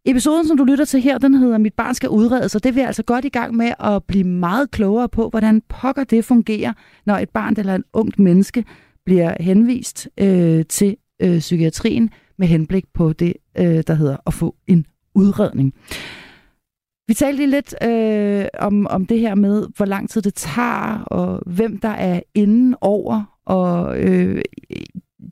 Episoden, 0.07 0.47
som 0.47 0.57
du 0.57 0.65
lytter 0.65 0.85
til 0.85 1.01
her, 1.01 1.19
den 1.19 1.35
hedder 1.35 1.59
Mit 1.59 1.75
barn 1.75 1.95
skal 1.95 2.09
udredes, 2.09 2.55
og 2.55 2.65
det 2.65 2.75
vil 2.75 2.83
vi 2.83 2.87
altså 2.87 3.03
godt 3.03 3.25
i 3.25 3.29
gang 3.29 3.57
med 3.57 3.73
at 3.81 4.05
blive 4.05 4.25
meget 4.25 4.71
klogere 4.71 5.09
på, 5.09 5.29
hvordan 5.29 5.63
pokker 5.69 6.05
det 6.05 6.25
fungerer, 6.25 6.73
når 7.07 7.15
et 7.15 7.31
barn 7.31 7.55
eller 7.59 7.75
en 7.75 7.85
ungt 7.93 8.19
menneske 8.19 8.65
bliver 9.05 9.35
henvist 9.41 10.09
øh, 10.21 10.65
til 10.69 10.97
øh, 11.23 11.39
psykiatrien 11.39 12.11
med 12.39 12.47
henblik 12.47 12.85
på 12.95 13.13
det, 13.13 13.35
øh, 13.59 13.85
der 13.87 13.95
hedder 13.95 14.17
at 14.27 14.35
få 14.35 14.57
en 14.67 14.87
udredning. 15.15 15.75
Vi 17.09 17.15
talte 17.15 17.37
lige 17.37 17.51
lidt 17.51 17.75
øh, 17.83 18.47
om, 18.59 18.87
om 18.87 19.07
det 19.07 19.21
her 19.21 19.35
med, 19.35 19.67
hvor 19.77 19.87
lang 19.87 20.11
tid 20.11 20.23
det 20.23 20.35
tager, 20.35 20.99
og 20.99 21.43
hvem 21.47 21.79
der 21.79 21.89
er 21.89 22.21
inden 22.35 22.75
over, 22.81 23.39
og 23.47 24.01
øh, 24.01 24.43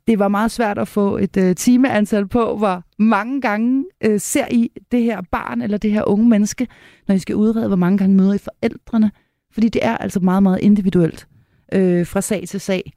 det 0.07 0.19
var 0.19 0.27
meget 0.27 0.51
svært 0.51 0.77
at 0.77 0.87
få 0.87 1.17
et 1.17 1.37
øh, 1.37 1.55
timeantal 1.55 2.27
på, 2.27 2.57
hvor 2.57 2.83
mange 2.99 3.41
gange 3.41 3.85
øh, 4.03 4.19
ser 4.19 4.45
I 4.51 4.69
det 4.91 5.03
her 5.03 5.21
barn 5.31 5.61
eller 5.61 5.77
det 5.77 5.91
her 5.91 6.03
unge 6.09 6.29
menneske, 6.29 6.67
når 7.07 7.15
I 7.15 7.19
skal 7.19 7.35
udrede, 7.35 7.67
hvor 7.67 7.75
mange 7.77 7.97
gange 7.97 8.15
møder 8.15 8.33
I 8.33 8.37
forældrene, 8.37 9.11
fordi 9.53 9.69
det 9.69 9.85
er 9.85 9.97
altså 9.97 10.19
meget, 10.19 10.43
meget 10.43 10.59
individuelt 10.61 11.27
øh, 11.73 12.07
fra 12.07 12.21
sag 12.21 12.43
til 12.47 12.59
sag. 12.61 12.93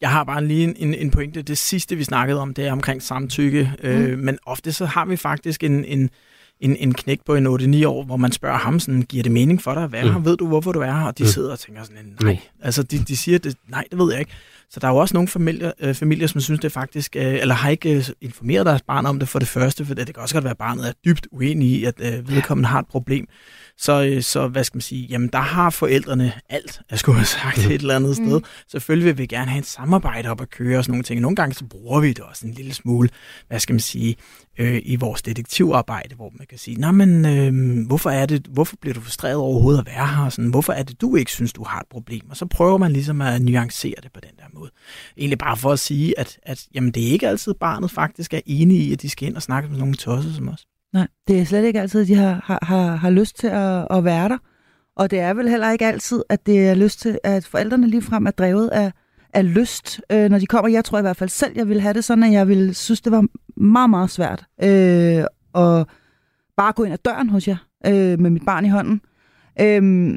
Jeg 0.00 0.10
har 0.10 0.24
bare 0.24 0.44
lige 0.44 0.64
en, 0.64 0.74
en, 0.76 0.94
en 0.94 1.10
pointe. 1.10 1.42
Det 1.42 1.58
sidste, 1.58 1.96
vi 1.96 2.04
snakkede 2.04 2.40
om, 2.40 2.54
det 2.54 2.66
er 2.66 2.72
omkring 2.72 3.02
samtykke. 3.02 3.72
Mm. 3.82 3.88
Øh, 3.88 4.18
men 4.18 4.38
ofte 4.46 4.72
så 4.72 4.86
har 4.86 5.04
vi 5.04 5.16
faktisk 5.16 5.62
en, 5.64 5.84
en, 5.84 6.10
en, 6.60 6.76
en 6.76 6.94
knæk 6.94 7.20
på 7.26 7.34
en 7.34 7.46
8-9 7.46 7.86
år, 7.86 8.04
hvor 8.04 8.16
man 8.16 8.32
spørger 8.32 8.58
ham 8.58 8.80
sådan, 8.80 9.02
giver 9.02 9.22
det 9.22 9.32
mening 9.32 9.62
for 9.62 9.74
dig 9.74 9.82
at 9.84 9.92
være 9.92 10.04
Mm. 10.04 10.12
her? 10.12 10.18
Ved 10.20 10.36
du, 10.36 10.46
hvorfor 10.46 10.72
du 10.72 10.80
er 10.80 10.92
her? 10.92 11.06
Og 11.06 11.18
de 11.18 11.22
Mm. 11.22 11.26
sidder 11.26 11.52
og 11.52 11.58
tænker 11.58 11.82
sådan, 11.82 12.04
nej. 12.20 12.32
Nej. 12.32 12.40
Altså, 12.62 12.82
de, 12.82 12.98
de 12.98 13.16
siger, 13.16 13.38
det, 13.38 13.56
nej, 13.68 13.84
det 13.90 13.98
ved 13.98 14.10
jeg 14.12 14.20
ikke. 14.20 14.32
Så 14.70 14.80
der 14.80 14.88
er 14.88 14.92
jo 14.92 14.96
også 14.96 15.14
nogle 15.14 15.28
familier, 15.28 15.72
øh, 15.80 15.94
familier 15.94 16.26
som 16.26 16.40
synes, 16.40 16.60
det 16.60 16.72
faktisk, 16.72 17.16
øh, 17.16 17.34
eller 17.34 17.54
har 17.54 17.70
ikke 17.70 17.96
øh, 17.96 18.04
informeret 18.20 18.66
deres 18.66 18.82
barn 18.82 19.06
om 19.06 19.18
det 19.18 19.28
for 19.28 19.38
det 19.38 19.48
første, 19.48 19.84
for 19.84 19.94
det 19.94 20.06
kan 20.06 20.16
også 20.22 20.34
godt 20.34 20.44
være, 20.44 20.50
at 20.50 20.58
barnet 20.58 20.88
er 20.88 20.92
dybt 21.04 21.26
uenig 21.32 21.68
i, 21.68 21.84
at 21.84 21.94
øh, 22.00 22.28
vedkommende 22.28 22.68
har 22.68 22.78
et 22.78 22.86
problem. 22.86 23.26
Så, 23.78 24.04
øh, 24.04 24.22
så 24.22 24.48
hvad 24.48 24.64
skal 24.64 24.76
man 24.76 24.82
sige, 24.82 25.06
jamen 25.06 25.28
der 25.32 25.38
har 25.38 25.70
forældrene 25.70 26.32
alt, 26.48 26.80
jeg 26.90 26.98
skulle 26.98 27.18
have 27.18 27.26
sagt 27.26 27.58
et 27.58 27.72
eller 27.72 27.96
andet 27.96 28.18
Mm. 28.20 28.26
sted. 28.26 28.40
Selvfølgelig 28.68 29.06
vil 29.06 29.18
vi 29.18 29.26
gerne 29.26 29.50
have 29.50 29.58
et 29.58 29.66
samarbejde 29.66 30.28
op 30.28 30.40
at 30.40 30.50
køre 30.50 30.78
og 30.78 30.84
sådan 30.84 30.92
nogle 30.92 31.02
ting. 31.04 31.20
Nogle 31.20 31.36
gange 31.36 31.54
så 31.54 31.64
bruger 31.64 32.00
vi 32.00 32.08
det 32.08 32.20
også 32.20 32.46
en 32.46 32.52
lille 32.54 32.74
smule, 32.74 33.08
hvad 33.48 33.60
skal 33.60 33.72
man 33.72 33.80
sige, 33.80 34.16
øh, 34.58 34.80
i 34.84 34.96
vores 34.96 35.22
detektivarbejde, 35.22 36.14
hvor 36.14 36.32
man 36.38 36.46
kan 36.46 36.58
sige, 36.58 36.76
nej 36.80 36.90
men 36.90 37.24
øh, 37.26 37.86
hvorfor 37.86 38.10
er 38.10 38.26
det, 38.26 38.46
hvorfor 38.50 38.76
bliver 38.80 38.94
du 38.94 39.00
frustreret 39.00 39.36
overhovedet 39.36 39.80
at 39.80 39.86
være 39.86 40.06
her? 40.06 40.28
Sådan, 40.28 40.50
hvorfor 40.50 40.72
er 40.72 40.82
det, 40.82 41.00
du 41.00 41.16
ikke 41.16 41.30
synes, 41.30 41.52
du 41.52 41.64
har 41.64 41.80
et 41.80 41.86
problem? 41.90 42.30
Og 42.30 42.36
så 42.36 42.46
prøver 42.46 42.78
man 42.78 42.92
ligesom 42.92 43.20
at 43.20 43.42
nuancere 43.42 43.94
det 44.02 44.12
på 44.14 44.20
den 44.20 44.30
der 44.38 44.44
måde. 44.54 44.59
Egentlig 45.16 45.38
bare 45.38 45.56
for 45.56 45.72
at 45.72 45.78
sige, 45.78 46.18
at, 46.18 46.38
at 46.42 46.66
jamen, 46.74 46.90
det 46.90 47.08
er 47.08 47.12
ikke 47.12 47.28
altid 47.28 47.54
barnet 47.54 47.90
faktisk 47.90 48.34
er 48.34 48.40
enig 48.46 48.78
i, 48.78 48.92
at 48.92 49.02
de 49.02 49.10
skal 49.10 49.28
ind 49.28 49.36
og 49.36 49.42
snakke 49.42 49.68
med 49.68 49.78
nogle 49.78 49.94
tosser 49.94 50.32
som 50.32 50.48
os. 50.48 50.66
Nej, 50.92 51.08
det 51.28 51.40
er 51.40 51.44
slet 51.44 51.64
ikke 51.64 51.80
altid, 51.80 52.06
de 52.06 52.14
har, 52.14 52.42
har, 52.44 52.58
har, 52.62 52.96
har 52.96 53.10
lyst 53.10 53.38
til 53.38 53.46
at, 53.46 53.86
at 53.90 54.04
være 54.04 54.28
der. 54.28 54.38
Og 54.96 55.10
det 55.10 55.20
er 55.20 55.34
vel 55.34 55.48
heller 55.48 55.70
ikke 55.70 55.86
altid, 55.86 56.22
at 56.28 56.46
det 56.46 56.68
er 56.68 56.74
lyst 56.74 57.00
til, 57.00 57.18
at 57.24 57.44
forældrene 57.44 57.88
ligefrem 57.88 58.26
er 58.26 58.30
drevet 58.30 58.68
af, 58.68 58.92
af 59.32 59.54
lyst, 59.54 60.00
øh, 60.12 60.30
når 60.30 60.38
de 60.38 60.46
kommer. 60.46 60.68
Jeg 60.70 60.84
tror 60.84 60.98
i 60.98 61.02
hvert 61.02 61.16
fald 61.16 61.30
selv, 61.30 61.52
jeg 61.56 61.68
ville 61.68 61.82
have 61.82 61.94
det 61.94 62.04
sådan, 62.04 62.24
at 62.24 62.32
jeg 62.32 62.48
ville 62.48 62.74
synes, 62.74 63.00
det 63.00 63.12
var 63.12 63.26
meget, 63.56 63.90
meget 63.90 64.10
svært 64.10 64.44
øh, 64.62 65.24
at 65.54 65.86
bare 66.56 66.72
gå 66.72 66.84
ind 66.84 66.92
ad 66.92 66.98
døren 66.98 67.28
hos 67.28 67.48
jer 67.48 67.56
øh, 67.86 68.20
med 68.20 68.30
mit 68.30 68.44
barn 68.46 68.64
i 68.64 68.68
hånden. 68.68 69.00
Øh, 69.60 70.14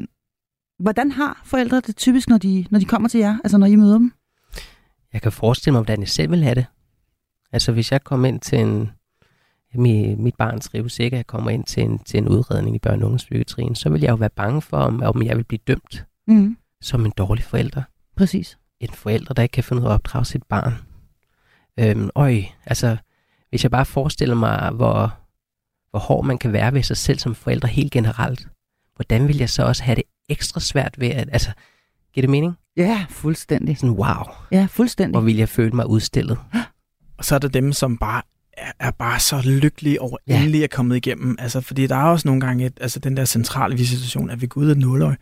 hvordan 0.78 1.10
har 1.10 1.42
forældre 1.44 1.80
det 1.80 1.96
typisk, 1.96 2.28
når 2.28 2.38
de, 2.38 2.66
når 2.70 2.78
de 2.78 2.84
kommer 2.84 3.08
til 3.08 3.20
jer, 3.20 3.38
altså 3.44 3.58
når 3.58 3.66
I 3.66 3.76
møder 3.76 3.98
dem? 3.98 4.12
Jeg 5.14 5.22
kan 5.22 5.32
forestille 5.32 5.72
mig, 5.72 5.78
hvordan 5.80 6.00
jeg 6.00 6.08
selv 6.08 6.30
vil 6.30 6.42
have 6.42 6.54
det. 6.54 6.66
Altså 7.52 7.72
hvis 7.72 7.92
jeg 7.92 8.04
kommer 8.04 8.28
ind 8.28 8.40
til 8.40 8.58
en, 8.58 8.90
mit, 9.74 10.18
mit 10.18 10.34
barn 10.34 10.60
trives 10.60 10.98
ikke, 10.98 11.14
at 11.14 11.18
jeg 11.18 11.26
kommer 11.26 11.50
ind 11.50 11.64
til 11.64 11.82
en, 11.82 11.98
til 11.98 12.18
en 12.18 12.28
udredning 12.28 12.76
i 12.76 12.80
børne- 12.86 12.90
og 12.90 12.94
ungdomspsykiatrien, 13.02 13.74
så 13.74 13.88
vil 13.88 14.00
jeg 14.00 14.10
jo 14.10 14.14
være 14.14 14.30
bange 14.30 14.62
for, 14.62 14.76
om, 14.76 15.02
om 15.02 15.22
jeg 15.22 15.36
vil 15.36 15.44
blive 15.44 15.60
dømt 15.66 16.06
Mm, 16.26 16.56
som 16.80 17.04
en 17.06 17.12
dårlig 17.18 17.44
forælder. 17.44 17.82
præcis. 18.16 18.58
En 18.80 18.88
forælder, 18.88 19.34
der 19.34 19.42
ikke 19.42 19.52
kan 19.52 19.64
finde 19.64 19.82
ud 19.82 19.86
af 19.86 19.90
at 19.90 19.94
opdrage 19.94 20.24
sit 20.24 20.42
barn. 20.42 20.72
Øhm, 21.80 22.10
øj, 22.14 22.42
altså 22.66 22.96
hvis 23.50 23.62
jeg 23.62 23.70
bare 23.70 23.84
forestiller 23.84 24.34
mig, 24.34 24.70
hvor, 24.70 25.18
hvor 25.90 25.98
hård 26.00 26.24
man 26.24 26.38
kan 26.38 26.52
være 26.52 26.74
ved 26.74 26.82
sig 26.82 26.96
selv 26.96 27.18
som 27.18 27.34
forælder 27.34 27.68
helt 27.68 27.92
generelt, 27.92 28.48
hvordan 28.96 29.28
vil 29.28 29.36
jeg 29.38 29.50
så 29.50 29.62
også 29.64 29.82
have 29.82 29.96
det 29.96 30.04
ekstra 30.28 30.60
svært 30.60 31.00
ved 31.00 31.08
at, 31.08 31.28
altså, 31.32 31.50
giver 32.12 32.22
det 32.22 32.30
mening? 32.30 32.58
Ja, 32.76 33.04
fuldstændig. 33.10 33.78
Sådan, 33.78 33.90
wow, 33.94 34.24
Ja, 34.52 34.66
fuldstændig. 34.70 35.12
hvor 35.12 35.20
vil 35.20 35.36
jeg 35.36 35.48
føle 35.48 35.70
mig 35.70 35.86
udstillet. 35.86 36.38
Og 37.18 37.24
så 37.24 37.34
er 37.34 37.38
der 37.38 37.48
dem, 37.48 37.72
som 37.72 37.96
bare 37.98 38.22
er, 38.52 38.72
er 38.80 38.90
bare 38.90 39.20
så 39.20 39.42
lykkelige 39.44 40.00
over 40.00 40.16
Ja. 40.28 40.36
endelig 40.38 40.64
at 40.64 40.70
komme 40.70 40.96
igennem. 40.96 41.36
Altså, 41.38 41.60
fordi 41.60 41.86
der 41.86 41.96
er 41.96 42.04
også 42.04 42.28
nogle 42.28 42.40
gange 42.40 42.66
et, 42.66 42.78
altså, 42.80 42.98
den 42.98 43.16
der 43.16 43.24
centrale 43.24 43.76
visitation, 43.76 44.30
at 44.30 44.40
vi 44.42 44.46
går 44.46 44.60
ud 44.60 44.66
af 44.68 44.76
nuløj. 44.76 45.14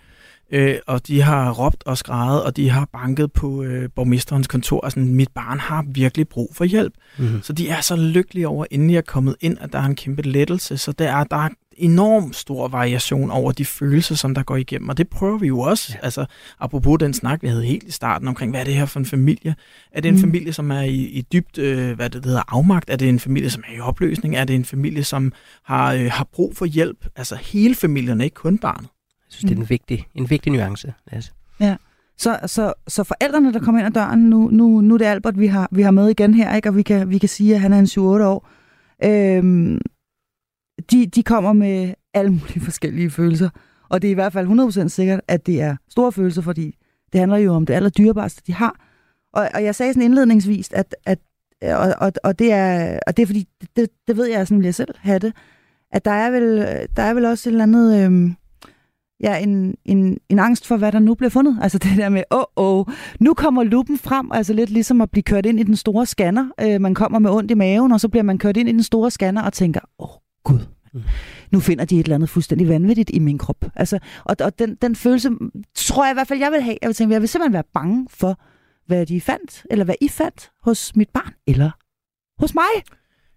Øh, 0.55 0.77
og 0.87 1.07
de 1.07 1.23
har 1.23 1.51
råbt 1.53 1.83
og 1.87 1.99
skrejet, 1.99 2.43
og 2.45 2.57
de 2.57 2.71
har 2.71 2.89
banket 2.93 3.33
på 3.33 3.63
øh, 3.63 3.89
borgmesterens 3.97 4.47
kontor, 4.49 4.81
og 4.81 4.91
sådan, 4.93 5.15
mit 5.15 5.29
barn 5.35 5.59
har 5.61 5.85
virkelig 5.89 6.29
brug 6.29 6.51
for 6.55 6.65
hjælp. 6.65 6.93
Mm-hmm. 7.19 7.43
Så 7.43 7.53
de 7.53 7.69
er 7.69 7.81
så 7.81 7.97
lykkelige 7.97 8.49
over, 8.49 8.67
inden 8.71 8.91
jeg 8.91 8.97
er 8.97 9.03
kommet 9.07 9.37
ind, 9.41 9.57
at 9.61 9.73
der 9.73 9.79
er 9.79 9.85
en 9.85 9.97
kæmpe 9.97 10.23
lettelse. 10.23 10.77
Så 10.79 10.93
der 10.93 11.09
er, 11.13 11.25
der 11.25 11.37
er 11.37 11.49
enorm 11.77 12.33
stor 12.33 12.69
variation 12.69 13.31
over 13.31 13.53
de 13.53 13.65
følelser, 13.65 14.15
som 14.15 14.35
der 14.35 14.43
går 14.43 14.57
igennem. 14.57 14.89
Og 14.89 14.99
det 14.99 15.09
prøver 15.09 15.39
vi 15.39 15.47
jo 15.47 15.61
også. 15.61 15.93
Ja. 15.95 16.05
Altså, 16.05 16.27
apropos 16.61 16.99
den 16.99 17.15
snak, 17.15 17.43
vi 17.43 17.49
havde 17.49 17.65
helt 17.65 17.83
i 17.83 17.91
starten 17.91 18.29
omkring, 18.29 18.53
hvad 18.53 18.61
er 18.61 18.65
det 18.65 18.75
her 18.75 18.87
for 18.87 18.99
en 19.01 19.07
familie? 19.07 19.55
Er 19.93 20.01
det 20.01 20.09
en 20.09 20.15
Mm. 20.15 20.19
mm. 20.19 20.21
familie, 20.21 20.53
som 20.53 20.71
er 20.71 20.81
i, 20.81 20.95
i 20.95 21.23
dybt, 21.33 21.59
øh, 21.59 21.97
hvad 21.97 22.11
det 22.11 22.25
hedder, 22.25 22.43
afmagt? 22.49 22.91
Er 22.91 22.97
det 22.97 23.09
en 23.09 23.21
familie, 23.21 23.51
som 23.51 23.63
er 23.69 23.77
i 23.77 23.81
opløsning? 23.81 24.37
Er 24.37 24.45
det 24.45 24.57
en 24.57 24.65
familie, 24.65 25.05
som 25.05 25.33
har, 25.65 25.93
øh, 25.93 26.11
har 26.13 26.25
brug 26.33 26.57
for 26.57 26.65
hjælp? 26.65 27.07
Altså 27.17 27.37
hele 27.37 27.75
familien, 27.75 28.21
ikke 28.21 28.35
kun 28.35 28.59
barnet. 28.59 28.89
Jeg 28.91 29.37
synes, 29.37 29.49
det 29.51 29.59
er 29.59 29.63
en 29.63 29.71
vigtig, 29.71 30.07
en 30.15 30.31
vigtig 30.31 30.53
nuance. 30.53 30.93
Altså. 31.13 31.31
Så, 32.19 32.39
så, 32.47 32.73
så 32.89 33.05
forældrene, 33.05 33.53
der 33.53 33.59
kommer 33.59 33.79
ind 33.79 33.87
ad 33.87 33.93
døren, 33.93 34.19
nu, 34.31 34.49
nu, 34.53 34.81
nu 34.81 34.95
er 34.95 34.99
det 34.99 35.05
Albert, 35.05 35.39
vi 35.39 35.47
har, 35.47 35.69
vi 35.73 35.83
har 35.83 35.91
med 35.91 36.09
igen 36.09 36.35
her, 36.35 36.55
ikke? 36.57 36.69
og 36.69 36.77
vi 36.77 36.83
kan, 36.83 37.11
vi 37.11 37.19
kan 37.19 37.29
sige, 37.29 37.55
at 37.55 37.61
han 37.61 37.73
er 37.73 37.79
en 37.79 37.85
7-8 37.87 38.01
år. 38.01 38.49
Øhm, 39.05 39.81
de, 40.93 41.07
de 41.07 41.23
kommer 41.23 41.53
med 41.53 41.95
alle 42.15 42.31
mulige 42.31 42.61
forskellige 42.71 43.11
følelser. 43.11 43.49
Og 43.89 44.03
det 44.03 44.09
er 44.09 44.13
i 44.13 44.15
hvert 44.15 44.33
fald 44.33 44.85
100% 44.85 44.89
sikkert, 44.89 45.21
at 45.29 45.47
det 45.47 45.61
er 45.61 45.77
store 45.89 46.13
følelser, 46.13 46.43
fordi 46.43 46.77
det 47.13 47.21
handler 47.21 47.39
jo 47.39 47.55
om 47.55 47.67
det 47.67 47.75
allerdyrebareste, 47.75 48.43
de 48.47 48.53
har. 48.53 48.77
Og, 49.33 49.49
og 49.55 49.65
jeg 49.65 49.75
sagde 49.75 49.93
sådan 49.93 50.03
indledningsvis, 50.03 50.69
at, 50.73 50.97
at 51.07 51.19
og, 51.63 51.95
og, 51.99 52.13
og, 52.25 52.39
det 52.39 52.53
er, 52.53 52.99
og 53.07 53.17
det 53.17 53.23
er 53.23 53.27
fordi, 53.27 53.49
det, 53.77 53.89
det 54.07 54.17
ved 54.17 54.27
jeg, 54.27 54.47
sådan 54.47 54.59
vil 54.59 54.65
jeg 54.65 54.75
selv 54.75 54.95
have 54.99 55.19
det, 55.19 55.33
at 55.93 56.05
der 56.05 56.11
er 56.11 56.31
vel, 56.31 56.59
der 56.97 57.03
er 57.03 57.15
vel 57.15 57.25
også 57.25 57.49
et 57.49 57.53
eller 57.53 57.63
andet... 57.63 58.05
Øhm, 58.05 58.37
ja, 59.23 59.37
en, 59.37 59.75
en, 59.85 60.19
en 60.29 60.39
angst 60.39 60.67
for, 60.67 60.77
hvad 60.77 60.93
der 60.93 60.99
nu 60.99 61.15
bliver 61.15 61.31
fundet. 61.31 61.59
Altså 61.63 61.79
det 61.85 61.97
der 61.97 62.09
med, 62.09 62.23
åh, 62.31 62.43
oh, 62.57 62.79
oh, 62.79 62.95
nu 63.21 63.35
kommer 63.35 63.65
lupen 63.65 63.99
frem, 63.99 64.33
altså 64.33 64.53
lidt 64.53 64.71
ligesom 64.71 65.01
at 65.01 65.11
blive 65.11 65.23
kørt 65.23 65.47
ind 65.47 65.61
i 65.61 65.63
den 65.63 65.77
store 65.77 66.07
scanner. 66.07 66.49
Øh, 66.61 66.81
man 66.81 66.95
kommer 66.95 67.19
med 67.19 67.31
ondt 67.31 67.51
i 67.51 67.55
maven, 67.55 67.93
og 67.93 68.01
så 68.01 68.09
bliver 68.09 68.23
man 68.23 68.39
kørt 68.39 68.57
ind 68.57 68.69
i 68.69 68.73
den 68.73 68.83
store 68.83 69.11
scanner 69.11 69.43
og 69.43 69.53
tænker, 69.53 69.81
åh 69.99 70.09
oh, 70.09 70.17
gud, 70.45 70.59
Mm. 70.95 71.03
Nu 71.51 71.61
finder 71.61 71.85
de 71.85 72.01
et 72.01 72.05
eller 72.05 72.15
andet 72.15 72.29
fuldstændig 72.29 72.69
vanvittigt 72.69 73.11
i 73.15 73.19
min 73.19 73.39
krop. 73.39 73.65
Altså, 73.77 73.99
og, 74.25 74.37
og 74.41 74.59
den, 74.59 74.75
den 74.75 74.97
følelse, 74.97 75.31
tror 75.75 76.05
jeg 76.05 76.13
i 76.13 76.15
hvert 76.15 76.29
fald, 76.29 76.39
jeg 76.39 76.53
vil 76.53 76.63
have. 76.63 76.77
Jeg 76.83 76.89
vil, 76.89 76.95
tænke, 76.95 77.13
jeg 77.13 77.21
vil 77.21 77.29
simpelthen 77.29 77.53
være 77.53 77.65
bange 77.75 78.07
for, 78.11 78.41
hvad 78.87 79.07
de 79.07 79.21
fandt, 79.21 79.67
eller 79.71 79.85
hvad 79.85 79.95
I 80.01 80.09
fandt 80.09 80.51
hos 80.63 80.97
mit 80.97 81.09
barn, 81.09 81.35
eller 81.47 81.71
hos 82.39 82.55
mig. 82.55 82.85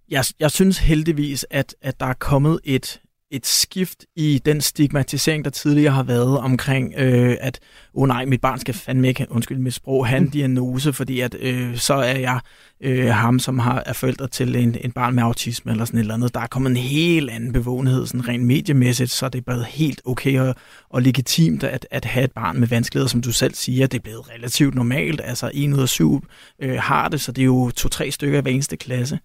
Jeg, 0.09 0.25
jeg 0.39 0.51
synes 0.51 0.77
heldigvis, 0.77 1.45
at, 1.49 1.75
at 1.81 1.99
der 1.99 2.05
er 2.05 2.13
kommet 2.13 2.59
et, 2.63 3.01
et 3.31 3.45
skift 3.45 4.05
i 4.15 4.41
den 4.45 4.61
stigmatisering, 4.61 5.45
der 5.45 5.51
tidligere 5.51 5.93
har 5.93 6.03
været 6.03 6.37
omkring, 6.37 6.93
øh, 6.97 7.37
at 7.41 7.59
oh 7.93 8.07
nej, 8.07 8.25
mit 8.25 8.41
barn 8.41 8.59
skal 8.59 8.73
fandme 8.73 9.07
ikke, 9.07 9.27
undskyld 9.29 9.57
mit 9.57 9.73
sprog, 9.73 10.07
have 10.07 10.17
en 10.17 10.23
mm. 10.23 10.31
diagnose, 10.31 10.93
fordi 10.93 11.19
at 11.19 11.35
øh, 11.39 11.77
så 11.77 11.93
er 11.93 12.17
jeg 12.17 12.39
øh, 12.81 13.07
ham, 13.07 13.39
som 13.39 13.59
har, 13.59 13.83
er 13.85 13.93
forældre 13.93 14.27
til 14.27 14.55
en, 14.55 14.77
en 14.81 14.91
barn 14.91 15.15
med 15.15 15.23
autisme 15.23 15.71
eller 15.71 15.85
sådan 15.85 15.97
et 15.97 16.01
eller 16.01 16.13
andet. 16.13 16.33
Der 16.33 16.39
er 16.39 16.47
kommet 16.47 16.69
en 16.69 16.77
helt 16.77 17.29
anden 17.29 17.53
bevågenhed, 17.53 18.05
sådan 18.05 18.27
rent 18.27 18.43
mediemæssigt, 18.43 19.11
så 19.11 19.29
det 19.29 19.39
er 19.39 19.43
blevet 19.43 19.65
helt 19.65 20.01
okay 20.05 20.39
og, 20.39 20.55
og 20.89 21.01
legitimt 21.01 21.63
at, 21.63 21.87
at 21.91 22.05
have 22.05 22.23
et 22.23 22.31
barn 22.31 22.59
med 22.59 22.67
vanskeligheder, 22.67 23.09
som 23.09 23.21
du 23.21 23.31
selv 23.31 23.53
siger, 23.53 23.87
det 23.87 23.97
er 23.97 24.03
blevet 24.03 24.29
relativt 24.29 24.75
normalt. 24.75 25.21
Altså 25.23 25.51
en 25.53 25.73
ud 25.73 25.81
af 25.81 25.89
syv 25.89 26.23
øh, 26.61 26.75
har 26.79 27.07
det, 27.07 27.21
så 27.21 27.31
det 27.31 27.41
er 27.41 27.45
jo 27.45 27.71
to-tre 27.71 28.11
stykker 28.11 28.39
i 28.39 28.41
hver 28.41 28.51
eneste 28.51 28.77
klasse. 28.77 29.19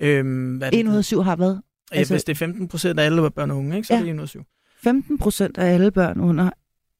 Øhm, 0.00 0.56
hvad 0.56 0.70
en 0.72 0.88
ud 0.88 0.96
af 0.96 1.04
syv 1.04 1.22
har 1.22 1.36
hvad? 1.36 1.56
Altså, 1.98 2.14
hvis 2.14 2.24
det 2.24 2.32
er 2.32 2.36
15 2.36 2.68
procent 2.68 2.98
af 2.98 3.04
alle 3.04 3.30
børn 3.30 3.50
og 3.50 3.56
unge, 3.56 3.76
ikke, 3.76 3.86
så 3.86 3.94
ja. 3.94 4.00
er 4.00 4.04
det 4.04 4.10
1 4.10 4.16
ud 4.16 4.22
af 4.22 4.28
7. 4.28 4.42
15 4.82 5.18
procent 5.18 5.58
af 5.58 5.74
alle 5.74 5.90
børn 5.90 6.20
under 6.20 6.50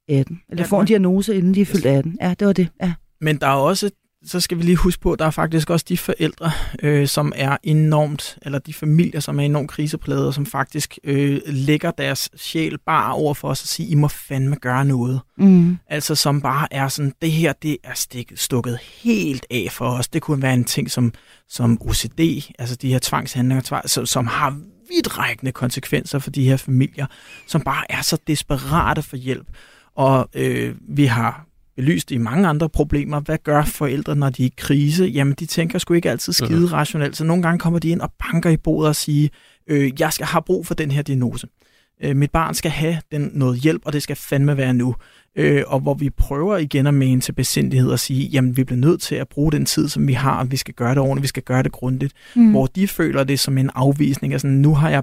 18. 0.09 0.41
Eller 0.49 0.65
får 0.65 0.81
en 0.81 0.87
diagnose, 0.87 1.37
inden 1.37 1.55
de 1.55 1.61
er 1.61 1.65
fyldt 1.65 1.87
18. 1.87 2.19
Ja, 2.21 2.35
det 2.39 2.47
var 2.47 2.53
det. 2.53 2.69
Ja. 2.83 2.93
Men 3.21 3.37
der 3.37 3.47
er 3.47 3.55
også 3.55 3.91
så 4.25 4.41
skal 4.41 4.59
vi 4.59 4.63
lige 4.63 4.77
huske 4.77 5.03
på, 5.03 5.17
der 5.17 5.25
er 5.25 5.31
faktisk 5.31 5.71
også 5.71 5.87
de 5.89 5.99
forældre, 5.99 6.53
øh, 6.83 7.09
som 7.09 7.33
er 7.37 7.57
enormt, 7.63 8.39
eller 8.43 8.59
de 8.59 8.75
familier, 8.75 9.21
som 9.21 9.39
er 9.39 9.43
enormt 9.45 9.71
kriseplade, 9.71 10.33
som 10.33 10.47
faktisk 10.47 10.99
øh, 11.05 11.41
lægger 11.47 11.91
deres 11.91 12.31
sjæl 12.37 12.79
bare 12.87 13.15
over 13.15 13.35
for 13.35 13.49
os 13.49 13.63
og 13.63 13.69
siger, 13.69 13.91
I 13.91 13.95
må 13.95 14.09
fandme 14.09 14.57
gøre 14.57 14.85
noget. 14.85 15.21
Mm. 15.39 15.79
Altså 15.87 16.15
som 16.15 16.41
bare 16.41 16.69
er 16.71 16.89
sådan, 16.89 17.13
det 17.23 17.33
her, 17.33 17.53
det 17.53 17.77
er 17.85 17.95
stik, 17.95 18.33
stukket 18.35 18.79
helt 19.03 19.47
af 19.51 19.69
for 19.71 19.89
os. 19.89 20.09
Det 20.09 20.23
kunne 20.23 20.43
være 20.43 20.55
en 20.55 20.65
ting 20.65 20.91
som, 20.91 21.13
som 21.49 21.79
OCD, 21.81 22.21
altså 22.59 22.77
de 22.77 22.89
her 22.89 22.99
tvangshandlinger, 23.03 23.81
som, 23.87 24.07
som 24.07 24.27
har 24.27 24.61
vidtrækkende 24.95 25.53
konsekvenser 25.53 26.19
for 26.19 26.31
de 26.31 26.45
her 26.45 26.57
familier, 26.57 27.07
som 27.47 27.61
bare 27.61 27.93
er 27.93 28.03
så 28.03 28.19
desperate 28.27 29.03
for 29.03 29.17
hjælp. 29.17 29.47
Og 29.95 30.29
øh, 30.35 30.75
vi 30.89 31.05
har 31.05 31.47
belyst 31.77 32.11
i 32.11 32.19
mange 32.19 32.49
andre 32.49 32.69
problemer. 32.69 33.21
Hvad 33.21 33.39
gør 33.45 33.65
forældre, 33.65 34.17
når 34.17 34.31
de 34.31 34.43
er 34.43 34.47
i 34.47 34.55
krise? 34.57 35.05
Jamen, 35.05 35.35
de 35.35 35.47
tænker 35.47 35.79
sgu 35.79 35.95
ikke 35.95 36.11
altid 36.11 36.33
skide 36.33 36.67
rationelt, 36.73 37.17
så 37.17 37.25
nogle 37.25 37.43
gange 37.43 37.59
kommer 37.59 37.79
de 37.79 37.89
ind 37.89 38.01
og 38.01 38.13
banker 38.13 38.51
i 38.51 38.57
bordet 38.57 38.89
og 38.89 38.97
siger, 38.97 39.29
øh, 39.67 40.01
jeg 40.01 40.13
skal 40.13 40.27
have 40.27 40.43
brug 40.43 40.67
for 40.67 40.75
den 40.75 40.91
her 40.91 41.03
diagnose. 41.03 41.47
Øh, 42.03 42.17
mit 42.17 42.31
barn 42.31 42.55
skal 42.55 42.71
have 42.71 42.99
den 43.13 43.31
noget 43.35 43.61
hjælp, 43.61 43.83
og 43.85 43.93
det 43.93 44.03
skal 44.03 44.17
fandme 44.17 44.57
være 44.57 44.75
nu. 44.75 44.95
Øh, 45.37 45.63
og 45.67 45.81
hvor 45.81 45.95
vi 45.95 46.11
prøver 46.11 46.57
igen 46.57 46.87
at 46.87 46.95
mane 46.95 47.21
til 47.21 47.33
besindighed 47.33 47.91
og 47.91 47.99
sige, 47.99 48.29
jamen 48.29 48.57
vi 48.57 48.65
bliver 48.65 48.81
nødt 48.81 49.01
til 49.01 49.15
at 49.15 49.29
bruge 49.29 49.53
den 49.53 49.67
tid, 49.67 49.89
som 49.89 50.09
vi 50.09 50.13
har, 50.13 50.39
og 50.39 50.51
vi 50.51 50.57
skal 50.57 50.75
gøre 50.75 50.91
det 50.91 50.99
ordentligt, 50.99 51.23
vi 51.23 51.29
skal 51.29 51.43
gøre 51.43 51.63
det 51.63 51.73
grundigt. 51.73 52.13
Mm. 52.37 52.51
Hvor 52.51 52.67
de 52.67 52.89
føler 52.89 53.25
det 53.25 53.41
som 53.41 53.59
en 53.59 53.71
afvisning, 53.75 54.33
altså 54.33 54.47
nu 54.47 54.75
har 54.75 54.91
jeg 54.91 55.03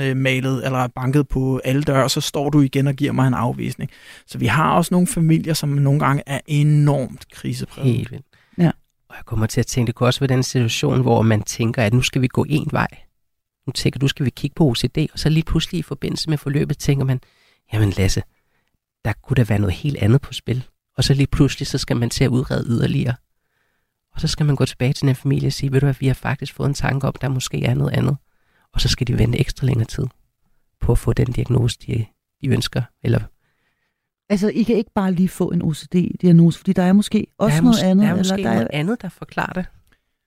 øh, 0.00 0.16
malet 0.16 0.66
eller 0.66 0.86
banket 0.86 1.28
på 1.28 1.60
alle 1.64 1.82
døre, 1.82 2.04
og 2.04 2.10
så 2.10 2.20
står 2.20 2.50
du 2.50 2.60
igen 2.60 2.86
og 2.86 2.94
giver 2.94 3.12
mig 3.12 3.28
en 3.28 3.34
afvisning. 3.34 3.90
Så 4.26 4.38
vi 4.38 4.46
har 4.46 4.72
også 4.72 4.94
nogle 4.94 5.06
familier, 5.06 5.54
som 5.54 5.68
nogle 5.68 6.00
gange 6.00 6.22
er 6.26 6.40
enormt 6.46 7.24
krisepræget. 7.32 7.92
Helt 7.92 8.10
vildt. 8.10 8.26
Ja. 8.58 8.70
Og 9.08 9.14
jeg 9.16 9.24
kommer 9.24 9.46
til 9.46 9.60
at 9.60 9.66
tænke, 9.66 9.86
det 9.86 9.94
kunne 9.94 10.06
også 10.06 10.20
være 10.20 10.28
den 10.28 10.42
situation, 10.42 11.02
hvor 11.02 11.22
man 11.22 11.42
tænker, 11.42 11.82
at 11.82 11.92
nu 11.92 12.02
skal 12.02 12.22
vi 12.22 12.26
gå 12.26 12.46
en 12.48 12.68
vej. 12.72 12.88
Nu 13.70 13.72
tænker 13.72 13.98
du, 13.98 14.08
skal 14.08 14.24
vi 14.26 14.30
kigge 14.30 14.54
på 14.54 14.64
OCD, 14.64 14.98
og 15.12 15.18
så 15.18 15.28
lige 15.28 15.44
pludselig 15.44 15.78
i 15.78 15.82
forbindelse 15.82 16.30
med 16.30 16.38
forløbet 16.38 16.78
tænker 16.78 17.04
man, 17.04 17.20
jamen 17.72 17.90
Lasse, 17.90 18.22
der 19.04 19.12
kunne 19.22 19.34
der 19.36 19.44
være 19.44 19.58
noget 19.58 19.74
helt 19.74 19.96
andet 19.96 20.20
på 20.20 20.32
spil. 20.32 20.64
Og 20.96 21.04
så 21.04 21.14
lige 21.14 21.26
pludselig, 21.26 21.66
så 21.66 21.78
skal 21.78 21.96
man 21.96 22.10
til 22.10 22.24
at 22.24 22.28
udrede 22.28 22.64
yderligere. 22.66 23.14
Og 24.14 24.20
så 24.20 24.28
skal 24.28 24.46
man 24.46 24.56
gå 24.56 24.66
tilbage 24.66 24.92
til 24.92 25.06
den 25.06 25.14
familie 25.16 25.46
og 25.46 25.52
sige, 25.52 25.72
ved 25.72 25.80
du 25.80 25.86
hvad, 25.86 25.94
vi 26.00 26.06
har 26.06 26.14
faktisk 26.14 26.54
fået 26.54 26.68
en 26.68 26.74
tanke 26.74 27.06
om, 27.08 27.14
der 27.20 27.28
måske 27.28 27.64
er 27.64 27.74
noget 27.74 27.92
andet 27.92 28.16
og 28.72 28.80
så 28.80 28.88
skal 28.88 29.06
de 29.06 29.18
vente 29.18 29.38
ekstra 29.38 29.66
længere 29.66 29.86
tid 29.86 30.06
på 30.80 30.92
at 30.92 30.98
få 30.98 31.12
den 31.12 31.26
diagnose, 31.32 31.78
de, 31.86 32.06
de 32.40 32.48
ønsker. 32.48 32.82
Eller 33.02 33.20
Altså, 34.28 34.48
I 34.48 34.62
kan 34.62 34.76
ikke 34.76 34.90
bare 34.94 35.12
lige 35.12 35.28
få 35.28 35.50
en 35.50 35.62
OCD-diagnose, 35.62 36.58
fordi 36.58 36.72
der 36.72 36.82
er 36.82 36.92
måske 36.92 37.26
også 37.38 37.52
der 37.52 37.58
er 37.58 37.62
noget 37.62 37.76
mås- 37.76 37.84
andet. 37.84 38.04
Der 38.04 38.12
er 38.12 38.16
måske 38.16 38.34
eller 38.34 38.48
der 38.48 38.54
noget 38.54 38.68
er... 38.72 38.78
andet, 38.78 39.02
der 39.02 39.08
forklarer 39.08 39.52
det. 39.52 39.66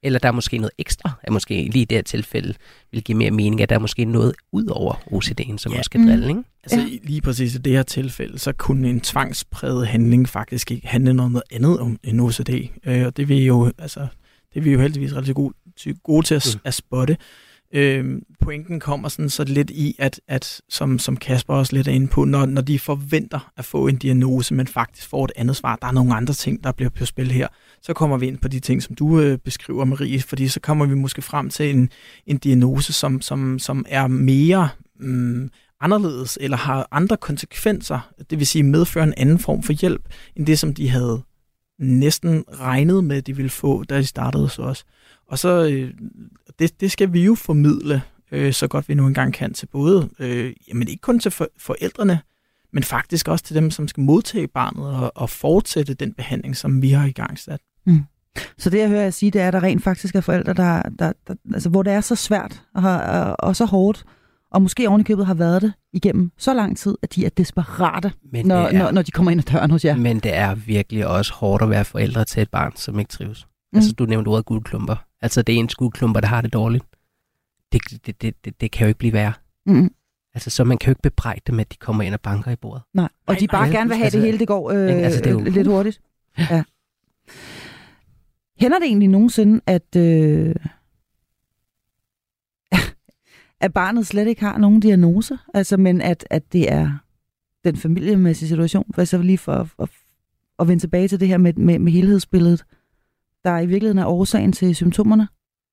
Eller 0.04 0.20
der 0.20 0.28
er 0.28 0.32
måske 0.32 0.58
noget 0.58 0.72
ekstra, 0.78 1.12
at 1.24 1.34
måske 1.34 1.54
lige 1.54 1.82
i 1.82 1.86
det 1.86 1.98
her 1.98 2.02
tilfælde 2.02 2.54
vil 2.92 3.04
give 3.04 3.18
mere 3.18 3.32
mening, 3.32 3.62
at 3.62 3.70
der 3.70 3.76
er 3.76 3.80
måske 3.80 4.06
noget 4.06 4.36
ud 4.52 4.66
over 4.66 4.94
OCD'en, 4.94 5.58
som 5.58 5.72
ja. 5.72 5.78
man 5.78 5.84
skal 5.84 6.00
mm. 6.00 6.08
drille. 6.08 6.28
Ikke? 6.28 6.44
Altså 6.64 6.80
ja. 6.80 6.98
lige 7.04 7.22
præcis 7.22 7.56
i 7.56 7.58
det 7.58 7.74
her 7.74 7.84
tilfælde, 7.84 8.40
så 8.40 8.52
kunne 8.52 8.90
en 8.90 9.02
tvangspræget 9.02 9.88
handling 9.88 10.30
faktisk 10.30 10.72
ikke 10.72 10.88
handle 10.88 11.14
noget 11.14 11.44
andet 11.52 11.80
om 11.80 12.00
en 12.04 12.20
OCD. 12.20 12.50
Øh, 12.86 13.06
og 13.06 13.18
det 13.18 13.24
er 13.24 13.28
vi 13.28 13.46
jo, 13.46 13.72
altså, 13.78 14.00
det 14.54 14.60
er 14.60 14.64
vi 14.64 14.72
jo 14.72 14.80
heldigvis 14.80 15.16
rigtig 15.16 15.36
gode, 15.36 15.54
gode 16.04 16.26
til 16.26 16.36
at, 16.36 16.48
mm. 16.54 16.62
at 16.64 16.74
spotte. 16.74 17.18
Øh, 17.76 18.22
pointen 18.42 18.80
kommer 18.80 19.10
sådan 19.10 19.30
så 19.30 19.44
lidt 19.44 19.70
i, 19.70 19.96
at, 20.00 20.22
at 20.28 20.62
som, 20.70 21.00
som 21.00 21.18
Kasper 21.18 21.54
også 21.54 21.76
lidt 21.76 21.88
er 21.88 21.92
inde 21.92 22.08
på, 22.08 22.26
når, 22.26 22.46
når 22.46 22.62
de 22.62 22.80
forventer 22.80 23.52
at 23.58 23.66
få 23.66 23.88
en 23.88 23.96
diagnose, 23.96 24.54
men 24.54 24.68
faktisk 24.68 25.10
får 25.10 25.26
et 25.26 25.32
andet 25.36 25.56
svar, 25.56 25.76
der 25.76 25.88
er 25.88 25.92
nogle 25.92 26.16
andre 26.16 26.34
ting, 26.34 26.64
der 26.64 26.72
bliver 26.72 26.90
på 26.90 27.06
spil 27.06 27.32
her, 27.32 27.48
så 27.82 27.94
kommer 27.94 28.18
vi 28.18 28.28
ind 28.28 28.38
på 28.38 28.48
de 28.48 28.60
ting, 28.60 28.84
som 28.84 28.96
du 28.96 29.20
øh, 29.20 29.38
beskriver, 29.38 29.86
Marie, 29.86 30.22
fordi 30.22 30.48
så 30.48 30.60
kommer 30.60 30.86
vi 30.86 30.96
måske 30.96 31.22
frem 31.22 31.50
til 31.50 31.76
en, 31.76 31.90
en 32.26 32.38
diagnose, 32.38 32.94
som, 32.94 33.22
som, 33.22 33.60
som 33.60 33.86
er 33.90 34.08
mere 34.08 34.70
mm, 35.00 35.50
anderledes, 35.82 36.38
eller 36.42 36.58
har 36.58 36.88
andre 36.92 37.18
konsekvenser, 37.18 38.14
det 38.30 38.40
vil 38.40 38.48
sige 38.48 38.64
medfører 38.64 39.06
en 39.06 39.14
anden 39.18 39.40
form 39.40 39.64
for 39.64 39.74
hjælp, 39.74 40.02
end 40.36 40.46
det, 40.46 40.60
som 40.60 40.74
de 40.74 40.90
havde 40.90 41.24
næsten 41.80 42.44
regnet 42.60 43.04
med, 43.04 43.22
de 43.22 43.36
ville 43.36 43.50
få, 43.50 43.84
da 43.84 43.98
de 43.98 44.06
startede 44.06 44.50
så 44.50 44.62
også. 44.62 44.84
Og 45.28 45.40
så, 45.40 45.68
øh, 45.68 45.92
det, 46.60 46.82
det 46.82 46.92
skal 46.92 47.14
vi 47.14 47.24
jo 47.24 47.36
formidle, 47.36 48.02
øh, 48.32 48.54
så 48.54 48.68
godt 48.68 48.90
vi 48.90 48.94
nu 48.94 49.08
engang 49.08 49.34
kan 49.34 49.54
til 49.54 49.66
både, 49.66 50.10
øh, 50.20 50.54
jamen 50.68 50.88
ikke 50.88 51.02
kun 51.02 51.20
til 51.20 51.32
for, 51.32 51.48
forældrene, 51.58 52.20
men 52.74 52.84
faktisk 52.84 53.28
også 53.28 53.46
til 53.46 53.56
dem, 53.56 53.72
som 53.72 53.88
skal 53.88 54.04
modtage 54.04 54.48
barnet 54.48 54.86
og, 54.86 55.12
og 55.16 55.30
fortsætte 55.30 55.94
den 55.94 56.14
behandling, 56.14 56.58
som 56.58 56.82
vi 56.82 56.90
har 56.90 57.06
i 57.06 57.12
gang 57.12 57.40
sat. 57.40 57.62
Mm. 57.86 58.04
Så 58.58 58.70
det, 58.70 58.80
jeg 58.80 58.90
hører 58.90 59.02
jeg 59.02 59.14
sige, 59.14 59.32
det 59.32 59.42
er, 59.42 59.48
at 59.48 59.54
der 59.54 59.64
rent 59.64 59.84
faktisk 59.84 60.16
er 60.16 60.22
forældre, 60.22 60.54
der, 60.54 60.82
der, 61.00 61.14
der 61.28 61.36
altså, 61.54 61.70
hvor 61.70 61.84
det 61.84 61.94
er 61.94 62.02
så 62.02 62.16
svært 62.16 62.64
og, 62.76 62.92
og, 63.02 63.36
og 63.40 63.56
så 63.56 63.66
hårdt, 63.66 64.06
og 64.52 64.62
måske 64.62 64.90
ovenikøbet 64.90 65.26
har 65.26 65.34
været 65.34 65.62
det 65.62 65.74
igennem 65.94 66.32
så 66.38 66.54
lang 66.54 66.78
tid, 66.78 66.96
at 67.02 67.16
de 67.16 67.26
er 67.26 67.30
desperate, 67.30 68.12
men 68.32 68.46
når, 68.46 68.56
er, 68.56 68.80
når, 68.80 68.92
når 68.92 69.02
de 69.02 69.12
kommer 69.12 69.32
ind 69.32 69.40
ad 69.40 69.54
døren 69.54 69.72
hos 69.72 69.86
jer. 69.86 69.96
Men 69.96 70.20
det 70.20 70.36
er 70.36 70.56
virkelig 70.56 71.08
også 71.08 71.34
hårdt 71.34 71.64
at 71.64 71.70
være 71.70 71.86
forældre 71.86 72.26
til 72.26 72.42
et 72.42 72.50
barn, 72.50 72.72
som 72.76 73.00
ikke 73.00 73.10
trives. 73.10 73.48
Mm. 73.74 73.78
Altså, 73.78 73.94
du 73.94 74.06
nævnte 74.06 74.28
ordet 74.28 74.46
guldklumper. 74.46 74.96
Altså, 75.24 75.42
det 75.42 75.56
er 75.56 75.60
en 75.60 75.70
guldklumper, 75.78 76.20
der 76.20 76.28
har 76.28 76.42
det 76.42 76.54
dårligt. 76.54 76.86
Det, 77.74 77.82
det, 78.06 78.22
det, 78.22 78.46
det, 78.46 78.62
det 78.62 78.72
kan 78.72 78.86
jo 78.86 78.88
ikke 78.88 78.98
blive 78.98 79.14
værre. 79.14 79.34
Mm. 79.66 79.94
Altså, 80.34 80.50
så 80.50 80.64
man 80.64 80.78
kan 80.78 80.88
jo 80.88 80.92
ikke 80.92 81.02
bebrejde 81.02 81.42
dem, 81.48 81.60
at 81.60 81.72
de 81.72 81.78
kommer 81.78 82.04
ind 82.04 82.14
og 82.14 82.22
banker 82.22 82.52
i 82.52 82.56
bordet. 82.56 82.84
Nej, 82.94 83.10
og 83.26 83.40
de 83.40 83.48
bare 83.48 83.68
nej, 83.68 83.78
gerne 83.78 83.90
vil 83.90 83.98
have 83.98 84.06
altså, 84.06 84.18
det 84.18 84.26
hele, 84.26 84.40
det 84.40 84.48
går 84.48 84.72
øh, 84.72 84.90
altså, 84.90 85.20
det 85.20 85.28
er 85.28 85.32
jo... 85.32 85.40
lidt 85.40 85.68
hurtigt. 85.68 86.02
Ja. 86.38 86.64
Hænder 88.60 88.80
det 88.80 88.86
egentlig 88.86 89.10
nogensinde, 89.10 89.62
at, 89.68 89.96
øh, 89.96 90.56
at 93.66 93.74
barnet 93.74 94.08
slet 94.08 94.28
ikke 94.28 94.42
har 94.42 94.58
nogen 94.58 94.80
diagnose? 94.80 95.38
Altså, 95.54 95.78
men 95.78 96.02
at, 96.02 96.28
at 96.30 96.54
det 96.54 96.72
er 96.72 96.98
den 97.64 97.78
familiemæssige 97.78 98.50
situation? 98.50 98.92
For 98.96 99.04
så 99.04 99.18
lige 99.18 99.38
for 99.38 99.54
at, 99.54 99.68
at, 99.80 99.90
at 100.60 100.68
vende 100.68 100.84
tilbage 100.84 101.08
til 101.08 101.20
det 101.20 101.28
her 101.28 101.38
med, 101.38 101.54
med, 101.54 101.80
med 101.80 101.92
helhedsbilledet 101.92 102.66
der 103.44 103.60
i 103.60 103.66
virkeligheden 103.66 103.98
er 103.98 104.06
årsagen 104.06 104.52
til 104.52 104.76
symptomerne? 104.76 105.28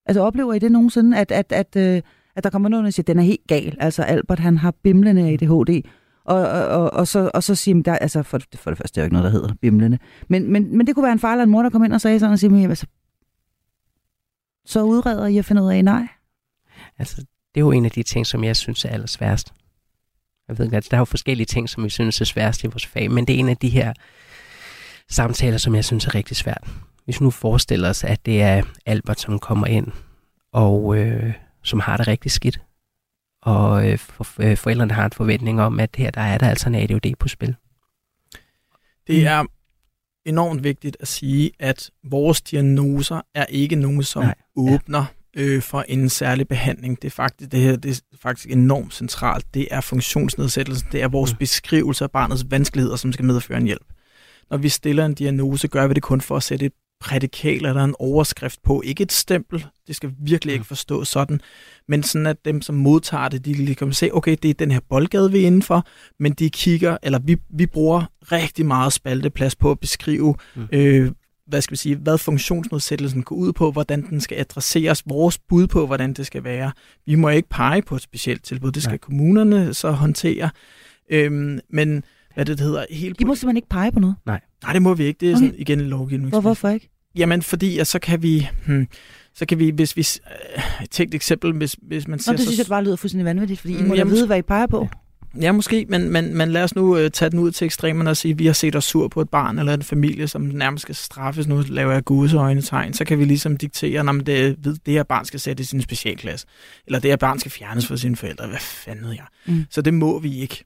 Altså 0.07 0.21
oplever 0.21 0.55
I 0.55 0.59
det 0.59 0.73
nogensinde, 0.73 1.19
at, 1.19 1.33
at, 1.33 1.53
at, 1.53 1.77
øh, 1.77 2.03
at 2.37 2.45
der 2.45 2.51
kommer 2.51 2.69
nogen 2.69 2.87
og 2.87 2.93
siger, 2.93 3.03
at 3.03 3.07
den 3.07 3.19
er 3.19 3.23
helt 3.23 3.47
gal? 3.47 3.77
Altså 3.81 4.03
Albert, 4.03 4.39
han 4.39 4.59
har 4.59 4.75
bimlende 4.83 5.23
ADHD. 5.23 5.83
Og, 6.25 6.37
og, 6.37 6.67
og, 6.67 6.93
og, 6.93 7.09
så, 7.09 7.31
og 7.35 7.43
så 7.43 7.55
siger 7.55 7.75
man, 7.75 7.83
der, 7.83 7.97
altså 7.97 8.23
for, 8.23 8.41
for 8.55 8.71
det 8.71 8.79
første, 8.79 8.95
det 8.95 8.99
er 8.99 9.03
jo 9.03 9.07
ikke 9.07 9.15
noget, 9.15 9.25
der 9.25 9.31
hedder 9.31 9.55
bimlende. 9.55 9.99
Men, 10.29 10.53
men, 10.53 10.77
men 10.77 10.87
det 10.87 10.95
kunne 10.95 11.03
være 11.03 11.13
en 11.13 11.19
far 11.19 11.33
eller 11.33 11.45
en 11.45 11.51
mor, 11.51 11.63
der 11.63 11.71
kom 11.71 11.85
ind 11.85 11.93
og 11.93 12.01
sagde 12.01 12.21
sådan, 12.21 12.33
og 12.33 12.39
siger, 12.39 12.69
altså, 12.69 12.87
så 14.65 14.83
udreder 14.83 15.27
I 15.27 15.39
at 15.39 15.45
finde 15.45 15.63
ud 15.63 15.73
af, 15.73 15.85
nej? 15.85 16.09
Altså, 16.99 17.17
det 17.17 17.57
er 17.57 17.61
jo 17.61 17.71
en 17.71 17.85
af 17.85 17.91
de 17.91 18.03
ting, 18.03 18.27
som 18.27 18.45
jeg 18.45 18.57
synes 18.57 18.85
er 18.85 18.89
allersværst. 18.89 19.55
Jeg 20.49 20.59
ved 20.59 20.65
ikke, 20.65 20.81
der 20.81 20.97
er 20.97 20.99
jo 20.99 21.05
forskellige 21.05 21.47
ting, 21.47 21.69
som 21.69 21.85
vi 21.85 21.89
synes 21.89 22.21
er 22.21 22.25
sværest 22.25 22.65
i 22.65 22.67
vores 22.67 22.87
fag, 22.87 23.11
men 23.11 23.27
det 23.27 23.35
er 23.35 23.39
en 23.39 23.49
af 23.49 23.57
de 23.57 23.69
her 23.69 23.93
samtaler, 25.09 25.59
som 25.59 25.75
jeg 25.75 25.85
synes 25.85 26.07
er 26.07 26.15
rigtig 26.15 26.37
svært 26.37 26.71
hvis 27.05 27.21
nu 27.21 27.31
forestiller 27.31 27.89
os, 27.89 28.05
at 28.05 28.27
det 28.27 28.43
er 28.43 28.63
Albert, 28.87 29.21
som 29.21 29.39
kommer 29.39 29.67
ind, 29.67 29.87
og 30.53 30.97
øh, 30.97 31.33
som 31.63 31.81
har 31.81 31.97
det 31.97 32.09
rigtig 32.09 32.31
skidt, 32.31 32.61
og 33.43 33.89
øh, 33.89 33.99
for, 33.99 34.43
øh, 34.43 34.57
forældrene 34.57 34.95
har 34.95 35.05
en 35.05 35.13
forventning 35.13 35.61
om, 35.61 35.81
at 35.81 35.91
her 35.97 36.11
der 36.11 36.21
er 36.21 36.39
der 36.39 36.49
altså 36.49 36.69
en 36.69 36.75
ADHD 36.75 37.15
på 37.19 37.29
spil. 37.29 37.57
Det 39.07 39.27
er 39.27 39.45
enormt 40.25 40.65
vigtigt 40.65 40.97
at 41.01 41.09
sige, 41.09 41.51
at 41.59 41.91
vores 42.05 42.43
diagnoser 42.43 43.21
er 43.35 43.45
ikke 43.45 43.77
nogen, 43.77 44.03
som 44.03 44.23
Nej. 44.23 44.35
åbner 44.57 45.05
øh, 45.37 45.63
for 45.63 45.85
en 45.89 46.09
særlig 46.09 46.49
behandling. 46.49 47.03
Det 47.03 47.09
er 47.09 47.13
faktisk, 47.13 47.53
det 47.53 47.61
her, 47.61 47.77
det 47.77 47.91
er 48.13 48.17
faktisk 48.23 48.51
enormt 48.51 48.95
centralt. 48.95 49.55
Det 49.55 49.69
er 49.71 49.81
funktionsnedsættelsen, 49.81 50.89
det 50.93 51.03
er 51.03 51.09
vores 51.09 51.33
mm. 51.33 51.39
beskrivelse 51.39 52.05
af 52.05 52.11
barnets 52.11 52.45
vanskeligheder, 52.51 52.97
som 52.97 53.13
skal 53.13 53.25
medføre 53.25 53.59
en 53.59 53.67
hjælp. 53.67 53.87
Når 54.51 54.57
vi 54.57 54.69
stiller 54.69 55.07
en 55.07 55.15
diagnose, 55.15 55.69
gør 55.69 55.87
vi 55.87 55.95
det 55.95 56.03
kun 56.03 56.21
for 56.21 56.37
at 56.37 56.43
sætte 56.43 56.67
et 56.67 56.73
prædikat 57.01 57.63
eller 57.67 57.85
en 57.85 57.95
overskrift 57.99 58.63
på. 58.63 58.83
Ikke 58.85 59.03
et 59.03 59.13
stempel, 59.13 59.67
det 59.87 59.97
skal 59.97 60.13
virkelig 60.19 60.53
ikke 60.53 60.63
mm. 60.63 60.65
forstås 60.65 61.09
sådan, 61.09 61.41
men 61.89 62.03
sådan 62.03 62.27
at 62.27 62.45
dem, 62.45 62.63
som 62.63 62.75
modtager 62.75 63.29
det, 63.29 63.45
de 63.45 63.53
lige 63.53 63.75
kan 63.75 63.93
se, 63.93 64.11
okay, 64.13 64.37
det 64.43 64.51
er 64.51 64.55
den 64.55 64.71
her 64.71 64.81
boldgade, 64.89 65.33
vi 65.33 65.43
er 65.43 65.47
indenfor, 65.47 65.87
men 66.19 66.33
de 66.33 66.51
kigger, 66.51 66.97
eller 67.03 67.19
vi, 67.19 67.37
vi 67.51 67.67
bruger 67.67 68.05
rigtig 68.33 68.67
meget 68.67 68.93
spalteplads 68.93 69.57
på 69.57 69.71
at 69.71 69.81
beskrive, 69.81 70.35
mm. 70.55 70.69
øh, 70.73 71.13
hvad 71.47 71.61
skal 71.63 71.73
vi 71.73 71.77
sige, 71.77 71.97
hvad 71.97 72.19
funktionsnedsættelsen 72.19 73.23
går 73.23 73.37
ud 73.37 73.53
på, 73.53 73.71
hvordan 73.71 74.03
den 74.11 74.21
skal 74.21 74.39
adresseres, 74.39 75.03
vores 75.07 75.39
bud 75.39 75.67
på, 75.67 75.87
hvordan 75.87 76.13
det 76.13 76.27
skal 76.27 76.45
være. 76.45 76.73
Vi 77.07 77.15
må 77.15 77.29
ikke 77.29 77.49
pege 77.49 77.83
på 77.83 77.95
et 77.97 78.03
specielt 78.03 78.45
tilbud, 78.45 78.73
det 78.73 78.83
skal 78.83 78.93
Nej. 78.93 78.99
kommunerne 78.99 79.75
så 79.75 79.91
håndtere. 79.91 80.51
Øhm, 81.11 81.61
men 81.71 82.05
hvad 82.35 82.45
det 82.45 82.61
hedder, 82.61 82.85
helt... 82.91 83.21
I 83.21 83.25
må 83.25 83.35
simpelthen 83.35 83.57
ikke 83.57 83.69
pege 83.69 83.93
på 83.93 84.01
noget? 84.01 84.17
Nej. 84.27 84.41
Nej, 84.63 84.73
det 84.73 84.83
må 84.83 84.95
vi 84.95 85.05
ikke. 85.05 85.19
Det 85.21 85.31
er 85.31 85.37
okay. 85.37 85.47
sådan 85.47 85.55
igen 85.59 85.81
en 85.81 85.87
lovgivning. 85.87 86.29
Hvor, 86.31 86.41
hvorfor 86.41 86.69
ikke? 86.69 86.91
Jamen, 87.17 87.43
fordi 87.43 87.79
at 87.79 87.87
så 87.87 87.99
kan 87.99 88.23
vi... 88.23 88.49
Hmm, 88.67 88.89
så 89.35 89.47
kan 89.47 89.59
vi, 89.59 89.71
hvis 89.71 89.97
vi... 89.97 90.07
Øh, 90.57 91.01
et 91.01 91.15
eksempel, 91.15 91.53
hvis, 91.53 91.77
hvis 91.83 92.09
man 92.09 92.19
ser... 92.19 92.33
Nå, 92.33 92.37
det 92.37 92.45
synes 92.45 92.59
jeg 92.59 92.67
bare 92.67 92.85
lyder 92.85 92.97
fuldstændig 92.97 93.25
vanvittigt, 93.25 93.61
fordi 93.61 93.79
I 93.79 93.83
må 93.83 93.95
jamen, 93.95 94.15
vide, 94.15 94.27
hvad 94.27 94.39
I 94.39 94.43
peger 94.43 94.67
på. 94.67 94.89
Ja, 95.41 95.53
måske, 95.53 95.87
men, 95.89 96.11
men, 96.11 96.37
men 96.37 96.51
lad 96.51 96.63
os 96.63 96.75
nu 96.75 97.05
uh, 97.05 97.09
tage 97.09 97.31
den 97.31 97.39
ud 97.39 97.51
til 97.51 97.65
ekstremerne 97.65 98.11
og 98.11 98.17
sige, 98.17 98.33
at 98.33 98.39
vi 98.39 98.47
har 98.47 98.53
set 98.53 98.77
os 98.77 98.85
sur 98.85 99.09
på 99.09 99.21
et 99.21 99.29
barn 99.29 99.59
eller 99.59 99.75
en 99.75 99.83
familie, 99.83 100.29
som 100.29 100.43
nærmest 100.43 100.83
skal 100.83 100.95
straffes. 100.95 101.47
Nu 101.49 101.63
laver 101.69 101.93
jeg 101.93 102.05
gudes 102.05 102.33
tegn, 102.69 102.93
så 102.93 103.05
kan 103.05 103.19
vi 103.19 103.25
ligesom 103.25 103.57
diktere, 103.57 104.09
at 104.09 104.27
det, 104.27 104.65
det 104.65 104.95
her 104.95 105.03
barn 105.03 105.25
skal 105.25 105.41
sætte 105.41 105.61
i 105.61 105.65
sin 105.65 105.83
specialklasse, 105.83 106.47
eller 106.87 106.99
det 106.99 107.11
her 107.11 107.17
barn 107.17 107.39
skal 107.39 107.51
fjernes 107.51 107.87
fra 107.87 107.97
sine 107.97 108.17
forældre. 108.17 108.47
Hvad 108.47 108.59
fanden 108.59 109.05
ved 109.05 109.13
jeg? 109.13 109.25
Mm. 109.47 109.65
Så 109.71 109.83
det 109.83 109.95
må 109.95 110.19
vi 110.19 110.39
ikke. 110.39 110.65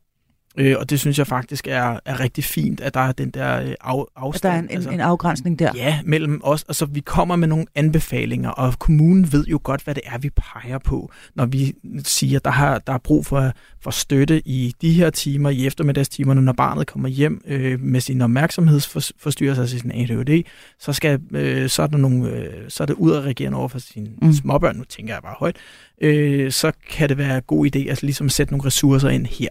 Øh, 0.59 0.77
og 0.79 0.91
det 0.91 1.01
synes 1.01 1.19
jeg 1.19 1.27
faktisk 1.27 1.69
er, 1.69 1.99
er 2.05 2.21
rigtig 2.21 2.45
fint, 2.45 2.81
at 2.81 2.95
der 2.95 3.01
er 3.01 3.13
den 3.13 3.31
der 3.31 3.61
øh, 3.61 3.75
af, 3.81 4.05
afstand. 4.17 4.35
At 4.35 4.43
der 4.43 4.49
er 4.49 4.59
en, 4.59 4.71
altså, 4.71 4.91
en 4.91 5.01
afgrænsning 5.01 5.59
der. 5.59 5.73
Ja, 5.75 6.01
mellem 6.05 6.41
os. 6.45 6.65
Altså, 6.69 6.87
vi 6.87 7.01
kommer 7.01 7.37
med 7.37 7.49
nogle 7.49 7.67
anbefalinger, 7.75 8.51
og 8.51 8.79
kommunen 8.79 9.33
ved 9.33 9.45
jo 9.45 9.61
godt, 9.63 9.83
hvad 9.83 9.95
det 9.95 10.03
er, 10.07 10.19
vi 10.19 10.31
peger 10.31 10.79
på, 10.79 11.11
når 11.35 11.47
vi 11.47 11.75
siger, 12.05 12.39
at 12.39 12.45
der, 12.45 12.51
har, 12.51 12.79
der 12.79 12.93
er 12.93 12.99
brug 12.99 13.27
for, 13.27 13.53
for 13.81 13.91
støtte 13.91 14.49
i 14.49 14.75
de 14.81 14.93
her 14.93 15.11
timer, 15.11 15.51
i 15.51 15.67
eftermiddagstimerne, 15.67 16.43
når 16.43 16.53
barnet 16.53 16.87
kommer 16.87 17.09
hjem 17.09 17.41
øh, 17.47 17.81
med 17.81 18.01
sin 18.01 18.21
opmærksomhedsforstyrrelse, 18.21 19.63
altså 19.63 19.79
sin 19.79 19.91
ADHD, 19.91 20.43
så, 20.79 20.93
skal, 20.93 21.21
øh, 21.31 21.69
så, 21.69 21.83
er 21.83 21.87
der 21.87 21.97
nogle, 21.97 22.31
øh, 22.31 22.53
så 22.69 22.83
er 22.83 22.87
det 22.87 22.95
ud 22.95 23.13
at 23.13 23.23
reagere 23.23 23.55
over 23.55 23.69
for 23.69 23.79
sine 23.79 24.09
mm. 24.23 24.33
småbørn, 24.33 24.77
nu 24.77 24.85
tænker 24.85 25.15
jeg 25.15 25.23
bare 25.23 25.37
højt, 25.39 25.57
øh, 26.01 26.53
så 26.53 26.73
kan 26.91 27.09
det 27.09 27.19
være 27.19 27.37
en 27.37 27.43
god 27.47 27.67
idé 27.67 27.79
at 27.79 28.03
ligesom 28.03 28.29
sætte 28.29 28.53
nogle 28.53 28.67
ressourcer 28.67 29.09
ind 29.09 29.27
her. 29.27 29.49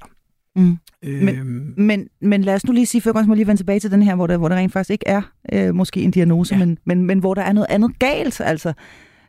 Mm. 0.56 0.78
Øhm. 1.04 1.26
Men, 1.26 1.74
men, 1.78 2.08
men 2.22 2.42
lad 2.42 2.56
os 2.56 2.66
nu 2.66 2.74
lige 2.74 2.86
sige, 2.86 3.02
før 3.02 3.12
jeg 3.16 3.26
må 3.26 3.34
lige 3.34 3.48
vende 3.48 3.60
tilbage 3.60 3.80
til 3.80 3.92
den 3.92 4.04
her, 4.04 4.16
hvor 4.16 4.28
der, 4.28 4.38
hvor 4.38 4.50
der 4.50 4.56
rent 4.56 4.74
faktisk 4.74 4.92
ikke 4.92 5.08
er 5.08 5.22
øh, 5.54 5.76
måske 5.76 6.02
en 6.02 6.12
diagnose, 6.12 6.56
ja. 6.56 6.60
men, 6.60 6.78
men, 6.86 7.02
men 7.02 7.20
hvor 7.20 7.34
der 7.34 7.42
er 7.42 7.54
noget 7.54 7.68
andet 7.70 8.00
galt. 8.00 8.42
Altså, 8.42 8.74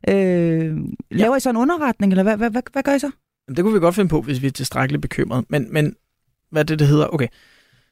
øh, 0.09 0.77
laver 1.11 1.33
ja. 1.33 1.37
I 1.37 1.41
så 1.41 1.51
en 1.51 1.57
underretning, 1.57 2.13
eller 2.13 2.23
hvad, 2.23 2.37
hvad, 2.37 2.51
hvad, 2.51 2.63
hvad 2.73 2.83
gør 2.83 2.95
I 2.95 2.99
så? 2.99 3.11
Det 3.49 3.59
kunne 3.59 3.75
vi 3.75 3.81
godt 3.81 3.95
finde 3.95 4.09
på, 4.09 4.21
hvis 4.21 4.43
vi 4.43 4.47
er 4.47 4.51
tilstrækkeligt 4.51 5.03
bekymrede. 5.03 5.45
Men, 5.49 5.73
men 5.73 5.97
hvad 6.51 6.63
er 6.63 6.65
det, 6.65 6.79
det 6.79 6.89
hedder? 6.89 7.07
Okay, 7.07 7.29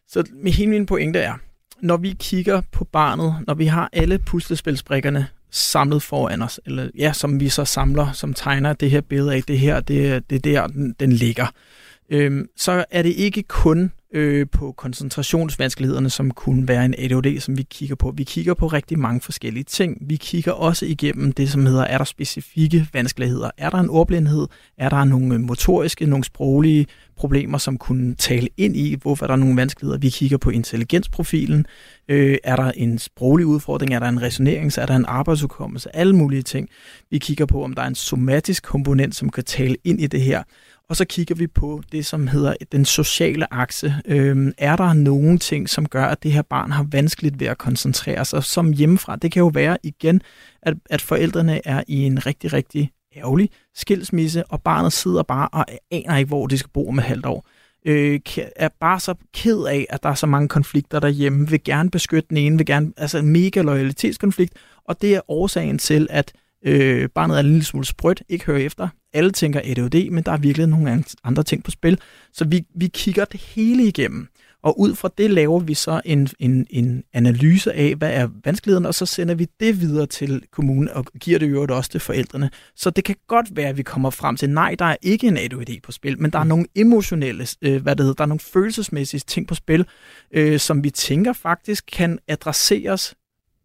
så 0.09 0.25
med 0.35 0.53
hele 0.53 0.71
min 0.71 0.87
pointe 0.87 1.19
er, 1.19 1.35
når 1.81 1.97
vi 1.97 2.17
kigger 2.19 2.63
på 2.73 2.85
barnet, 2.85 3.35
når 3.47 3.55
vi 3.55 3.67
har 3.67 3.89
alle 3.93 4.19
puslespilsbrikkerne 4.19 5.27
samlet 5.51 6.03
foran 6.03 6.43
os, 6.43 6.61
eller 6.67 6.89
ja, 6.99 7.13
som 7.13 7.41
vi 7.41 7.49
så 7.49 7.65
samler, 7.65 8.13
som 8.13 8.35
tegner 8.35 8.73
det 8.73 8.91
her 8.91 9.01
billede 9.01 9.35
af, 9.35 9.43
det 9.43 9.59
her, 9.59 9.81
det, 9.81 10.31
det 10.31 10.45
der, 10.45 10.67
den, 10.67 10.95
den 11.01 11.13
ligger 11.13 11.47
øh, 11.47 11.82
Øhm, 12.13 12.47
så 12.57 12.85
er 12.91 13.03
det 13.03 13.11
ikke 13.11 13.43
kun 13.43 13.93
øh, 14.15 14.47
på 14.53 14.73
koncentrationsvanskelighederne, 14.73 16.11
som 16.11 16.31
kunne 16.31 16.69
være 16.69 16.85
en 16.85 16.95
ADHD, 16.99 17.41
som 17.41 17.59
vi 17.59 17.63
kigger 17.63 17.95
på. 17.95 18.13
Vi 18.17 18.25
kigger 18.25 18.55
på 18.55 18.67
rigtig 18.67 18.99
mange 18.99 19.21
forskellige 19.21 19.65
ting. 19.65 19.99
Vi 20.01 20.17
kigger 20.17 20.53
også 20.53 20.87
igennem 20.87 21.33
det, 21.33 21.51
som 21.51 21.67
hedder, 21.67 21.85
er 21.85 21.99
der 21.99 22.05
specifikke 22.05 22.89
vanskeligheder? 22.93 23.51
Er 23.59 23.71
der 23.71 23.79
en 23.79 23.91
ordblindhed? 23.91 24.47
Er 24.79 24.89
der 24.89 25.05
nogle 25.05 25.35
øh, 25.35 25.41
motoriske, 25.41 26.07
nogle 26.07 26.25
sproglige 26.25 26.87
problemer, 27.17 27.59
som 27.59 27.79
kunne 27.79 28.15
tale 28.15 28.49
ind 28.57 28.77
i, 28.77 28.97
hvorfor 29.03 29.27
er 29.27 29.29
der 29.29 29.37
nogle 29.37 29.57
vanskeligheder? 29.57 29.99
Vi 29.99 30.11
kigger 30.11 30.37
på 30.37 30.51
intelligensprofilen. 30.51 31.67
Øh, 32.09 32.39
er 32.45 32.57
der 32.57 32.71
en 32.71 32.99
sproglig 32.99 33.47
udfordring? 33.47 33.95
Er 33.95 33.99
der 33.99 34.09
en 34.09 34.23
resonering? 34.23 34.79
Er 34.79 34.87
der 34.87 34.97
en 34.97 35.05
arbejdsudkommelse? 35.09 35.97
Alle 35.97 36.17
mulige 36.17 36.43
ting. 36.43 36.69
Vi 37.11 37.19
kigger 37.19 37.47
på, 37.47 37.65
om 37.65 37.73
der 37.73 37.83
er 37.83 37.87
en 37.87 37.95
somatisk 37.95 38.63
komponent, 38.63 39.15
som 39.15 39.31
kan 39.31 39.45
tale 39.45 39.77
ind 39.85 40.01
i 40.01 40.07
det 40.07 40.21
her. 40.21 40.43
Og 40.89 40.97
så 40.97 41.05
kigger 41.05 41.35
vi 41.35 41.47
på 41.47 41.83
det, 41.93 42.07
som 42.07 42.27
hedder 42.27 42.55
den 42.73 42.85
sociale 42.85 43.55
akse. 43.55 43.95
Øhm, 44.07 44.53
er 44.59 44.77
der 44.77 44.93
nogle 44.93 45.39
ting, 45.39 45.69
som 45.69 45.89
gør, 45.89 46.05
at 46.05 46.23
det 46.23 46.33
her 46.33 46.43
barn 46.43 46.71
har 46.71 46.87
vanskeligt 46.91 47.41
ved 47.41 47.47
at 47.47 47.59
koncentrere 47.59 48.25
sig 48.25 48.45
som 48.45 48.73
hjemmefra? 48.73 49.17
Det 49.17 49.33
kan 49.33 49.41
jo 49.41 49.51
være 49.55 49.79
igen, 49.83 50.23
at, 50.63 50.75
at 50.91 51.03
forældrene 51.03 51.67
er 51.67 51.83
i 51.89 52.03
en 52.03 52.27
rigtig, 52.27 52.53
rigtig 52.53 52.91
ærgerlig 53.17 53.51
skilsmisse, 53.75 54.45
og 54.45 54.63
barnet 54.63 54.93
sidder 54.93 55.23
bare 55.23 55.49
og 55.49 55.67
aner 55.91 56.17
ikke, 56.17 56.29
hvor 56.29 56.47
det 56.47 56.59
skal 56.59 56.71
bo 56.71 56.89
om 56.89 56.99
et 56.99 57.05
halvt 57.05 57.27
år. 57.27 57.47
Øh, 57.87 58.21
er 58.57 58.69
bare 58.81 59.01
så 59.01 59.15
ked 59.35 59.65
af, 59.65 59.87
at 59.91 60.03
der 60.03 60.09
er 60.09 60.15
så 60.15 60.27
mange 60.27 60.49
konflikter 60.49 61.01
derhjemme, 61.01 61.49
vil 61.49 61.65
gerne 61.65 61.91
beskytte 61.91 62.29
den 62.29 62.37
ene, 62.37 62.57
vil 62.57 62.67
gerne, 62.67 62.93
altså 62.97 63.19
en 63.19 63.29
mega 63.29 63.63
loyalitetskonflikt, 63.63 64.55
og 64.85 65.03
det 65.03 65.15
er 65.15 65.21
årsagen 65.29 65.79
til, 65.79 66.07
at 66.11 66.33
øh, 66.65 67.09
barnet 67.09 67.37
er 67.37 67.41
en 67.41 67.47
lille 67.47 67.65
smule 67.65 67.87
sprødt, 67.87 68.23
ikke 68.29 68.45
hører 68.45 68.59
efter. 68.59 68.89
Alle 69.15 69.31
tænker 69.31 69.61
ADHD, 69.65 70.11
men 70.11 70.25
der 70.25 70.33
er 70.33 70.37
virkelig 70.37 70.67
nogle 70.67 71.05
andre 71.25 71.43
ting 71.43 71.65
på 71.65 71.71
spil. 71.71 71.99
Så 72.33 72.45
vi, 72.45 72.65
vi 72.75 72.87
kigger 72.87 73.25
det 73.25 73.41
hele 73.41 73.85
igennem. 73.85 74.29
Og 74.63 74.81
ud 74.81 74.95
fra 74.95 75.11
det 75.19 75.31
laver 75.31 75.61
vi 75.61 75.75
så 75.75 76.01
en, 76.05 76.29
en, 76.39 76.67
en 76.71 77.05
analyse 77.13 77.73
af, 77.73 77.95
hvad 77.95 78.13
er 78.13 78.29
vanskelighederne, 78.45 78.89
og 78.89 78.95
så 78.95 79.07
sender 79.07 79.35
vi 79.35 79.47
det 79.61 79.81
videre 79.81 80.07
til 80.07 80.43
kommunen 80.51 80.89
og 80.89 81.05
giver 81.21 81.39
det 81.39 81.51
jo 81.51 81.67
også 81.71 81.91
til 81.91 82.01
forældrene. 82.01 82.51
Så 82.77 82.91
det 82.91 83.05
kan 83.05 83.17
godt 83.29 83.57
være, 83.57 83.69
at 83.69 83.77
vi 83.77 83.83
kommer 83.83 84.11
frem 84.11 84.37
til, 84.37 84.51
nej, 84.51 84.75
der 84.79 84.85
er 84.85 84.97
ikke 85.03 85.27
en 85.27 85.37
ADHD 85.37 85.81
på 85.83 85.93
spil, 85.93 86.21
men 86.21 86.31
der 86.31 86.39
er 86.39 86.43
mm. 86.43 86.49
nogle 86.49 86.67
emotionelle, 86.75 87.47
øh, 87.63 87.83
hvad 87.83 87.97
det 87.97 88.05
hedder, 88.05 88.15
der 88.15 88.25
er 88.25 88.29
nogle 88.29 88.41
følelsesmæssige 88.41 89.21
ting 89.21 89.49
på 89.49 89.55
spil, 89.55 89.87
øh, 90.31 90.59
som 90.59 90.85
vi 90.85 90.91
tænker 90.91 91.33
faktisk 91.33 91.85
kan 91.93 92.19
adresseres 92.29 93.15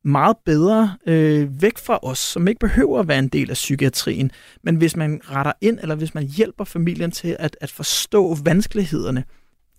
meget 0.03 0.37
bedre 0.45 0.97
øh, 1.07 1.61
væk 1.61 1.77
fra 1.77 1.99
os, 2.01 2.19
som 2.19 2.47
ikke 2.47 2.59
behøver 2.59 2.99
at 2.99 3.07
være 3.07 3.19
en 3.19 3.27
del 3.27 3.49
af 3.49 3.53
psykiatrien. 3.53 4.31
Men 4.63 4.75
hvis 4.75 4.95
man 4.95 5.21
retter 5.23 5.51
ind, 5.61 5.79
eller 5.81 5.95
hvis 5.95 6.13
man 6.13 6.23
hjælper 6.23 6.63
familien 6.63 7.11
til 7.11 7.35
at, 7.39 7.57
at 7.61 7.71
forstå 7.71 8.37
vanskelighederne 8.43 9.23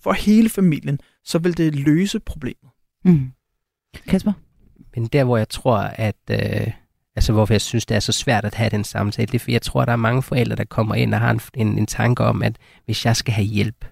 for 0.01 0.13
hele 0.13 0.49
familien, 0.49 1.01
så 1.25 1.39
vil 1.39 1.57
det 1.57 1.75
løse 1.75 2.21
problemet. 2.21 2.71
Mm. 3.05 3.31
Kasper? 4.09 4.33
Men 4.95 5.07
der, 5.07 5.25
hvor 5.25 5.37
jeg 5.37 5.49
tror, 5.49 5.77
at... 5.79 6.17
Øh, 6.31 6.71
altså 7.17 7.33
hvorfor 7.33 7.55
jeg 7.55 7.61
synes, 7.61 7.87
det 7.87 7.95
er 7.95 8.01
så 8.01 8.13
svært 8.13 8.45
at 8.45 8.55
have 8.55 8.71
den 8.71 8.85
samtale, 8.85 9.27
det 9.27 9.35
er, 9.35 9.39
fordi 9.39 9.53
jeg 9.53 9.63
tror, 9.63 9.83
at 9.83 9.87
der 9.87 9.93
er 9.93 9.97
mange 9.97 10.23
forældre, 10.23 10.57
der 10.57 10.65
kommer 10.65 10.95
ind 10.95 11.15
og 11.15 11.21
har 11.21 11.31
en, 11.31 11.41
en, 11.55 11.79
en 11.79 11.87
tanke 11.87 12.25
om, 12.25 12.43
at 12.43 12.57
hvis 12.85 13.05
jeg 13.05 13.17
skal 13.17 13.35
have 13.35 13.47
hjælp, 13.47 13.85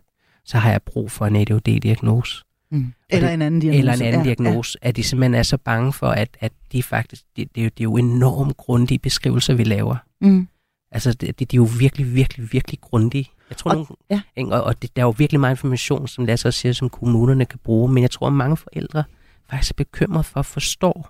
så 0.45 0.59
har 0.59 0.71
jeg 0.71 0.83
brug 0.83 1.11
for 1.11 1.27
en 1.27 1.37
ADHD-diagnose. 1.37 2.45
Mm. 2.77 2.93
Eller 3.11 3.29
det, 3.29 3.35
en 3.35 3.43
anden 3.43 3.61
diagnose. 3.61 3.79
Eller 3.79 3.93
en 3.93 4.03
anden 4.03 4.21
ja, 4.21 4.25
diagnose, 4.25 4.79
ja. 4.83 4.89
at 4.89 4.97
de 4.97 5.03
simpelthen 5.03 5.35
er 5.35 5.43
så 5.43 5.57
bange 5.57 5.93
for, 5.93 6.09
at, 6.09 6.37
at 6.41 6.53
de 6.73 6.83
faktisk, 6.83 7.23
det, 7.37 7.55
det, 7.55 7.61
er 7.61 7.65
jo, 7.65 7.71
det 7.71 7.81
er 7.81 7.85
jo 7.85 7.97
enormt 7.97 8.57
grundige 8.57 8.99
beskrivelser, 8.99 9.55
vi 9.55 9.65
laver. 9.65 9.97
Mm. 10.21 10.49
Altså, 10.91 11.13
det, 11.13 11.39
det, 11.39 11.51
de 11.51 11.57
er 11.57 11.59
jo 11.59 11.69
virkelig, 11.79 12.15
virkelig, 12.15 12.53
virkelig 12.53 12.81
grundige. 12.81 13.31
Jeg 13.51 13.57
tror, 13.57 13.71
og, 13.71 13.75
nogle, 13.75 13.87
ja. 14.11 14.57
og, 14.57 14.65
og 14.65 14.83
det, 14.83 14.97
der 14.97 15.03
er 15.03 15.07
jo 15.07 15.15
virkelig 15.19 15.41
meget 15.41 15.53
information, 15.53 16.09
som 16.09 16.25
Lasse 16.25 16.49
også 16.49 16.61
siger, 16.61 16.73
som 16.73 16.89
kommunerne 16.89 17.45
kan 17.45 17.59
bruge, 17.65 17.93
men 17.93 18.03
jeg 18.03 18.11
tror, 18.11 18.27
at 18.27 18.33
mange 18.33 18.57
forældre 18.57 19.05
faktisk 19.51 19.71
er 19.71 19.75
bekymret 19.75 20.27
for 20.27 20.41
at 20.41 20.47
forstå 20.47 21.07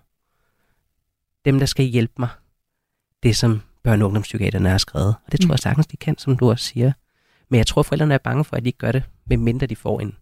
dem, 1.44 1.58
der 1.58 1.66
skal 1.66 1.84
hjælpe 1.84 2.14
mig, 2.18 2.28
det 3.22 3.36
som 3.36 3.62
børne- 3.88 3.90
og 3.90 4.04
ungdomspsykiaterne 4.04 4.68
har 4.68 4.78
skrevet. 4.78 5.14
Og 5.26 5.32
det 5.32 5.40
tror 5.40 5.46
mm. 5.46 5.50
jeg 5.50 5.58
sagtens, 5.58 5.86
de 5.86 5.96
kan, 5.96 6.18
som 6.18 6.36
du 6.36 6.50
også 6.50 6.64
siger. 6.64 6.92
Men 7.48 7.58
jeg 7.58 7.66
tror, 7.66 7.80
at 7.80 7.86
forældrene 7.86 8.14
er 8.14 8.18
bange 8.18 8.44
for, 8.44 8.56
at 8.56 8.64
de 8.64 8.68
ikke 8.68 8.78
gør 8.78 8.92
det, 8.92 9.02
medmindre 9.26 9.66
de 9.66 9.76
får 9.76 10.00
en 10.00 10.16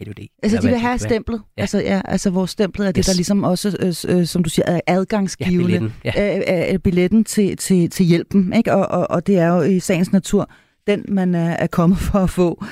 ADHD. 0.00 0.28
Altså 0.42 0.58
de 0.58 0.66
vil 0.66 0.78
have 0.78 0.98
stemplet. 0.98 1.42
Ja. 1.56 1.62
Altså, 1.62 1.78
ja, 1.78 2.00
altså 2.04 2.30
vores 2.30 2.50
stemplet 2.50 2.86
er 2.86 2.92
yes. 2.98 3.06
det, 3.06 3.06
der 3.06 3.16
ligesom 3.16 3.44
også, 3.44 3.76
øh, 4.08 4.18
øh, 4.18 4.26
som 4.26 4.42
du 4.42 4.50
siger, 4.50 4.64
er 4.66 4.80
adgangsgivende. 4.86 5.72
Ja, 5.72 5.78
billetten, 5.78 5.92
ja. 6.04 6.66
Øh, 6.68 6.74
øh, 6.74 6.78
billetten 6.78 7.24
til, 7.24 7.56
til, 7.56 7.90
til 7.90 8.06
hjælpen. 8.06 8.52
Ikke? 8.52 8.74
Og, 8.74 8.86
og, 9.00 9.10
og 9.10 9.26
det 9.26 9.38
er 9.38 9.48
jo 9.48 9.62
i 9.62 9.80
sagens 9.80 10.12
natur 10.12 10.50
den, 10.86 11.04
man 11.08 11.34
er, 11.34 11.50
er 11.50 11.66
kommet 11.66 11.98
for 11.98 12.18
at 12.18 12.30
få. 12.30 12.64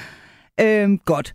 Øh, 0.61 0.99
godt. 1.05 1.35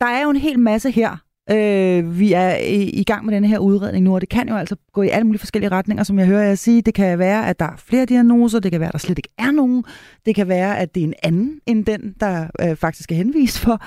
Der 0.00 0.06
er 0.06 0.22
jo 0.22 0.30
en 0.30 0.36
hel 0.36 0.58
masse 0.58 0.90
her, 0.90 1.16
Øh, 1.50 2.18
vi 2.18 2.32
er 2.32 2.56
i, 2.56 2.90
i 2.90 3.04
gang 3.04 3.24
med 3.24 3.34
den 3.34 3.44
her 3.44 3.58
udredning 3.58 4.04
nu, 4.04 4.14
og 4.14 4.20
det 4.20 4.28
kan 4.28 4.48
jo 4.48 4.56
altså 4.56 4.76
gå 4.92 5.02
i 5.02 5.08
alle 5.08 5.24
mulige 5.24 5.38
forskellige 5.38 5.70
retninger, 5.70 6.04
som 6.04 6.18
jeg 6.18 6.26
hører 6.26 6.42
jer 6.42 6.54
sige. 6.54 6.82
Det 6.82 6.94
kan 6.94 7.18
være, 7.18 7.48
at 7.48 7.58
der 7.58 7.64
er 7.64 7.76
flere 7.76 8.06
diagnoser, 8.06 8.60
det 8.60 8.70
kan 8.70 8.80
være, 8.80 8.88
at 8.88 8.92
der 8.92 8.98
slet 8.98 9.18
ikke 9.18 9.28
er 9.38 9.50
nogen. 9.50 9.84
Det 10.26 10.34
kan 10.34 10.48
være, 10.48 10.78
at 10.78 10.94
det 10.94 11.00
er 11.00 11.04
en 11.04 11.14
anden 11.22 11.60
end 11.66 11.84
den, 11.84 12.14
der 12.20 12.46
øh, 12.60 12.76
faktisk 12.76 13.12
er 13.12 13.16
henvist 13.16 13.58
for. 13.58 13.82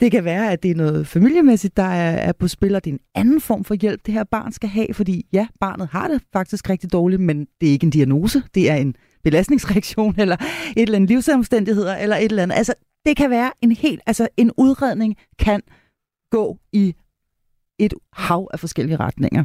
Det 0.00 0.10
kan 0.10 0.24
være, 0.24 0.52
at 0.52 0.62
det 0.62 0.70
er 0.70 0.74
noget 0.74 1.06
familiemæssigt, 1.06 1.76
der 1.76 1.82
er, 1.82 2.10
er 2.10 2.32
på 2.32 2.48
spil, 2.48 2.74
og 2.74 2.84
det 2.84 2.90
er 2.90 2.94
en 2.94 3.00
anden 3.14 3.40
form 3.40 3.64
for 3.64 3.74
hjælp, 3.74 4.00
det 4.06 4.14
her 4.14 4.24
barn 4.24 4.52
skal 4.52 4.68
have, 4.68 4.94
fordi 4.94 5.26
ja, 5.32 5.46
barnet 5.60 5.88
har 5.92 6.08
det 6.08 6.22
faktisk 6.32 6.70
rigtig 6.70 6.92
dårligt, 6.92 7.22
men 7.22 7.46
det 7.60 7.68
er 7.68 7.72
ikke 7.72 7.84
en 7.84 7.90
diagnose, 7.90 8.42
det 8.54 8.70
er 8.70 8.74
en 8.74 8.94
belastningsreaktion, 9.24 10.14
eller 10.18 10.36
et 10.76 10.82
eller 10.82 10.96
andet 10.96 11.10
livsomstændigheder, 11.10 11.96
eller 11.96 12.16
et 12.16 12.24
eller 12.24 12.42
andet. 12.42 12.56
Altså, 12.56 12.74
det 13.06 13.16
kan 13.16 13.30
være 13.30 13.50
en 13.62 13.72
helt, 13.72 14.00
altså 14.06 14.28
en 14.36 14.50
udredning 14.56 15.16
kan 15.38 15.60
gå 16.30 16.58
i 16.72 16.94
et 17.78 17.94
hav 18.12 18.48
af 18.52 18.60
forskellige 18.60 18.96
retninger. 18.96 19.44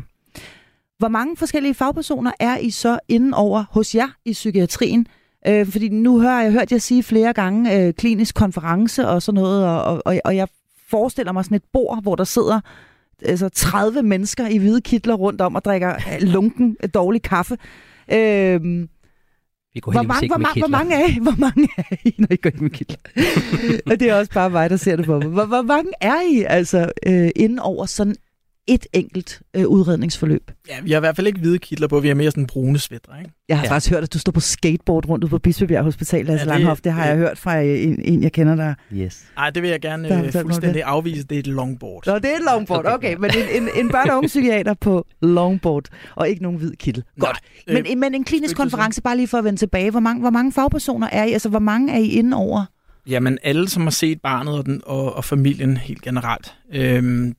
Hvor 0.97 1.07
mange 1.07 1.37
forskellige 1.37 1.73
fagpersoner 1.73 2.31
er 2.39 2.57
I 2.57 2.69
så 2.69 2.99
inden 3.07 3.33
over 3.33 3.65
hos 3.69 3.95
jer 3.95 4.07
i 4.25 4.31
psykiatrien? 4.31 5.07
Øh, 5.47 5.67
fordi 5.67 5.89
nu 5.89 6.19
har 6.19 6.41
jeg 6.41 6.51
hørt 6.51 6.71
jer 6.71 6.77
sige 6.77 7.03
flere 7.03 7.33
gange 7.33 7.77
øh, 7.77 7.93
klinisk 7.93 8.35
konference 8.35 9.07
og 9.07 9.21
sådan 9.21 9.41
noget, 9.41 9.67
og, 9.67 10.01
og, 10.05 10.19
og 10.25 10.35
jeg 10.35 10.47
forestiller 10.89 11.31
mig 11.31 11.45
sådan 11.45 11.55
et 11.55 11.63
bord, 11.73 12.01
hvor 12.01 12.15
der 12.15 12.23
sidder 12.23 12.59
altså 13.21 13.49
30 13.49 14.01
mennesker 14.01 14.47
i 14.47 14.57
hvide 14.57 14.81
kitler 14.81 15.13
rundt 15.13 15.41
om 15.41 15.55
og 15.55 15.65
drikker 15.65 15.95
lunken 16.35 16.77
øh, 16.83 16.89
dårlig 16.93 17.21
kaffe. 17.21 17.57
Øh, 18.13 18.87
vi 19.73 19.79
går 19.79 19.91
hvor, 19.91 20.01
mange, 20.01 20.27
med 20.27 20.37
mange, 20.37 20.61
hvor 20.61 20.67
mange 20.67 20.95
er 20.95 21.07
I? 21.07 21.19
Hvor 21.21 21.35
mange 21.37 21.69
er 21.77 21.95
I, 22.05 22.15
når 22.17 22.27
I 22.31 22.35
går 22.35 22.47
ikke 22.47 22.63
med 22.63 22.69
kitler? 22.69 22.97
og 23.91 23.99
det 23.99 24.09
er 24.09 24.15
også 24.15 24.31
bare 24.31 24.49
mig, 24.49 24.69
der 24.69 24.77
ser 24.77 24.95
det 24.95 25.05
på 25.05 25.19
mig. 25.19 25.27
Hvor, 25.27 25.45
hvor 25.45 25.61
mange 25.61 25.91
er 26.01 26.21
I 26.31 26.43
altså 26.47 26.91
øh, 27.05 27.29
inden 27.35 27.59
over 27.59 27.85
sådan 27.85 28.15
et 28.67 28.85
enkelt 28.93 29.41
øh, 29.53 29.67
udredningsforløb? 29.67 30.51
Ja, 30.69 30.75
vi 30.83 30.91
har 30.91 30.97
i 30.97 30.99
hvert 30.99 31.15
fald 31.15 31.27
ikke 31.27 31.39
hvide 31.39 31.59
kitler 31.59 31.87
på, 31.87 31.99
vi 31.99 32.07
har 32.07 32.15
mere 32.15 32.31
sådan 32.31 32.47
brune 32.47 32.79
svætter, 32.79 33.17
ikke? 33.19 33.31
Jeg 33.49 33.57
har 33.57 33.63
ja. 33.63 33.67
Ja. 33.67 33.73
faktisk 33.73 33.91
hørt, 33.93 34.03
at 34.03 34.13
du 34.13 34.19
står 34.19 34.31
på 34.31 34.39
skateboard 34.39 35.09
rundt 35.09 35.23
ude 35.23 35.29
på 35.29 35.37
Bispebjerg 35.39 35.83
Hospital, 35.83 36.25
Lasse 36.25 36.45
Ja, 36.45 36.51
ja, 36.51 36.53
det- 36.53 36.61
Langhoff. 36.61 36.81
Det 36.81 36.91
har 36.93 37.05
jeg 37.05 37.17
det- 37.17 37.27
hørt 37.27 37.37
fra 37.37 37.63
øh, 37.63 37.83
en, 37.83 38.01
en, 38.01 38.23
jeg 38.23 38.31
kender 38.31 38.55
der. 38.55 38.73
Yes. 38.93 39.23
Nej, 39.35 39.49
det 39.49 39.63
vil 39.63 39.69
jeg 39.69 39.81
gerne 39.81 40.09
Der 40.09 40.23
øh, 40.25 40.31
fuldstændig 40.31 40.83
afvise. 40.83 41.23
Det 41.23 41.35
er 41.35 41.39
et 41.39 41.47
longboard. 41.47 42.03
Nå, 42.07 42.15
det 42.15 42.25
er 42.25 42.35
et 42.35 42.43
longboard. 42.51 42.85
Okay, 42.85 43.11
ja. 43.11 43.17
men 43.17 43.31
en, 43.55 43.63
en, 43.63 43.69
en 43.85 43.91
børne- 43.95 44.11
og 44.11 44.17
unge 44.17 44.27
psykiater 44.27 44.73
på 44.73 45.05
longboard, 45.21 45.85
og 46.15 46.29
ikke 46.29 46.43
nogen 46.43 46.57
hvid 46.57 46.71
kittel. 46.75 47.03
Godt. 47.19 47.37
Nej, 47.67 47.81
Men, 47.81 47.99
men 47.99 48.15
en 48.15 48.23
klinisk 48.23 48.55
konference, 48.55 49.01
bare 49.01 49.17
lige 49.17 49.27
for 49.27 49.37
at 49.37 49.43
vende 49.43 49.59
tilbage. 49.59 49.91
Hvor 49.91 49.99
mange, 49.99 50.21
hvor 50.21 50.29
mange 50.29 50.51
fagpersoner 50.51 51.07
er 51.11 51.23
I? 51.23 51.31
Altså, 51.33 51.49
hvor 51.49 51.59
mange 51.59 51.93
er 51.93 51.97
I 51.99 52.07
inde 52.07 52.37
over? 52.37 52.65
Jamen, 53.07 53.37
alle, 53.43 53.69
som 53.69 53.83
har 53.83 53.89
set 53.89 54.21
barnet 54.21 54.53
og, 54.57 54.65
den, 54.65 54.81
og, 54.85 55.15
og 55.15 55.25
familien 55.25 55.77
helt 55.77 56.01
generelt. 56.01 56.53
Øhm, 56.73 57.33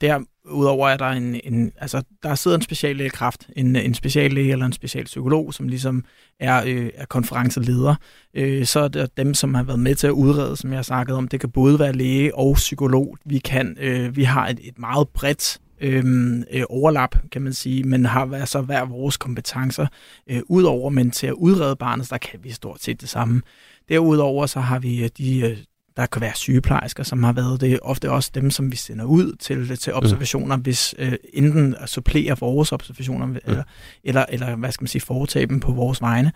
Udover 0.50 0.88
at 0.88 0.98
der 0.98 1.06
er 1.06 1.12
en, 1.12 1.40
en, 1.44 1.72
altså, 1.78 2.02
der 2.22 2.34
sidder 2.34 2.56
en 2.56 2.62
speciallægekraft, 2.62 3.48
en, 3.56 3.76
en 3.76 3.94
speciallæge 3.94 4.52
eller 4.52 4.66
en 4.66 4.72
specialpsykolog, 4.72 5.54
som 5.54 5.68
ligesom 5.68 6.04
er, 6.40 6.62
øh, 6.66 6.90
er 6.94 7.04
konferenceleder. 7.04 7.94
Øh, 8.34 8.66
så 8.66 8.80
er 8.80 8.88
der 8.88 9.06
dem, 9.16 9.34
som 9.34 9.54
har 9.54 9.62
været 9.62 9.78
med 9.78 9.94
til 9.94 10.06
at 10.06 10.10
udrede, 10.10 10.56
som 10.56 10.70
jeg 10.70 10.78
har 10.78 10.82
snakket 10.82 11.16
om. 11.16 11.28
Det 11.28 11.40
kan 11.40 11.50
både 11.50 11.78
være 11.78 11.92
læge 11.92 12.34
og 12.34 12.54
psykolog. 12.54 13.18
Vi, 13.24 13.38
kan, 13.38 13.76
øh, 13.80 14.16
vi 14.16 14.24
har 14.24 14.48
et, 14.48 14.58
et 14.62 14.78
meget 14.78 15.08
bredt 15.08 15.60
øhm, 15.80 16.44
øh, 16.50 16.64
overlap, 16.68 17.16
kan 17.32 17.42
man 17.42 17.52
sige, 17.52 17.84
men 17.84 18.04
har 18.04 18.24
hver, 18.24 18.44
så 18.44 18.60
hver 18.60 18.84
vores 18.84 19.16
kompetencer 19.16 19.86
øh, 20.30 20.42
udover, 20.48 20.90
men 20.90 21.10
til 21.10 21.26
at 21.26 21.32
udrede 21.32 21.76
barnet, 21.76 22.10
der 22.10 22.18
kan 22.18 22.40
vi 22.42 22.50
stort 22.50 22.82
set 22.82 23.00
det 23.00 23.08
samme. 23.08 23.42
Derudover 23.88 24.46
så 24.46 24.60
har 24.60 24.78
vi 24.78 25.04
øh, 25.04 25.10
de, 25.18 25.40
øh, 25.40 25.56
der 25.96 26.06
kan 26.06 26.20
være 26.22 26.32
sygeplejersker, 26.34 27.02
som 27.02 27.22
har 27.22 27.32
været 27.32 27.60
det, 27.60 27.78
ofte 27.82 28.10
også 28.10 28.30
dem, 28.34 28.50
som 28.50 28.72
vi 28.72 28.76
sender 28.76 29.04
ud 29.04 29.36
til, 29.40 29.76
til 29.78 29.94
observationer, 29.94 30.56
hvis 30.56 30.94
øh, 30.98 31.12
enten 31.34 31.74
at 31.80 31.88
supplere 31.88 32.38
vores 32.40 32.72
observationer, 32.72 33.40
eller, 33.44 33.62
eller, 34.04 34.24
eller 34.28 34.56
hvad 34.56 34.72
skal 34.72 34.82
man 34.82 34.88
sige, 34.88 35.02
foretage 35.02 35.46
dem 35.46 35.60
på 35.60 35.72
vores 35.72 36.00
vegne. 36.02 36.32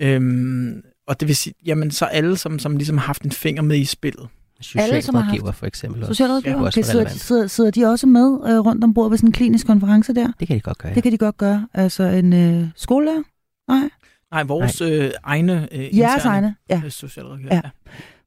Øhm, 0.00 0.82
og 1.08 1.20
det 1.20 1.28
vil 1.28 1.36
sige, 1.36 1.54
jamen 1.66 1.90
så 1.90 2.04
alle, 2.04 2.36
som, 2.36 2.58
som 2.58 2.76
ligesom 2.76 2.98
har 2.98 3.06
haft 3.06 3.22
en 3.22 3.30
finger 3.32 3.62
med 3.62 3.76
i 3.78 3.84
spillet. 3.84 4.28
Alle, 4.76 5.02
som 5.02 5.14
har 5.14 5.22
haft- 5.22 5.30
Socialrådgiver 5.32 5.52
for 5.52 5.66
eksempel 5.66 6.02
også. 6.02 6.14
Socialrådgiver? 6.14 6.56
Også 6.56 6.80
Okay, 6.80 6.84
sidder, 6.86 7.00
relevant. 7.00 7.20
sidder, 7.20 7.46
sidder 7.46 7.70
de 7.70 7.84
også 7.86 8.06
med 8.06 8.38
øh, 8.50 8.58
rundt 8.58 8.84
om 8.84 8.94
bordet 8.94 9.10
ved 9.10 9.18
sådan 9.18 9.28
en 9.28 9.32
klinisk 9.32 9.66
konference 9.66 10.14
der? 10.14 10.32
Det 10.40 10.48
kan 10.48 10.56
de 10.56 10.60
godt 10.60 10.78
gøre. 10.78 10.88
Ja. 10.88 10.90
Ja. 10.90 10.94
Det 10.94 11.02
kan 11.02 11.12
de 11.12 11.18
godt 11.18 11.36
gøre. 11.36 11.68
Altså 11.74 12.02
en 12.02 12.32
øh, 12.32 12.68
skolelærer? 12.76 13.22
Nej. 13.68 13.88
Nej, 14.30 14.42
vores 14.42 14.80
øh, 14.80 15.10
egne 15.24 15.68
øh, 15.72 15.78
Jeres 15.80 15.92
interne, 15.94 16.24
egne? 16.24 16.54
Ja. 16.70 16.82
øh, 16.84 16.90
socialrådgiver. 16.90 17.54
Ja. 17.54 17.60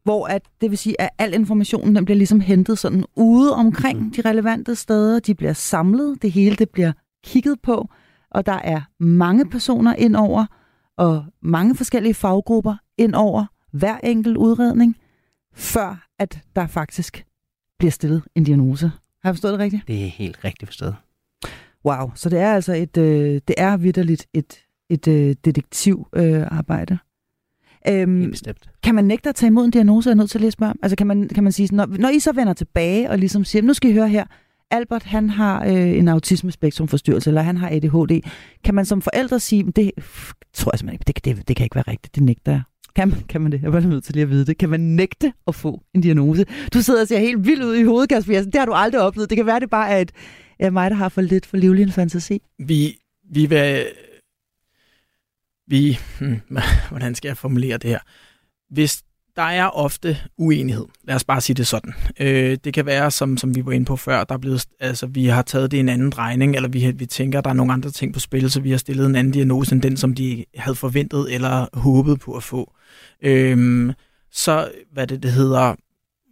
Hvor 0.04 0.28
at, 0.28 0.42
det 0.62 0.70
vil 0.70 0.78
sige, 0.78 1.02
at 1.02 1.10
al 1.18 1.34
informationen 1.34 1.96
den 1.96 2.06
bliver 2.06 2.18
ligesom 2.18 2.40
hentet 2.40 2.80
sådan 2.80 3.04
ude 3.16 3.54
omkring 3.56 4.00
Mhm. 4.00 4.12
de 4.12 4.22
relevante 4.22 4.76
steder. 4.76 5.20
De 5.20 5.36
bliver 5.36 5.54
samlet. 5.54 6.22
Det 6.22 6.32
hele 6.32 6.56
det 6.56 6.70
bliver 6.70 6.92
kigget 7.24 7.62
på. 7.64 7.90
Og 8.32 8.46
der 8.46 8.60
er 8.64 8.82
mange 9.00 9.50
personer 9.50 9.94
ind 9.96 10.16
over, 10.16 10.46
og 10.98 11.26
mange 11.42 11.76
forskellige 11.76 12.14
faggrupper 12.14 12.76
ind 12.98 13.16
over 13.16 13.46
hver 13.74 13.98
enkelt 14.04 14.38
udredning, 14.38 14.96
før 15.54 16.08
at 16.20 16.40
der 16.56 16.68
faktisk 16.68 17.26
bliver 17.80 17.92
stillet 17.92 18.24
en 18.36 18.44
diagnose. 18.44 18.86
Har 19.24 19.30
jeg 19.30 19.36
forstået 19.36 19.52
det 19.52 19.60
rigtigt? 19.60 19.88
Det 19.88 20.04
er 20.06 20.08
helt 20.10 20.44
rigtigt 20.44 20.70
forstået. 20.70 20.96
Wow, 21.86 22.12
så 22.16 22.30
det 22.30 22.40
er 22.40 22.54
altså 22.54 22.74
et, 22.74 22.98
øh, 22.98 23.42
det 23.48 23.56
er 23.58 23.78
vidderligt 23.78 24.28
et, 24.34 24.60
et 24.90 25.08
øh, 25.08 25.36
detektivarbejde. 25.46 26.42
Øh, 26.42 26.48
arbejde. 26.52 26.98
Øhm, 27.88 28.32
bestemt. 28.32 28.70
kan 28.84 28.96
man 28.96 29.06
nægte 29.06 29.30
at 29.30 29.36
tage 29.36 29.48
imod 29.48 29.66
en 29.66 29.72
diagnose, 29.72 30.10
er 30.10 30.14
nødt 30.14 30.30
til 30.30 30.38
at 30.38 30.42
lige 30.42 30.52
spørge? 30.52 30.74
Altså 30.84 30.96
kan 30.96 31.08
man, 31.08 31.28
kan 31.28 31.44
man 31.44 31.52
sige, 31.52 31.68
sådan, 31.68 31.78
når, 31.78 31.98
når 32.00 32.10
I 32.10 32.20
så 32.20 32.32
vender 32.32 32.54
tilbage 32.54 33.10
og 33.10 33.18
ligesom 33.18 33.44
siger, 33.44 33.62
nu 33.62 33.74
skal 33.74 33.90
I 33.90 33.94
høre 33.94 34.10
her, 34.10 34.26
Albert 34.72 35.04
han 35.04 35.30
har 35.30 35.66
øh, 35.66 35.98
en 35.98 36.08
autismespektrumforstyrrelse, 36.08 37.30
eller 37.30 37.42
han 37.42 37.58
har 37.58 37.70
ADHD. 37.70 38.22
Kan 38.64 38.76
man 38.76 38.86
som 38.86 39.02
forældre 39.02 39.40
sige, 39.40 39.64
"Men 39.64 39.72
det 39.72 39.92
tror 40.54 40.72
jeg 40.74 40.80
simpelthen 40.80 40.94
ikke, 40.94 41.26
det, 41.26 41.38
det, 41.38 41.48
det 41.48 41.56
kan 41.56 41.64
ikke 41.64 41.76
være 41.76 41.84
rigtigt, 41.88 42.16
det 42.16 42.24
nægter 42.24 42.52
jeg. 42.52 42.62
Kan 42.96 43.10
man, 43.10 43.20
kan 43.30 43.42
man 43.42 43.52
det? 43.52 43.62
Jeg 43.62 43.68
er 43.68 43.72
bare 43.72 43.82
nødt 43.82 44.04
til 44.04 44.14
lige 44.14 44.24
at 44.24 44.30
vide 44.30 44.46
det. 44.46 44.58
Kan 44.58 44.70
man 44.70 44.80
nægte 44.80 45.34
at 45.48 45.56
få 45.56 45.82
en 45.96 46.02
diagnose? 46.02 46.46
Du 46.74 46.82
sidder 46.82 47.02
og 47.02 47.08
ser 47.08 47.20
helt 47.20 47.46
vildt 47.46 47.64
ud 47.64 47.76
i 47.76 47.84
hovedet, 47.84 48.10
Kasper 48.10 48.34
Jensen. 48.34 48.52
Det 48.52 48.60
har 48.60 48.66
du 48.66 48.74
aldrig 48.74 49.02
oplevet. 49.02 49.30
Det 49.30 49.36
kan 49.36 49.46
være, 49.46 49.60
det 49.60 49.70
bare 49.70 49.90
er 49.90 49.98
et, 49.98 50.12
er 50.60 50.70
mig, 50.70 50.92
der 50.92 50.98
har 50.98 51.10
for 51.10 51.22
lidt 51.22 51.46
for 51.46 51.58
livlig 51.58 51.84
en 51.84 51.92
fantasi. 51.92 52.42
Vi, 52.60 52.96
vi 53.32 53.46
vil... 53.46 53.84
Vi... 55.70 56.00
Hmm, 56.20 56.42
hvordan 56.90 57.16
skal 57.16 57.30
jeg 57.30 57.38
formulere 57.38 57.78
det 57.78 57.90
her? 57.90 58.00
Hvis 58.70 59.04
der 59.36 59.46
er 59.46 59.68
ofte 59.68 60.18
uenighed, 60.38 60.86
lad 61.04 61.16
os 61.16 61.24
bare 61.24 61.42
sige 61.42 61.54
det 61.54 61.68
sådan. 61.68 61.94
Øh, 62.20 62.58
det 62.64 62.74
kan 62.74 62.86
være, 62.86 63.12
som, 63.12 63.38
som 63.38 63.56
vi 63.56 63.66
var 63.66 63.72
inde 63.72 63.86
på 63.86 63.96
før, 63.96 64.24
der 64.24 64.36
er 64.36 64.40
blevet, 64.40 64.66
altså, 64.80 65.08
vi 65.08 65.26
har 65.26 65.42
taget 65.42 65.72
det 65.72 65.78
i 65.78 65.80
en 65.80 65.90
anden 65.90 66.10
drejning, 66.10 66.56
eller 66.56 66.70
vi, 66.70 66.92
vi 66.92 67.06
tænker, 67.06 67.42
der 67.42 67.50
er 67.50 67.54
nogle 67.54 67.74
andre 67.74 67.90
ting 67.90 68.14
på 68.14 68.20
spil, 68.20 68.52
så 68.52 68.62
vi 68.62 68.72
har 68.72 68.78
stillet 68.78 69.06
en 69.06 69.16
anden 69.16 69.34
diagnose 69.34 69.76
end 69.76 69.82
den, 69.82 69.98
som 69.98 70.14
de 70.16 70.46
havde 70.56 70.76
forventet 70.76 71.34
eller 71.34 71.66
håbet 71.74 72.20
på 72.20 72.34
at 72.34 72.44
få. 72.44 72.74
Øh, 73.22 73.94
så, 74.32 74.72
hvad 74.94 75.08
det, 75.08 75.24
det 75.24 75.32
hedder, 75.32 75.76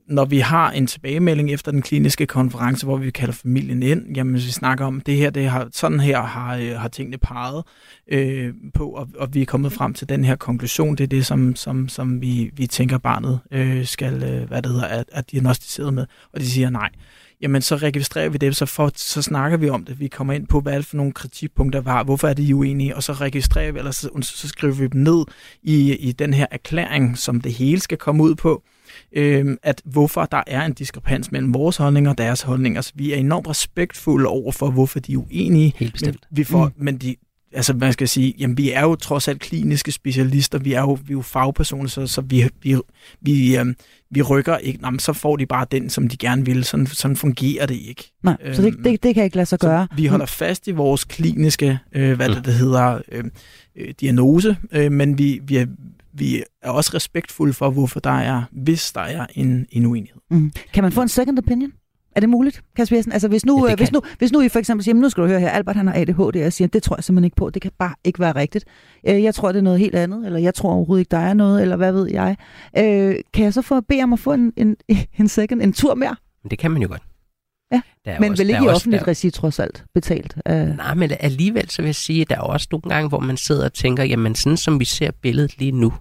når 0.08 0.26
vi 0.26 0.40
har 0.40 0.72
en 0.72 0.88
tilbagemelding 0.88 1.52
efter 1.52 1.72
den 1.72 1.82
kliniske 1.82 2.26
konference, 2.26 2.86
hvor 2.86 2.98
vi 2.98 3.12
kalder 3.12 3.34
familien 3.34 3.84
ind, 3.84 4.16
jamen 4.16 4.34
hvis 4.34 4.46
vi 4.46 4.52
snakker 4.52 4.86
om, 4.86 5.02
det 5.02 5.16
her, 5.16 5.30
det 5.30 5.50
har, 5.50 5.68
sådan 5.72 6.00
her 6.00 6.22
har, 6.22 6.56
øh, 6.56 6.72
har 6.72 6.88
tingene 6.88 7.18
peget 7.18 7.64
øh, 8.12 8.54
på, 8.74 8.90
og, 8.90 9.08
og 9.18 9.34
vi 9.34 9.42
er 9.42 9.46
kommet 9.46 9.74
frem 9.74 9.94
til 9.94 10.10
den 10.10 10.26
her 10.26 10.36
konklusion. 10.36 10.96
Det 10.96 11.04
er 11.04 11.08
det, 11.08 11.26
som, 11.26 11.56
som, 11.56 11.90
som 11.90 12.22
vi, 12.22 12.52
vi 12.54 12.68
tænker 12.68 12.98
barnet 12.98 13.40
øh, 13.52 13.86
skal, 13.86 14.24
øh, 14.24 14.48
hvad 14.48 14.62
det 14.62 14.72
hedder, 14.72 14.88
er, 14.88 15.04
er 15.12 15.22
diagnostiseret 15.22 15.94
med, 15.94 16.06
og 16.34 16.40
de 16.40 16.52
siger 16.52 16.70
nej. 16.70 16.90
Jamen 17.42 17.62
så 17.62 17.76
registrerer 17.76 18.30
vi 18.30 18.38
det, 18.38 18.56
så, 18.56 18.66
for, 18.66 18.92
så 18.96 19.22
snakker 19.22 19.58
vi 19.58 19.70
om 19.70 19.86
det. 19.86 20.00
Vi 20.00 20.08
kommer 20.08 20.34
ind 20.34 20.48
på, 20.48 20.60
hvad 20.60 20.74
er 20.74 20.78
det 20.78 20.86
for 20.86 20.98
nogle 20.98 21.12
kritikpunkter 21.12 21.82
var, 21.82 22.04
hvorfor 22.04 22.28
er 22.28 22.34
det 22.34 22.44
I 22.44 22.54
uenige, 22.54 22.96
og 22.96 23.04
så 23.04 23.14
registrerer 23.14 23.72
vi, 23.72 23.80
eller 23.80 23.92
så, 23.92 24.10
så 24.22 24.48
skriver 24.48 24.74
vi 24.74 24.88
dem 24.88 25.02
ned 25.02 25.26
i, 25.64 25.96
i 25.96 26.12
den 26.12 26.34
her 26.34 26.46
erklæring, 26.52 27.18
som 27.18 27.42
det 27.42 27.54
hele 27.54 27.80
skal 27.82 27.98
komme 27.98 28.24
ud 28.24 28.36
på 28.36 28.64
øh, 29.12 29.58
at 29.64 29.82
hvorfor 29.86 30.26
der 30.26 30.44
er 30.48 30.66
en 30.66 30.74
diskrepans 30.74 31.32
mellem 31.32 31.54
vores 31.54 31.78
holdninger 31.78 32.12
og 32.12 32.18
deres 32.18 32.42
holdninger. 32.42 32.82
Så 32.82 32.92
vi 32.96 33.14
er 33.14 33.18
enormt 33.18 33.48
respektfulde 33.50 34.28
over 34.28 34.52
for, 34.52 34.70
hvorfor 34.70 35.00
de 35.00 35.14
er 35.14 35.18
uenige. 35.18 35.74
Helt 35.78 35.94
bestemt. 35.94 36.18
Men, 36.32 36.38
vi 36.38 36.44
får, 36.44 36.66
Mm. 36.66 36.74
mm. 36.78 36.86
men 36.86 36.98
de, 36.98 37.16
altså 37.54 37.74
man 37.74 37.94
skal 37.94 38.08
sige, 38.08 38.34
jamen 38.40 38.58
vi 38.58 38.72
er 38.72 38.82
jo 38.82 38.96
trods 38.96 39.28
alt 39.28 39.40
kliniske 39.42 39.92
specialister, 39.92 40.60
vi 40.60 40.74
er 40.74 40.82
jo, 40.82 40.94
vi 40.94 41.12
er 41.14 41.18
jo 41.18 41.22
fagpersoner, 41.22 41.88
så, 41.90 42.08
så 42.08 42.22
vi, 42.22 42.44
vi, 42.64 42.76
vi, 43.22 43.58
øh, 43.58 43.66
vi 44.12 44.22
rykker 44.22 44.58
ikke, 44.58 44.82
Nå, 44.82 44.90
men 44.90 45.00
så 45.00 45.14
får 45.14 45.36
de 45.36 45.46
bare 45.46 45.66
den, 45.72 45.90
som 45.90 46.08
de 46.08 46.18
gerne 46.18 46.46
vil. 46.46 46.64
Sådan, 46.64 46.88
sådan 46.88 47.18
fungerer 47.18 47.66
det 47.66 47.76
ikke. 47.76 48.12
Nej, 48.24 48.38
så 48.54 48.62
det, 48.62 48.74
Øhm, 48.74 48.84
det, 48.84 49.04
det 49.04 49.16
kan 49.16 49.24
ikke 49.24 49.36
lade 49.36 49.46
sig 49.46 49.60
gøre. 49.60 49.88
Vi 49.96 50.06
holder 50.06 50.26
fast 50.26 50.68
i 50.68 50.72
vores 50.72 51.04
kliniske, 51.04 51.80
øh, 51.94 52.16
hvad 52.16 52.30
det, 52.30 52.46
det 52.46 52.54
hedder, 52.54 53.02
øh, 53.12 53.24
øh, 53.76 53.94
diagnose, 54.02 54.58
øh, 54.72 54.92
men 54.92 55.18
vi, 55.18 55.40
vi, 55.44 55.58
er, 55.58 55.66
vi 56.20 56.44
er 56.62 56.70
også 56.70 56.92
respektfulde 56.94 57.54
for, 57.54 57.70
hvorfor 57.70 58.00
der 58.00 58.10
er, 58.10 58.44
hvis 58.52 58.92
der 58.92 59.02
er 59.02 59.26
en, 59.36 59.66
en 59.72 59.86
uenighed. 59.86 60.22
Mm. 60.32 60.52
Kan 60.74 60.84
man 60.84 60.92
få 60.92 61.02
en 61.02 61.10
second 61.10 61.38
opinion? 61.40 61.72
Er 62.16 62.20
det 62.20 62.30
muligt, 62.30 62.62
Kasper 62.76 62.96
Jensen? 62.96 63.12
Altså 63.14 63.28
hvis 63.28 63.46
nu, 63.46 63.66
Ja, 63.66 63.72
det 63.72 63.80
hvis 63.80 63.92
nu, 63.92 64.02
hvis 64.18 64.32
nu 64.32 64.42
I 64.42 64.50
for 64.50 64.60
eksempel 64.60 64.84
siger, 64.84 64.96
"Men 64.96 65.02
nu 65.02 65.10
skal 65.10 65.24
du 65.24 65.28
høre 65.28 65.40
her, 65.40 65.50
Albert 65.50 65.76
han 65.76 65.88
har 65.88 65.94
ADHD, 65.94 66.20
og 66.20 66.36
jeg 66.40 66.54
siger, 66.54 66.68
det 66.68 66.84
tror 66.84 66.96
jeg 66.96 67.04
simpelthen 67.04 67.24
ikke 67.26 67.36
på, 67.36 67.50
det 67.50 67.62
kan 67.62 67.72
bare 67.80 67.96
ikke 68.04 68.20
være 68.20 68.36
rigtigt. 68.36 68.66
Øh, 69.08 69.24
Jeg 69.24 69.36
tror, 69.36 69.52
det 69.52 69.60
er 69.60 69.64
noget 69.64 69.80
helt 69.80 69.96
andet, 69.96 70.26
eller 70.26 70.40
jeg 70.40 70.54
tror 70.54 70.72
overhovedet 70.74 71.02
ikke, 71.02 71.10
der 71.12 71.18
er 71.18 71.34
noget, 71.34 71.62
eller 71.62 71.76
hvad 71.76 71.92
ved 71.92 72.10
jeg. 72.12 72.36
Øh, 72.78 73.16
Kan 73.34 73.44
jeg 73.44 73.54
så 73.54 73.62
få 73.62 73.82
bede 73.82 74.04
om 74.04 74.14
at 74.14 74.20
få 74.20 74.34
en, 74.34 74.54
en, 74.58 74.76
en 75.20 75.28
second, 75.28 75.62
en 75.62 75.74
tur 75.74 75.96
mere? 75.96 76.16
Men 76.44 76.50
det 76.52 76.60
kan 76.60 76.72
man 76.72 76.82
jo 76.82 76.88
godt. 76.88 77.02
Ja, 77.72 77.82
Der 78.06 78.12
er 78.12 78.20
Men 78.20 78.32
også, 78.32 78.44
vel 78.44 78.50
ikke 78.50 78.58
der 78.58 78.64
i 78.64 78.66
er 78.66 78.70
også- 78.70 78.78
offentligt 78.78 79.02
der- 79.06 79.08
regi, 79.08 79.30
trods 79.30 79.60
alt, 79.60 79.86
betalt. 79.94 80.36
Uh, 80.50 80.56
Nej, 80.56 80.94
men 80.94 81.12
alligevel 81.20 81.70
så 81.70 81.82
vil 81.82 81.88
jeg 81.88 81.96
sige, 81.96 82.22
at 82.22 82.30
der 82.30 82.36
er 82.36 82.40
også 82.42 82.68
nogle 82.72 82.82
gange, 82.96 83.10
hvor 83.10 83.20
man 83.20 83.38
sidder 83.38 83.66
og 83.66 83.74
tænker, 83.74 84.04
jamen 84.04 84.36
sådan 84.36 84.58
som 84.58 84.80
vi 84.80 84.86
ser 84.86 85.12
billedet 85.22 85.58
lige 85.60 85.72
nu, 85.72 85.94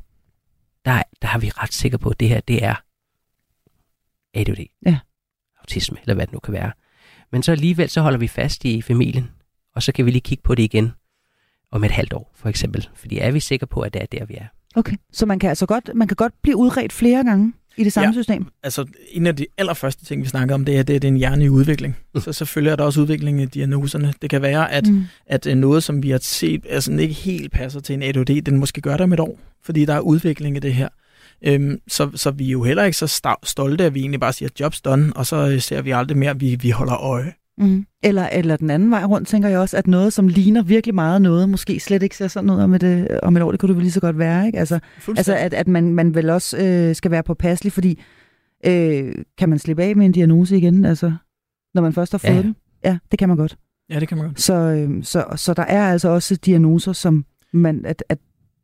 der, 0.87 1.03
der 1.23 1.29
har 1.29 1.39
vi 1.39 1.51
ret 1.51 1.73
sikre 1.73 1.99
på, 1.99 2.11
at 2.11 2.21
det 2.21 2.29
her, 2.29 2.41
det 2.41 2.65
er 2.65 2.75
ADHD. 4.35 4.67
Ja. 4.87 4.99
Autisme, 5.61 5.99
eller 6.03 6.15
hvad 6.15 6.27
det 6.27 6.33
nu 6.33 6.39
kan 6.39 6.53
være. 6.55 6.73
Men 7.33 7.43
så 7.43 7.53
alligevel, 7.53 7.89
så 7.89 8.01
holder 8.01 8.19
vi 8.19 8.29
fast 8.29 8.65
i 8.65 8.83
familien, 8.83 9.31
og 9.75 9.83
så 9.83 9.93
kan 9.93 10.07
vi 10.07 10.11
lige 10.11 10.21
kigge 10.21 10.43
på 10.43 10.55
det 10.55 10.63
igen 10.63 10.93
om 11.71 11.85
et 11.85 11.91
halvt 11.91 12.13
år, 12.13 12.33
for 12.35 12.49
eksempel. 12.49 12.89
Fordi 12.95 13.19
er 13.19 13.31
vi 13.31 13.41
sikre 13.41 13.67
på, 13.67 13.81
at 13.81 13.95
det 13.95 14.03
er 14.03 14.07
der, 14.07 14.25
vi 14.25 14.35
er? 14.35 14.47
Okay, 14.77 14.97
så 15.13 15.27
man 15.27 15.39
kan 15.39 15.49
altså 15.49 15.67
godt, 15.67 15.91
man 15.95 16.09
kan 16.09 16.15
godt 16.15 16.43
blive 16.43 16.57
udredt 16.57 16.93
flere 16.93 17.25
gange 17.25 17.53
i 17.79 17.85
det 17.85 17.93
samme 17.93 18.09
Ja. 18.09 18.13
system? 18.13 18.47
Altså, 18.63 18.85
en 19.13 19.27
af 19.27 19.37
de 19.37 19.47
allerførste 19.59 20.05
ting, 20.05 20.23
vi 20.23 20.29
snakkede 20.29 20.55
om, 20.55 20.65
det 20.65 20.79
er, 20.79 20.83
det 20.83 20.97
er, 20.97 21.01
det 21.01 21.09
er 21.09 21.13
en 21.13 21.17
hjerne 21.19 21.45
i 21.45 21.49
udvikling. 21.49 21.97
Så 22.19 22.33
selvfølgelig 22.33 22.71
er 22.73 22.77
der 22.77 22.85
også 22.85 23.01
udvikling 23.01 23.43
i 23.43 23.45
diagnoserne. 23.45 24.15
Det 24.23 24.31
kan 24.31 24.43
være, 24.43 24.73
at, 24.73 24.87
Mm. 24.89 25.05
at 25.27 25.47
øh, 25.47 25.55
noget, 25.57 25.83
som 25.83 26.03
vi 26.03 26.11
har 26.11 26.19
set, 26.23 26.67
altså 26.71 26.93
ikke 26.93 27.15
helt 27.15 27.53
passer 27.53 27.81
til 27.81 27.95
en 27.95 28.03
ADHD, 28.03 28.43
den 28.43 28.59
måske 28.59 28.81
gør 28.81 28.93
det 28.93 29.01
om 29.01 29.13
et 29.13 29.21
år, 29.21 29.39
fordi 29.65 29.85
der 29.85 29.95
er 29.95 30.01
udvikling 30.01 30.57
i 30.57 30.61
det 30.61 30.75
her. 30.75 30.89
Øhm, 31.45 31.81
så, 31.89 32.11
så 32.15 32.31
vi 32.31 32.47
er 32.47 32.51
jo 32.51 32.63
heller 32.63 32.85
ikke 32.85 32.99
så 32.99 33.39
stolte, 33.45 33.85
at 33.85 33.95
vi 33.95 34.01
egentlig 34.01 34.21
bare 34.21 34.33
siger, 34.33 34.49
job's 34.63 34.81
done, 34.85 35.13
og 35.17 35.27
så 35.27 35.37
øh, 35.51 35.61
ser 35.61 35.83
vi 35.83 35.91
aldrig 35.91 36.17
mere, 36.19 36.31
at 36.31 36.41
vi, 36.41 36.55
vi 36.61 36.71
holder 36.71 36.95
øje. 36.97 37.33
Mm. 37.59 37.87
Eller, 38.03 38.29
eller 38.33 38.57
den 38.57 38.71
anden 38.71 38.91
vej 38.91 39.05
rundt, 39.05 39.29
tænker 39.29 39.49
jeg 39.49 39.59
også, 39.59 39.77
at 39.77 39.87
noget, 39.87 40.13
som 40.13 40.29
ligner 40.29 40.63
virkelig 40.63 40.95
meget 40.95 41.23
noget, 41.23 41.49
måske 41.49 41.81
slet 41.81 42.03
ikke 42.03 42.17
ser 42.17 42.29
sådan 42.29 42.51
ud 42.51 42.61
om 42.61 42.75
et, 42.75 42.83
øh, 42.83 43.07
om 43.23 43.37
et 43.37 43.43
år, 43.43 43.51
det 43.51 43.61
kunne 43.61 43.69
det 43.69 43.77
vel 43.77 43.83
lige 43.83 43.93
så 43.93 44.01
godt 44.01 44.19
være, 44.19 44.47
ikke? 44.47 44.59
Altså, 44.59 44.79
altså 45.09 45.35
at, 45.35 45.55
at 45.55 45.69
man, 45.69 45.95
man 45.95 46.15
vel 46.15 46.31
også 46.31 46.59
øh, 46.59 46.95
skal 46.95 47.11
være 47.11 47.23
påpasselig, 47.23 47.73
fordi 47.73 48.03
øh, 48.67 49.15
kan 49.39 49.49
man 49.49 49.59
slippe 49.59 49.83
af 49.83 49.97
med 49.97 50.07
en 50.07 50.13
diagnose 50.13 50.57
igen, 50.57 50.85
altså, 50.85 51.13
når 51.75 51.83
man 51.83 51.93
først 51.93 52.13
har 52.13 52.19
fået 52.19 52.35
ja. 52.35 52.43
den? 52.43 52.57
Ja, 52.85 52.99
det 53.11 53.19
kan 53.19 53.29
man 53.29 53.37
godt. 53.37 53.59
ja, 53.91 54.01
det 54.01 54.09
kan 54.09 54.19
man 54.19 54.27
godt. 54.27 54.41
Så, 54.41 54.55
øh, 54.55 55.05
så, 55.05 55.25
så 55.37 55.55
der 55.55 55.63
er 55.63 55.93
altså 55.93 56.09
også 56.09 56.37
diagnoser, 56.37 56.93
som 56.93 57.25
man, 57.53 57.87
at, 57.87 58.05
at, 58.09 58.19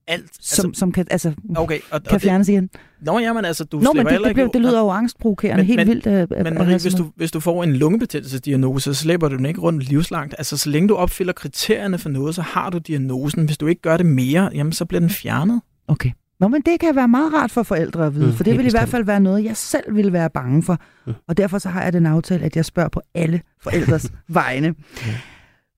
Alt, 0.07 0.31
som, 0.41 0.67
altså, 0.69 0.79
som 0.81 0.93
kan, 0.93 1.07
altså, 1.11 1.33
okay, 1.57 1.79
og, 1.91 2.03
kan 2.03 2.07
og 2.07 2.13
det, 2.13 2.23
fjernes 2.23 2.49
igen. 2.49 2.71
Nå, 3.03 3.19
jamen 3.19 3.45
altså, 3.45 3.65
du 3.65 3.79
Nå, 3.81 3.93
men 3.93 4.07
det, 4.07 4.13
det, 4.13 4.21
ikke... 4.21 4.35
bliver, 4.35 4.49
det 4.49 4.61
lyder 4.61 4.81
jo 4.81 4.89
angstprovokerende, 4.91 5.57
Men- 5.63 5.67
helt 5.67 5.77
men- 5.79 5.89
vildt. 5.89 6.07
At, 6.07 6.15
at, 6.23 6.29
Men 6.31 6.39
at 6.47 6.53
Marie, 6.55 6.67
have 6.67 6.81
hvis 6.81 6.95
du, 6.95 7.11
hvis 7.17 7.31
du 7.31 7.41
får 7.41 7.65
en 7.65 7.77
lungebetændelsesdiagnose, 7.77 8.95
så 8.95 9.01
slipper 9.03 9.29
du 9.29 9.37
den 9.37 9.47
ikke 9.47 9.61
rundt 9.61 9.83
livslangt. 9.89 10.35
Altså, 10.39 10.57
så 10.57 10.71
længe 10.71 10.89
du 10.89 10.95
opfylder 10.95 11.33
kriterierne 11.33 11.99
for 11.99 12.09
noget, 12.09 12.35
så 12.35 12.43
har 12.43 12.71
du 12.71 12.79
diagnosen. 12.79 13.45
Hvis 13.45 13.59
du 13.59 13.67
ikke 13.67 13.83
gør 13.83 13.97
det 13.97 14.07
mere, 14.07 14.51
jamen, 14.55 14.73
så 14.73 14.85
bliver 14.85 15.01
den 15.01 15.11
fjernet. 15.11 15.61
Okay. 15.89 16.11
Nå, 16.41 16.49
men 16.49 16.63
det 16.63 16.81
kan 16.81 16.97
være 16.97 17.09
meget 17.09 17.33
rart 17.35 17.51
for 17.51 17.63
forældre 17.63 18.07
at 18.07 18.15
vide, 18.15 18.27
Mm, 18.27 18.33
for 18.33 18.45
det 18.45 18.59
vil 18.59 18.67
i 18.67 18.71
hvert 18.71 18.89
fald 18.89 19.05
være 19.05 19.21
noget, 19.21 19.45
jeg 19.45 19.57
selv 19.57 19.97
ville 19.97 20.13
være 20.13 20.31
bange 20.31 20.63
for. 20.63 20.79
Mm. 21.07 21.13
Og 21.29 21.37
derfor 21.37 21.59
så 21.59 21.69
har 21.69 21.83
jeg 21.83 21.93
den 21.93 22.07
aftale, 22.07 22.45
at 22.45 22.57
jeg 22.57 22.65
spørger 22.65 22.89
på 22.89 23.01
alle 23.15 23.41
forældres 23.63 24.13
vegne. 24.29 24.75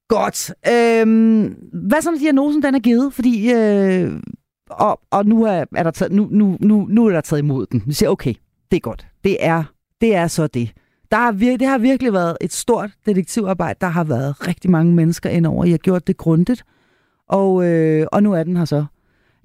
Godt. 0.08 0.54
Øhm, 0.72 1.56
hvad 1.72 2.02
så, 2.02 2.10
når 2.10 2.18
diagnosen 2.18 2.62
den 2.62 2.74
er 2.74 2.78
givet? 2.78 3.12
Fordi, 3.14 3.52
øh, 3.52 4.12
og, 4.70 5.00
og 5.10 5.26
nu, 5.26 5.44
er, 5.44 5.64
er 5.76 5.82
der 5.82 5.90
taget, 5.90 6.12
nu, 6.12 6.28
nu, 6.30 6.56
nu, 6.60 6.86
nu 6.90 7.06
er 7.06 7.10
der 7.10 7.20
taget 7.20 7.42
imod 7.42 7.66
den. 7.66 7.82
Vi 7.86 7.92
siger, 7.92 8.10
okay, 8.10 8.34
det 8.70 8.76
er 8.76 8.80
godt. 8.80 9.06
Det 9.24 9.36
er, 9.40 9.64
det 10.00 10.14
er 10.14 10.26
så 10.26 10.46
det. 10.46 10.72
Der 11.10 11.16
har 11.16 11.32
vir- 11.32 11.56
det 11.56 11.66
har 11.66 11.78
virkelig 11.78 12.12
været 12.12 12.36
et 12.40 12.52
stort 12.52 12.90
detektivarbejde. 13.06 13.78
Der 13.80 13.86
har 13.86 14.04
været 14.04 14.48
rigtig 14.48 14.70
mange 14.70 14.92
mennesker 14.94 15.30
indover. 15.30 15.64
I 15.64 15.70
har 15.70 15.78
gjort 15.78 16.06
det 16.06 16.16
grundigt. 16.16 16.64
Og, 17.28 17.64
øh, 17.66 18.06
og 18.12 18.22
nu 18.22 18.32
er 18.32 18.42
den 18.42 18.56
her 18.56 18.64
så. 18.64 18.84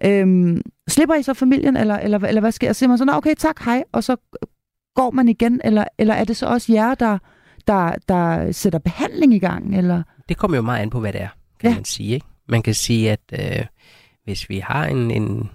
Øhm, 0.05 0.61
slipper 0.87 1.15
I 1.15 1.23
så 1.23 1.33
familien, 1.33 1.77
eller, 1.77 1.95
eller, 1.95 2.19
eller 2.19 2.41
hvad 2.41 2.51
sker? 2.51 2.73
Siger 2.73 2.89
man 2.89 2.97
så, 2.97 3.05
okay, 3.13 3.33
tak, 3.37 3.63
hej, 3.65 3.83
og 3.91 4.03
så 4.03 4.15
går 4.95 5.11
man 5.11 5.29
igen? 5.29 5.61
Eller, 5.63 5.83
eller 5.97 6.13
er 6.13 6.23
det 6.23 6.37
så 6.37 6.45
også 6.45 6.73
jer, 6.73 6.95
der, 6.95 7.17
der, 7.69 7.95
der 8.07 8.51
sætter 8.51 8.79
behandling 8.79 9.33
i 9.33 9.39
gang? 9.39 9.77
Eller? 9.77 10.03
Det 10.29 10.37
kommer 10.37 10.57
jo 10.57 10.61
meget 10.63 10.81
an 10.81 10.89
på, 10.89 10.99
hvad 10.99 11.13
det 11.13 11.21
er, 11.21 11.29
kan 11.59 11.69
Ja. 11.69 11.75
man 11.75 11.85
sige. 11.85 12.13
Ikke? 12.13 12.25
Man 12.47 12.61
kan 12.63 12.73
sige, 12.73 13.11
at 13.11 13.19
øh, 13.33 13.65
hvis 14.23 14.49
vi 14.49 14.59
har 14.59 14.85
en, 14.85 15.11
en... 15.11 15.49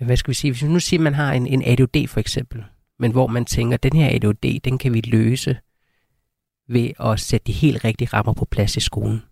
Hvad 0.00 0.16
skal 0.16 0.28
vi 0.30 0.34
sige? 0.34 0.50
Hvis 0.50 0.62
vi 0.62 0.68
nu 0.68 0.80
siger, 0.80 1.00
at 1.00 1.04
man 1.04 1.14
har 1.14 1.32
en, 1.32 1.46
en 1.46 1.62
ADHD 1.66 2.08
for 2.08 2.20
eksempel, 2.20 2.64
men 2.98 3.12
hvor 3.12 3.26
man 3.26 3.44
tænker, 3.44 3.74
at 3.74 3.82
den 3.82 3.92
her 3.92 4.08
ADHD, 4.14 4.60
den 4.60 4.78
kan 4.78 4.94
vi 4.94 5.00
løse 5.00 5.56
ved 6.68 6.90
at 7.00 7.20
sætte 7.20 7.46
de 7.46 7.52
helt 7.52 7.84
rigtige 7.84 8.08
rammer 8.12 8.32
på 8.32 8.44
plads 8.44 8.76
i 8.76 8.80
skolen. 8.80 9.22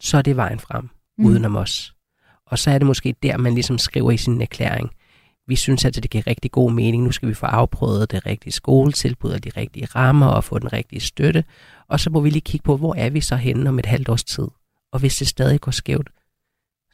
Så 0.00 0.18
er 0.18 0.22
det 0.22 0.36
vejen 0.36 0.58
frem, 0.58 0.88
mm. 1.18 1.24
udenom 1.24 1.56
os. 1.56 1.94
Og 2.46 2.58
så 2.58 2.70
er 2.70 2.78
det 2.78 2.86
måske 2.86 3.14
der, 3.22 3.36
man 3.36 3.54
ligesom 3.54 3.78
skriver 3.78 4.10
i 4.10 4.16
sin 4.16 4.42
erklæring, 4.42 4.90
vi 5.48 5.56
synes 5.56 5.84
altså, 5.84 6.00
det 6.00 6.10
giver 6.10 6.26
rigtig 6.26 6.50
god 6.50 6.72
mening. 6.72 7.02
Nu 7.02 7.12
skal 7.12 7.28
vi 7.28 7.34
få 7.34 7.46
afprøvet 7.46 8.10
det 8.10 8.26
rigtige 8.26 8.52
skoletilbud 8.52 9.30
og 9.30 9.44
de 9.44 9.50
rigtige 9.56 9.86
rammer 9.86 10.26
og 10.26 10.44
få 10.44 10.58
den 10.58 10.72
rigtige 10.72 11.00
støtte. 11.00 11.44
Og 11.88 12.00
så 12.00 12.10
må 12.10 12.20
vi 12.20 12.30
lige 12.30 12.40
kigge 12.40 12.64
på, 12.64 12.76
hvor 12.76 12.94
er 12.94 13.10
vi 13.10 13.20
så 13.20 13.36
henne 13.36 13.68
om 13.68 13.78
et 13.78 13.86
halvt 13.86 14.08
års 14.08 14.24
tid. 14.24 14.48
Og 14.92 14.98
hvis 14.98 15.16
det 15.16 15.28
stadig 15.28 15.60
går 15.60 15.72
skævt, 15.72 16.08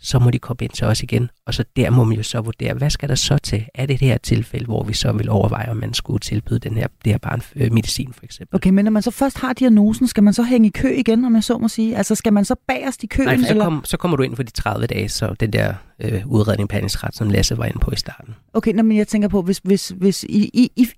så 0.02 0.18
må 0.18 0.30
de 0.30 0.38
komme 0.38 0.58
ind 0.60 0.70
til 0.70 0.86
os 0.86 1.02
igen. 1.02 1.30
Og 1.46 1.54
så 1.54 1.64
der 1.76 1.90
må 1.90 2.04
man 2.04 2.16
jo 2.16 2.22
så 2.22 2.40
vurdere, 2.40 2.74
hvad 2.74 2.90
skal 2.90 3.08
der 3.08 3.14
så 3.14 3.38
til? 3.38 3.64
Er 3.74 3.86
det 3.86 4.00
det 4.00 4.08
her 4.08 4.18
tilfælde, 4.18 4.64
hvor 4.64 4.84
vi 4.84 4.92
så 4.94 5.12
vil 5.12 5.30
overveje, 5.30 5.70
om 5.70 5.76
man 5.76 5.94
skulle 5.94 6.20
tilbyde 6.20 6.58
den 6.58 6.76
her, 6.76 6.86
det 7.04 7.12
her 7.12 7.18
barn 7.18 7.42
øh, 7.56 7.72
medicin 7.72 8.12
for 8.12 8.24
eksempel? 8.24 8.56
Okay, 8.56 8.70
men 8.70 8.84
når 8.84 8.92
man 8.92 9.02
så 9.02 9.10
først 9.10 9.38
har 9.38 9.52
diagnosen, 9.52 10.06
skal 10.06 10.22
man 10.22 10.32
så 10.32 10.42
hænge 10.42 10.68
i 10.68 10.70
kø 10.70 10.94
igen, 10.94 11.24
om 11.24 11.34
jeg 11.34 11.44
så 11.44 11.58
må 11.58 11.68
sige? 11.68 11.96
Altså, 11.96 12.14
skal 12.14 12.32
man 12.32 12.44
så 12.44 12.54
bagerst 12.68 13.04
i 13.04 13.06
køen? 13.06 13.28
Nej, 13.28 13.36
så, 13.38 13.46
eller? 13.50 13.64
kom, 13.64 13.84
så 13.84 13.96
kommer 13.96 14.16
du 14.16 14.22
ind 14.22 14.36
for 14.36 14.42
de 14.42 14.50
30 14.50 14.86
dage, 14.86 15.08
så 15.08 15.34
den 15.40 15.52
der 15.52 15.74
øh, 16.00 16.22
udredning 16.26 16.68
behandlingsret, 16.68 17.14
som 17.14 17.30
Lasse 17.30 17.58
var 17.58 17.64
inde 17.64 17.78
på 17.78 17.90
i 17.90 17.96
starten. 17.96 18.34
Okay, 18.52 18.72
nå, 18.72 18.82
men 18.82 18.96
jeg 18.96 19.08
tænker 19.08 19.28
på, 19.28 19.42
hvis, 19.42 19.60
hvis, 19.64 19.88
hvis 19.88 20.24
I, 20.24 20.50
I, 20.54 20.70
I, 20.76 20.88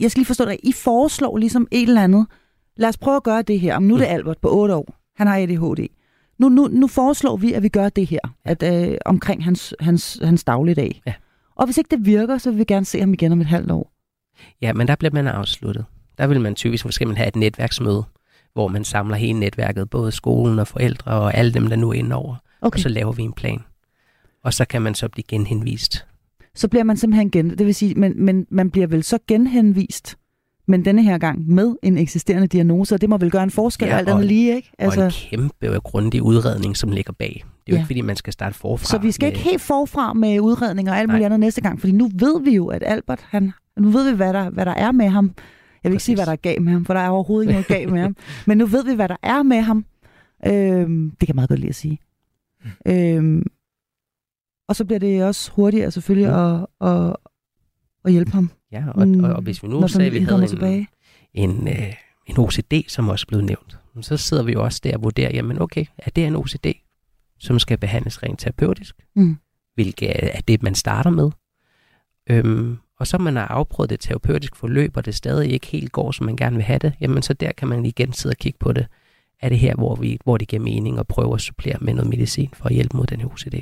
jeg 0.00 0.10
skal 0.10 0.20
lige 0.20 0.26
forstå 0.26 0.44
det, 0.44 0.56
I 0.62 0.72
foreslår 0.72 1.36
ligesom 1.38 1.66
et 1.70 1.82
eller 1.82 2.02
andet. 2.04 2.26
Lad 2.76 2.88
os 2.88 2.96
prøve 2.98 3.16
at 3.16 3.22
gøre 3.22 3.42
det 3.42 3.60
her. 3.60 3.76
Om 3.76 3.82
nu 3.82 3.94
er 3.94 3.98
det 3.98 4.08
Mm. 4.08 4.14
Albert 4.14 4.38
på 4.42 4.48
8 4.60 4.74
år. 4.74 4.94
Han 5.16 5.26
har 5.26 5.36
ADHD. 5.36 5.88
Nu, 6.42 6.48
nu, 6.48 6.68
nu 6.68 6.86
foreslår 6.86 7.36
vi, 7.36 7.52
at 7.52 7.62
vi 7.62 7.68
gør 7.68 7.88
det 7.88 8.06
her, 8.06 8.18
at, 8.44 8.62
øh, 8.62 8.98
omkring 9.04 9.44
hans, 9.44 9.74
hans, 9.80 10.18
hans 10.22 10.44
dagligdag. 10.44 11.02
Ja. 11.06 11.12
Og 11.56 11.64
hvis 11.66 11.78
ikke 11.78 11.96
det 11.96 12.06
virker, 12.06 12.38
så 12.38 12.50
vil 12.50 12.58
vi 12.58 12.64
gerne 12.64 12.86
se 12.86 13.00
ham 13.00 13.12
igen 13.12 13.32
om 13.32 13.40
et 13.40 13.46
halvt 13.46 13.70
år. 13.70 13.92
Ja, 14.62 14.72
men 14.72 14.88
der 14.88 14.96
bliver 14.96 15.12
man 15.12 15.26
afsluttet. 15.26 15.84
Der 16.18 16.26
vil 16.26 16.40
man 16.40 16.54
typisk 16.54 16.84
måske 16.84 17.06
man 17.06 17.16
have 17.16 17.28
et 17.28 17.36
netværksmøde, 17.36 18.04
hvor 18.52 18.68
man 18.68 18.84
samler 18.84 19.16
hele 19.16 19.40
netværket, 19.40 19.90
både 19.90 20.12
skolen 20.12 20.58
og 20.58 20.66
forældre 20.66 21.12
og 21.12 21.34
alle 21.34 21.54
dem, 21.54 21.66
der 21.66 21.76
nu 21.76 21.88
er 21.88 21.92
inde 21.92 22.16
over. 22.16 22.36
Okay. 22.60 22.76
Og 22.76 22.80
så 22.80 22.88
laver 22.88 23.12
vi 23.12 23.22
en 23.22 23.32
plan. 23.32 23.60
Og 24.44 24.54
så 24.54 24.64
kan 24.64 24.82
man 24.82 24.94
så 24.94 25.08
blive 25.08 25.24
genhenvist. 25.28 26.06
Så 26.54 26.68
bliver 26.68 26.84
man 26.84 26.96
simpelthen 26.96 27.30
gen... 27.30 27.50
Det 27.50 27.66
vil 27.66 27.74
sige, 27.74 27.94
men, 27.94 28.24
men 28.24 28.46
man 28.50 28.70
bliver 28.70 28.86
vel 28.86 29.02
så 29.02 29.18
genhenvist, 29.28 30.16
men 30.68 30.84
denne 30.84 31.02
her 31.02 31.18
gang 31.18 31.48
med 31.48 31.76
en 31.82 31.98
eksisterende 31.98 32.46
diagnose, 32.46 32.94
og 32.94 33.00
det 33.00 33.08
må 33.08 33.16
vel 33.18 33.30
gøre 33.30 33.42
en 33.42 33.50
forskel, 33.50 33.88
Ja, 33.88 33.96
alt 33.96 34.08
andet 34.08 34.22
og- 34.22 34.28
lige, 34.28 34.56
ikke? 34.56 34.72
Altså... 34.78 35.00
Og 35.00 35.06
en 35.06 35.12
kæmpe 35.12 35.76
og 35.76 35.82
grundig 35.82 36.22
udredning, 36.22 36.76
som 36.76 36.90
ligger 36.90 37.12
bag. 37.12 37.28
Det 37.28 37.38
er 37.38 37.44
jo 37.68 37.74
Ja. 37.74 37.78
ikke, 37.78 37.86
fordi 37.86 38.00
man 38.00 38.16
skal 38.16 38.32
starte 38.32 38.54
forfra. 38.54 38.84
Så 38.86 38.98
vi 38.98 39.10
skal 39.12 39.26
med- 39.26 39.32
ikke 39.32 39.48
helt 39.50 39.62
forfra 39.62 40.12
med 40.12 40.40
udredninger 40.40 40.92
og 40.92 40.98
alt 40.98 41.06
Nej. 41.08 41.16
muligt 41.16 41.24
andet 41.26 41.40
næste 41.40 41.60
gang, 41.60 41.80
fordi 41.80 41.92
nu 41.92 42.10
ved 42.14 42.42
vi 42.42 42.50
jo, 42.54 42.66
at 42.66 42.82
Albert, 42.86 43.20
han, 43.28 43.52
nu 43.78 43.88
ved 43.90 44.10
vi, 44.10 44.16
hvad 44.16 44.32
der, 44.32 44.50
hvad 44.50 44.66
der 44.66 44.74
er 44.74 44.92
med 44.92 45.08
ham. 45.08 45.32
Jeg 45.84 45.90
vil 45.90 45.94
ikke 45.94 46.04
sige, 46.04 46.16
hvad 46.16 46.26
der 46.26 46.32
er 46.32 46.36
galt 46.36 46.62
med 46.62 46.72
ham, 46.72 46.84
for 46.84 46.94
der 46.94 47.00
er 47.00 47.08
overhovedet 47.08 47.44
ikke 47.44 47.52
noget 47.52 47.66
galt 47.66 47.92
med 47.92 48.00
ham. 48.00 48.16
Men 48.46 48.58
nu 48.58 48.66
ved 48.66 48.84
vi, 48.84 48.94
hvad 48.94 49.08
der 49.08 49.16
er 49.22 49.42
med 49.42 49.60
ham. 49.60 49.84
Øhm, 50.46 51.10
det 51.10 51.18
kan 51.18 51.28
jeg 51.28 51.34
meget 51.34 51.48
godt 51.48 51.60
lide 51.60 51.68
at 51.68 51.74
sige. 51.74 51.98
Øhm, 52.86 53.42
og 54.68 54.76
så 54.76 54.84
bliver 54.84 54.98
det 54.98 55.24
også 55.24 55.50
hurtigere 55.52 55.90
selvfølgelig 55.90 56.34
at, 56.34 56.66
at, 56.88 57.16
at 58.04 58.12
hjælpe 58.12 58.30
ham, 58.30 58.50
Ja, 58.72 58.84
og, 58.94 59.08
Mm, 59.08 59.24
og, 59.24 59.32
og 59.32 59.42
hvis 59.42 59.62
vi 59.62 59.68
nu 59.68 59.88
sagde, 59.88 60.06
at 60.06 60.12
vi 60.12 60.18
havde 60.18 60.42
en, 60.42 60.48
tilbage. 60.48 60.88
en, 61.34 61.68
øh, 61.68 61.92
en 62.26 62.38
OCD, 62.38 62.72
som 62.88 63.08
også 63.08 63.26
blev 63.26 63.40
nævnt, 63.40 63.78
så 64.00 64.16
sidder 64.16 64.42
vi 64.42 64.52
jo 64.52 64.64
også 64.64 64.80
der 64.84 64.96
og 64.96 65.02
vurderer, 65.02 65.30
jamen 65.34 65.62
okay, 65.62 65.84
er 65.98 66.10
det 66.10 66.26
en 66.26 66.36
OCD, 66.36 66.66
som 67.38 67.58
skal 67.58 67.78
behandles 67.78 68.22
rent 68.22 68.40
terapeutisk? 68.40 68.96
Mm. 69.16 69.36
Hvilket 69.74 70.10
er 70.36 70.40
det, 70.48 70.62
man 70.62 70.74
starter 70.74 71.10
med? 71.10 71.30
Øhm, 72.30 72.78
og 72.98 73.06
så 73.06 73.18
man 73.18 73.36
har 73.36 73.46
afprøvet 73.46 73.90
det 73.90 74.00
terapeutiske 74.00 74.56
forløb, 74.56 74.96
og 74.96 75.04
det 75.04 75.14
stadig 75.14 75.50
ikke 75.52 75.66
helt 75.66 75.92
går, 75.92 76.12
som 76.12 76.26
man 76.26 76.36
gerne 76.36 76.56
vil 76.56 76.64
have 76.64 76.78
det, 76.78 76.92
jamen 77.00 77.22
så 77.22 77.34
der 77.34 77.52
kan 77.52 77.68
man 77.68 77.86
igen 77.86 78.12
sidde 78.12 78.32
og 78.32 78.36
kigge 78.36 78.58
på 78.58 78.72
det. 78.72 78.86
Er 79.42 79.48
det 79.48 79.58
her, 79.58 79.74
hvor, 79.74 79.94
vi, 79.94 80.18
hvor 80.24 80.36
det 80.36 80.48
giver 80.48 80.62
mening 80.62 80.98
at 80.98 81.06
prøve 81.06 81.34
at 81.34 81.40
supplere 81.40 81.76
med 81.80 81.94
noget 81.94 82.10
medicin 82.10 82.50
for 82.52 82.64
at 82.64 82.74
hjælpe 82.74 82.96
mod 82.96 83.06
den 83.06 83.20
her 83.20 83.26
OCD? 83.26 83.54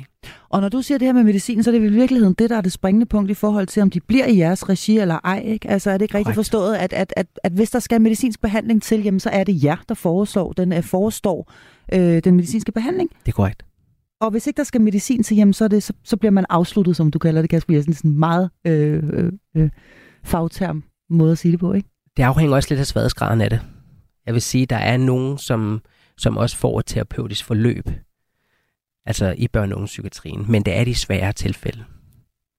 Og 0.49 0.61
når 0.61 0.69
du 0.69 0.81
siger 0.81 0.97
det 0.97 1.07
her 1.07 1.13
med 1.13 1.23
medicin, 1.23 1.63
så 1.63 1.69
er 1.69 1.79
det 1.79 1.85
i 1.85 1.87
virkeligheden 1.87 2.33
det, 2.33 2.49
der 2.49 2.57
er 2.57 2.61
det 2.61 2.71
springende 2.71 3.05
punkt 3.05 3.31
i 3.31 3.33
forhold 3.33 3.67
til, 3.67 3.81
om 3.81 3.89
de 3.89 3.99
bliver 3.99 4.25
i 4.25 4.37
jeres 4.37 4.69
regi 4.69 4.97
eller 4.97 5.19
ej. 5.23 5.43
Ikke? 5.45 5.69
Altså 5.69 5.91
er 5.91 5.97
det 5.97 6.01
ikke 6.01 6.17
rigtigt 6.17 6.35
forstået, 6.35 6.75
at, 6.75 6.93
at, 6.93 7.13
at, 7.15 7.27
at 7.43 7.51
hvis 7.51 7.69
der 7.69 7.79
skal 7.79 8.01
medicinsk 8.01 8.41
behandling 8.41 8.83
til, 8.83 9.03
jamen, 9.03 9.19
så 9.19 9.29
er 9.29 9.43
det 9.43 9.63
jer, 9.63 9.77
der 9.89 9.95
foreslår, 9.95 10.51
den 10.51 10.73
øh, 10.73 10.83
forestår 10.83 11.53
øh, 11.93 12.23
den 12.23 12.35
medicinske 12.35 12.71
behandling. 12.71 13.09
Det 13.25 13.31
er 13.31 13.35
korrekt. 13.35 13.65
Og 14.21 14.31
hvis 14.31 14.47
ikke 14.47 14.57
der 14.57 14.63
skal 14.63 14.81
medicin 14.81 15.23
til, 15.23 15.37
jamen, 15.37 15.53
så, 15.53 15.63
er 15.63 15.67
det, 15.67 15.83
så, 15.83 15.93
så 16.03 16.17
bliver 16.17 16.31
man 16.31 16.45
afsluttet, 16.49 16.95
som 16.95 17.11
du 17.11 17.19
kalder 17.19 17.41
det, 17.41 17.49
Kasper 17.49 17.73
Jensen. 17.73 17.93
Sådan 17.93 18.11
en 18.11 18.19
meget 18.19 18.49
øh, 18.67 19.03
øh, 19.13 19.31
øh, 19.57 19.69
fagterm 20.23 20.83
måde 21.09 21.31
at 21.31 21.37
sige 21.37 21.51
det 21.51 21.59
på, 21.59 21.73
ikke? 21.73 21.89
Det 22.17 22.23
afhænger 22.23 22.55
også 22.55 22.67
lidt 22.69 22.79
af 22.79 22.87
sværhedsgraden 22.87 23.41
af 23.41 23.49
det. 23.49 23.59
Jeg 24.25 24.33
vil 24.33 24.41
sige, 24.41 24.65
der 24.65 24.75
er 24.75 24.97
nogen, 24.97 25.37
som, 25.37 25.81
som 26.17 26.37
også 26.37 26.57
får 26.57 26.79
et 26.79 26.85
terapeutisk 26.85 27.45
forløb, 27.45 27.89
altså 29.05 29.35
i 29.37 29.47
børne- 29.57 29.71
og 29.71 29.75
ungepsykiatrien, 29.75 30.45
men 30.49 30.63
det 30.63 30.75
er 30.75 30.83
de 30.83 30.95
svære 30.95 31.33
tilfælde. 31.33 31.83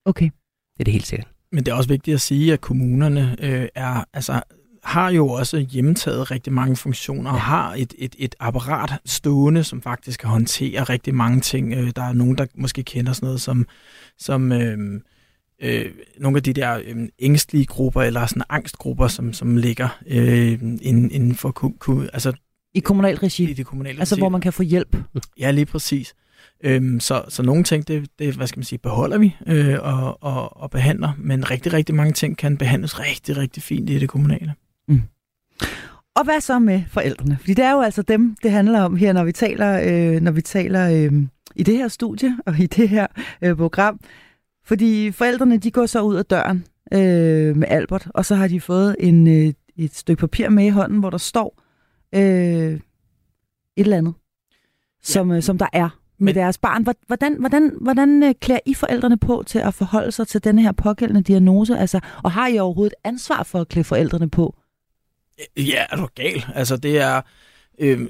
Okay. 0.05 0.31
Det 0.75 0.81
er 0.81 0.85
det 0.85 0.93
helt 0.93 1.07
sikkert. 1.07 1.29
Men 1.53 1.65
det 1.65 1.73
er 1.73 1.77
også 1.77 1.89
vigtigt 1.89 2.15
at 2.15 2.21
sige, 2.21 2.53
at 2.53 2.61
kommunerne 2.61 3.37
øh, 3.41 3.69
er, 3.75 4.05
altså, 4.13 4.43
har 4.85 5.11
jo 5.11 5.29
også 5.29 5.59
hjemtaget 5.59 6.31
rigtig 6.31 6.53
mange 6.53 6.77
funktioner 6.77 7.31
og 7.31 7.41
har 7.41 7.75
et, 7.75 7.95
et, 7.99 8.17
et 8.19 8.35
apparat 8.41 9.01
stående, 9.05 9.65
som 9.65 9.83
faktisk 9.83 10.21
kan 10.21 10.31
håndtere 10.31 10.83
rigtig 10.85 11.15
mange 11.15 11.41
ting. 11.41 11.73
Øh, 11.75 11.93
der 11.97 12.03
er 12.03 12.13
nogen, 12.13 12.39
der 12.39 12.47
måske 12.55 12.83
kender 12.83 13.13
sådan 13.13 13.27
noget 13.27 13.41
som, 13.41 13.67
som 14.19 14.53
øh, 14.53 15.01
øh, 15.63 15.91
nogle 16.19 16.37
af 16.37 16.43
de 16.43 16.53
der 16.53 16.81
øh, 16.85 17.09
ængstlige 17.19 17.67
grupper 17.67 18.03
eller 18.03 18.27
sådan 18.27 18.43
angstgrupper, 18.49 19.09
som, 19.09 19.33
som 19.33 19.57
ligger 19.57 19.99
øh, 20.07 20.53
inden, 20.83 21.11
inden 21.11 21.35
for 21.35 21.51
ku, 21.51 21.73
ku, 21.79 22.03
altså 22.13 22.33
I 22.75 22.81
kommunal 22.81 23.17
regi? 23.17 23.51
i 23.51 23.55
det 23.55 23.67
kommunale 23.67 23.99
Altså, 23.99 24.15
regi. 24.15 24.21
hvor 24.21 24.29
man 24.29 24.41
kan 24.41 24.53
få 24.53 24.63
hjælp? 24.63 24.97
Ja, 25.39 25.51
lige 25.51 25.67
præcis. 25.67 26.15
Øhm, 26.65 27.01
så, 27.01 27.25
så 27.29 27.43
nogle 27.43 27.65
ting, 27.65 27.89
det, 27.89 28.09
det 28.19 28.35
hvad 28.35 28.47
skal 28.47 28.59
man 28.59 28.65
sige, 28.65 28.79
beholder 28.79 29.19
vi 29.19 29.37
øh, 29.47 29.79
og, 29.81 30.23
og, 30.23 30.57
og 30.63 30.71
behandler, 30.71 31.13
men 31.19 31.51
rigtig, 31.51 31.73
rigtig 31.73 31.95
mange 31.95 32.13
ting 32.13 32.39
kan 32.39 32.57
behandles 32.57 33.01
rigtig, 33.01 33.37
rigtig 33.37 33.63
fint 33.63 33.91
i 33.91 33.99
det 33.99 34.09
kommunale. 34.09 34.55
Og 36.15 36.25
hvad 36.25 36.41
så 36.41 36.59
med 36.59 36.83
forældrene? 36.89 37.37
Fordi 37.41 37.55
det 37.55 37.65
er 37.65 37.73
jo 37.73 37.81
altså 37.81 38.03
dem, 38.03 38.37
det 38.43 38.51
handler 38.51 38.81
om 38.81 38.97
her, 38.97 39.13
når 39.13 39.25
vi 39.25 39.33
taler, 39.33 39.81
øh, 39.85 40.21
når 40.21 40.33
vi 40.33 40.41
taler 40.43 40.91
øh, 40.91 41.23
i 41.57 41.63
det 41.63 41.77
her 41.77 41.89
studie 41.89 42.37
og 42.47 42.59
i 42.59 42.67
det 42.67 42.89
her 42.89 43.07
øh, 43.43 43.57
program. 43.57 44.01
Fordi 44.65 45.11
forældrene, 45.13 45.57
de 45.59 45.71
går 45.71 45.87
så 45.87 46.03
ud 46.03 46.17
af 46.17 46.25
døren 46.25 46.65
øh, 46.93 47.57
med 47.57 47.69
Albert, 47.69 48.09
og 48.15 48.25
så 48.25 48.35
har 48.35 48.49
de 48.49 48.61
fået 48.61 48.97
en, 49.01 49.27
øh, 49.27 49.53
et 49.77 49.95
stykke 49.95 50.21
papir 50.21 50.49
med 50.49 50.67
i 50.67 50.69
hånden, 50.69 50.99
hvor 51.01 51.11
der 51.11 51.19
står 51.19 51.63
øh, 52.15 52.21
et 52.73 52.81
eller 53.77 53.97
andet, 53.97 54.15
som, 55.03 55.33
øh, 55.33 55.43
som 55.43 55.59
der 55.59 55.67
er 55.73 55.89
med 56.19 56.25
Men- 56.27 56.35
deres 56.35 56.59
barn. 56.59 56.83
Hvor- 56.83 56.95
Hvordan, 57.07 57.37
hvordan, 57.41 57.73
hvordan 57.81 58.23
øh, 58.23 58.35
klæder 58.41 58.61
I 58.67 58.75
forældrene 58.75 59.19
på 59.19 59.43
til 59.47 59.59
at 59.59 59.75
forholde 59.75 60.13
sig 60.13 60.29
til 60.29 60.45
denne 60.45 60.63
her 60.63 60.73
pågældende 60.73 61.23
diagnose? 61.23 61.79
Altså, 61.79 62.01
og 62.23 62.33
har 62.33 62.49
I 62.49 62.59
overhovedet 62.59 62.93
et 63.05 63.09
ansvar 63.09 63.43
for 63.43 63.59
at 63.61 63.69
klæde 63.69 63.85
forældrene 63.85 64.31
på? 64.31 64.57
Ja, 65.57 65.85
er 65.91 65.97
du 65.97 66.09
gal? 66.15 66.45
Altså, 66.55 66.77
det 66.77 66.99
er... 67.01 67.21
Øh, 67.79 68.09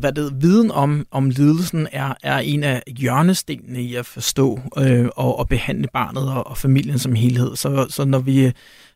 hvad 0.00 0.12
det, 0.12 0.42
viden 0.42 0.70
om, 0.70 1.06
om 1.10 1.30
lidelsen 1.30 1.88
er, 1.92 2.14
er 2.22 2.38
en 2.38 2.64
af 2.64 2.82
hjørnestenene 2.86 3.82
i 3.82 3.94
at 3.94 4.06
forstå 4.06 4.60
øh, 4.78 5.08
og, 5.16 5.38
og 5.38 5.48
behandle 5.48 5.88
barnet 5.92 6.28
og, 6.28 6.46
og 6.46 6.58
familien 6.58 6.98
som 6.98 7.14
helhed. 7.14 7.56
Så, 7.56 7.86
så 7.88 8.04
når 8.04 8.18
vi 8.18 8.52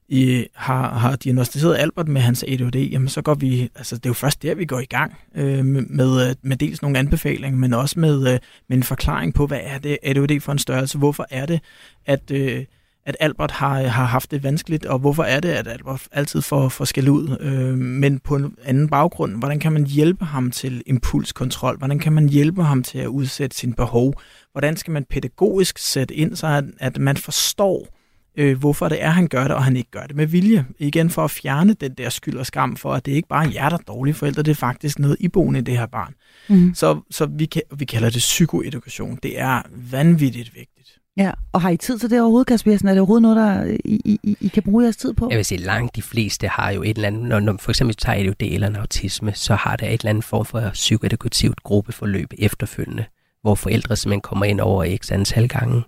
i, 0.08 0.46
har, 0.54 0.98
har 0.98 1.16
diagnostiseret 1.16 1.76
Albert 1.76 2.08
med 2.08 2.20
hans 2.20 2.42
ADHD, 2.42 2.76
jamen 2.76 3.08
så 3.08 3.22
går 3.22 3.34
vi, 3.34 3.70
altså 3.74 3.96
det 3.96 4.06
er 4.06 4.10
jo 4.10 4.14
først 4.14 4.42
der, 4.42 4.54
vi 4.54 4.64
går 4.64 4.80
i 4.80 4.84
gang 4.84 5.16
øh, 5.34 5.64
med, 5.64 6.34
med, 6.42 6.56
dels 6.56 6.82
nogle 6.82 6.98
anbefalinger, 6.98 7.58
men 7.58 7.74
også 7.74 8.00
med, 8.00 8.32
øh, 8.32 8.38
med 8.68 8.76
en 8.76 8.82
forklaring 8.82 9.34
på, 9.34 9.46
hvad 9.46 9.60
er 9.62 9.78
det 9.78 9.98
ADHD 10.02 10.40
for 10.40 10.52
en 10.52 10.58
størrelse, 10.58 10.98
hvorfor 10.98 11.26
er 11.30 11.46
det, 11.46 11.60
at, 12.06 12.30
øh, 12.30 12.64
at 13.06 13.16
Albert 13.20 13.50
har, 13.50 13.82
har 13.82 14.04
haft 14.04 14.30
det 14.30 14.42
vanskeligt, 14.42 14.86
og 14.86 14.98
hvorfor 14.98 15.22
er 15.22 15.40
det, 15.40 15.48
at 15.48 15.68
Albert 15.68 16.08
altid 16.12 16.42
får, 16.42 16.68
får 16.68 16.84
skæld 16.84 17.08
ud, 17.08 17.36
øh, 17.40 17.78
men 17.78 18.18
på 18.18 18.36
en 18.36 18.54
anden 18.64 18.88
baggrund. 18.88 19.36
Hvordan 19.36 19.58
kan 19.58 19.72
man 19.72 19.86
hjælpe 19.86 20.24
ham 20.24 20.50
til 20.50 20.82
impulskontrol? 20.86 21.78
Hvordan 21.78 21.98
kan 21.98 22.12
man 22.12 22.28
hjælpe 22.28 22.62
ham 22.62 22.82
til 22.82 22.98
at 22.98 23.06
udsætte 23.06 23.56
sine 23.56 23.74
behov? 23.74 24.14
Hvordan 24.52 24.76
skal 24.76 24.92
man 24.92 25.04
pædagogisk 25.10 25.78
sætte 25.78 26.14
ind, 26.14 26.36
så 26.36 26.46
at, 26.46 26.64
at 26.80 26.98
man 26.98 27.16
forstår, 27.16 27.88
øh, 28.36 28.58
hvorfor 28.58 28.88
det 28.88 29.02
er, 29.02 29.10
han 29.10 29.28
gør 29.28 29.42
det, 29.42 29.52
og 29.52 29.64
han 29.64 29.76
ikke 29.76 29.90
gør 29.90 30.06
det 30.06 30.16
med 30.16 30.26
vilje. 30.26 30.66
Igen 30.78 31.10
for 31.10 31.24
at 31.24 31.30
fjerne 31.30 31.74
den 31.74 31.94
der 31.94 32.10
skyld 32.10 32.38
og 32.38 32.46
skam 32.46 32.76
for, 32.76 32.94
at 32.94 33.06
det 33.06 33.12
ikke 33.12 33.28
bare 33.28 33.46
er 33.46 33.50
jer, 33.50 33.68
der 33.68 33.76
er 33.76 33.82
dårlige 33.82 34.14
forældre, 34.14 34.42
det 34.42 34.50
er 34.50 34.54
faktisk 34.54 34.98
noget 34.98 35.16
iboende 35.20 35.60
i 35.60 35.62
det 35.62 35.78
her 35.78 35.86
barn. 35.86 36.14
Mm. 36.48 36.74
Så, 36.74 37.00
så 37.10 37.26
vi, 37.26 37.48
vi 37.76 37.84
kalder 37.84 38.10
det 38.10 38.18
psykoedukation. 38.18 39.18
Det 39.22 39.40
er 39.40 39.62
vanvittigt 39.90 40.54
vigtigt. 40.54 40.73
Ja, 41.16 41.30
og 41.52 41.60
har 41.60 41.70
I 41.70 41.76
tid 41.76 41.98
til 41.98 42.10
det 42.10 42.20
overhovedet, 42.20 42.46
Kasper 42.46 42.70
Jensen? 42.70 42.88
Er 42.88 42.92
det 42.92 43.00
overhovedet 43.00 43.22
noget, 43.22 43.36
der 43.36 43.76
I, 43.84 44.00
I, 44.24 44.36
I- 44.40 44.48
kan 44.48 44.62
bruge 44.62 44.82
jeres 44.84 44.96
tid 44.96 45.12
på? 45.14 45.26
Jeg 45.30 45.36
vil 45.36 45.44
sige, 45.44 45.58
langt 45.60 45.96
de 45.96 46.02
fleste 46.02 46.48
har 46.48 46.70
jo 46.70 46.82
et 46.82 46.96
eller 46.96 47.06
andet, 47.08 47.22
når, 47.28 47.40
når 47.40 47.56
for 47.60 47.70
eksempel 47.70 47.96
tager 47.96 48.18
ADHD 48.20 48.42
eller 48.42 48.66
en 48.68 48.76
autisme, 48.76 49.32
så 49.34 49.54
har 49.54 49.76
der 49.76 49.86
et 49.86 49.92
eller 50.00 50.10
andet 50.10 50.24
form 50.24 50.44
for 50.44 50.70
psykoedukativt 50.72 51.62
gruppeforløb 51.62 52.32
efterfølgende, 52.38 53.04
hvor 53.42 53.54
forældre 53.54 53.96
simpelthen 53.96 54.20
kommer 54.20 54.44
ind 54.44 54.60
over 54.60 54.96
x 54.96 55.12
antal 55.12 55.48
gange. 55.48 55.82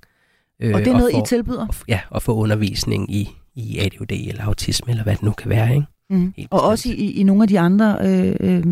Øh, 0.63 0.75
Og 0.75 0.81
det 0.81 0.89
er 0.89 0.93
noget, 0.93 1.13
får, 1.15 1.23
I 1.23 1.27
tilbyder? 1.27 1.67
og, 1.67 1.75
Ja, 1.89 2.01
og 2.11 2.23
får 2.23 2.33
undervisning 2.35 3.15
i, 3.15 3.29
i 3.55 3.79
ADHD 3.79 4.13
eller 4.29 4.45
autisme, 4.45 4.91
eller 4.91 5.03
hvad 5.03 5.15
det 5.15 5.23
nu 5.23 5.33
kan 5.33 5.51
være, 5.51 5.75
ikke? 5.75 5.87
Mm. 6.11 6.33
Helt 6.37 6.49
Og 6.53 6.63
også 6.63 6.89
i, 6.89 6.93
i, 6.93 7.13
i 7.13 7.23
nogle 7.23 7.43
af 7.43 7.49
de 7.49 7.61
andre 7.61 7.97
øh, 8.03 8.37
øh, 8.41 8.65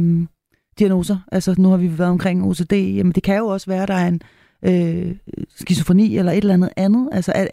diagnoser. 0.78 1.16
Altså, 1.32 1.55
nu 1.59 1.68
har 1.70 1.76
vi 1.76 1.98
været 1.98 2.11
omkring 2.11 2.44
OCD. 2.44 2.72
Jamen, 2.72 3.12
det 3.12 3.22
kan 3.22 3.36
jo 3.38 3.46
også 3.46 3.66
være, 3.70 3.82
at 3.82 3.88
der 3.88 3.94
er 3.94 4.09
en 4.09 4.20
øh, 4.65 5.17
skizofreni 5.57 6.19
eller 6.19 6.33
et 6.33 6.37
eller 6.39 6.55
andet 6.55 6.71
andet. 6.77 7.09
Altså, 7.12 7.33
er, 7.35 7.47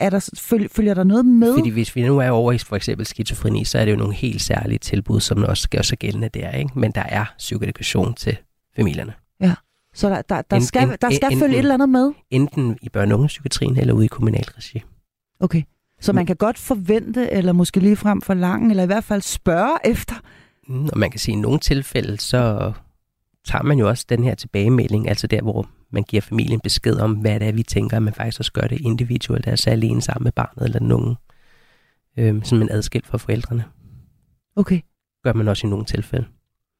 er 0.00 0.10
der, 0.10 0.30
følger, 0.38 0.68
følger 0.68 0.94
der 0.94 1.04
noget 1.04 1.26
med? 1.26 1.54
Fordi 1.54 1.70
hvis 1.70 1.96
vi 1.96 2.02
nu 2.02 2.18
er 2.18 2.30
over 2.30 2.52
i 2.52 2.58
for 2.58 2.76
eksempel 2.76 3.06
skizofreni, 3.06 3.64
så 3.64 3.78
er 3.78 3.84
det 3.84 3.92
jo 3.92 3.96
nogle 3.96 4.14
helt 4.14 4.42
særlige 4.42 4.78
tilbud, 4.78 5.20
som 5.20 5.44
også 5.44 5.68
gør 5.70 5.82
sig 5.82 5.98
gældende 5.98 6.28
der, 6.28 6.50
ikke? 6.50 6.70
Men 6.78 6.92
der 6.92 7.02
er 7.02 7.24
psykoedukation 7.38 8.14
til 8.14 8.36
familierne. 8.76 9.12
Så 9.94 10.08
der, 10.08 10.22
der, 10.22 10.42
der 10.42 10.56
En- 10.56 10.62
skal, 10.62 10.96
der 11.02 11.10
skal 11.10 11.32
en- 11.32 11.38
følge 11.38 11.54
et 11.54 11.58
eller 11.58 11.74
andet 11.74 11.88
med? 11.88 12.12
Enten 12.30 12.78
i 12.82 12.88
børne- 12.96 13.12
og 13.14 13.28
eller 13.80 13.92
ude 13.94 14.04
i 14.04 14.08
kommunalt 14.08 14.52
regi. 14.56 14.82
Okay. 15.40 15.62
Så 16.00 16.12
man 16.12 16.26
kan 16.26 16.36
godt 16.36 16.58
forvente, 16.58 17.30
eller 17.30 17.52
måske 17.52 17.80
lige 17.80 17.96
frem 17.96 18.20
forlange, 18.22 18.70
eller 18.70 18.82
i 18.82 18.86
hvert 18.86 19.04
fald 19.04 19.22
spørge 19.22 19.76
efter. 19.84 20.14
Mm, 20.68 20.84
Og 20.84 20.98
man 20.98 21.10
kan 21.10 21.20
sige, 21.20 21.32
at 21.32 21.38
i 21.38 21.40
nogle 21.40 21.58
tilfælde, 21.58 22.20
så 22.20 22.72
tager 23.44 23.62
man 23.62 23.78
jo 23.78 23.88
også 23.88 24.06
den 24.08 24.24
her 24.24 24.34
tilbagemelding, 24.34 25.08
altså 25.08 25.26
der, 25.26 25.42
hvor 25.42 25.68
man 25.92 26.02
giver 26.02 26.20
familien 26.20 26.60
besked 26.60 26.96
om, 26.96 27.12
hvad 27.12 27.40
det 27.40 27.48
er, 27.48 27.52
vi 27.52 27.62
tænker, 27.62 27.96
at 27.96 28.02
man 28.02 28.14
faktisk 28.14 28.40
også 28.40 28.52
gør 28.52 28.66
det 28.66 28.80
individuelt, 28.80 29.46
altså 29.46 29.70
alene 29.70 30.02
sammen 30.02 30.24
med 30.24 30.32
barnet 30.32 30.64
eller 30.64 30.80
nogen, 30.80 31.14
øhm, 32.16 32.44
som 32.44 32.62
en 32.62 32.68
adskilt 32.70 33.06
fra 33.06 33.18
forældrene. 33.18 33.64
Okay. 34.56 34.80
Gør 35.24 35.32
man 35.32 35.48
også 35.48 35.66
i 35.66 35.70
nogle 35.70 35.84
tilfælde. 35.84 36.26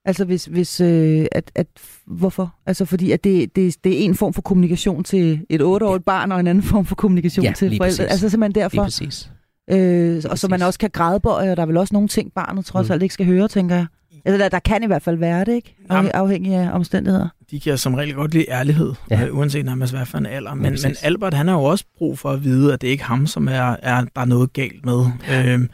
Altså 0.04 0.24
hvis, 0.24 0.44
hvis 0.44 0.80
øh, 0.80 1.26
at, 1.32 1.52
at, 1.54 1.66
hvorfor? 2.06 2.54
Altså 2.66 2.84
fordi 2.84 3.10
at 3.12 3.24
det, 3.24 3.56
det, 3.56 3.76
det 3.84 4.00
er 4.00 4.04
en 4.04 4.14
form 4.14 4.32
for 4.32 4.42
kommunikation 4.42 5.04
til 5.04 5.46
et 5.50 5.62
otteårigt 5.62 6.04
barn, 6.04 6.32
og 6.32 6.40
en 6.40 6.46
anden 6.46 6.64
form 6.64 6.86
for 6.86 6.94
kommunikation 6.94 7.44
Ja, 7.44 7.52
til 7.52 7.68
lige 7.70 7.78
forældre. 7.78 7.96
præcis. 7.96 8.10
Altså 8.12 8.28
simpelthen 8.28 8.52
Lige 8.52 8.62
derfor. 8.62 8.82
præcis. 8.84 9.32
Øh, 9.72 10.22
og 10.30 10.38
så 10.38 10.48
man 10.48 10.62
også 10.62 10.78
kan 10.78 10.90
grædebøje, 10.90 11.50
og 11.50 11.56
der 11.56 11.62
er 11.62 11.66
vel 11.66 11.76
også 11.76 11.94
nogle 11.94 12.08
ting, 12.08 12.32
barnet 12.34 12.64
trods 12.64 12.88
Mm. 12.88 12.92
alt 12.92 13.02
ikke 13.02 13.12
skal 13.14 13.26
høre, 13.26 13.48
tænker 13.48 13.76
jeg. 13.76 13.86
Eller 14.24 14.38
der, 14.38 14.48
der 14.48 14.58
kan 14.58 14.82
i 14.82 14.86
hvert 14.86 15.02
fald 15.02 15.16
være 15.16 15.44
det, 15.44 15.52
ikke? 15.52 15.76
Jamen. 15.90 16.10
afhængig 16.14 16.54
af 16.54 16.70
omstændigheder. 16.72 17.28
De 17.50 17.60
kan 17.60 17.78
som 17.78 17.94
regel 17.94 18.14
godt 18.14 18.34
lide 18.34 18.44
ærlighed, 18.48 18.92
Ja. 19.10 19.20
ja. 19.20 19.26
øh, 19.26 19.38
uanset 19.38 19.64
nærmest 19.64 19.94
hvad 19.94 20.06
for 20.06 20.18
en 20.18 20.26
alder. 20.26 20.54
Men, 20.54 20.72
præcis. 20.72 20.84
men 20.84 20.94
Albert, 21.02 21.34
han 21.34 21.48
har 21.48 21.54
jo 21.54 21.64
også 21.64 21.84
brug 21.98 22.18
for 22.18 22.30
at 22.30 22.44
vide, 22.44 22.72
at 22.72 22.80
det 22.80 22.86
er 22.86 22.90
ikke 22.90 23.04
ham, 23.04 23.26
som 23.26 23.48
er, 23.48 23.76
er 23.82 24.04
der 24.14 24.20
er 24.20 24.24
noget 24.24 24.52
galt 24.52 24.84
med. 24.86 25.04
Øhm, 25.32 25.68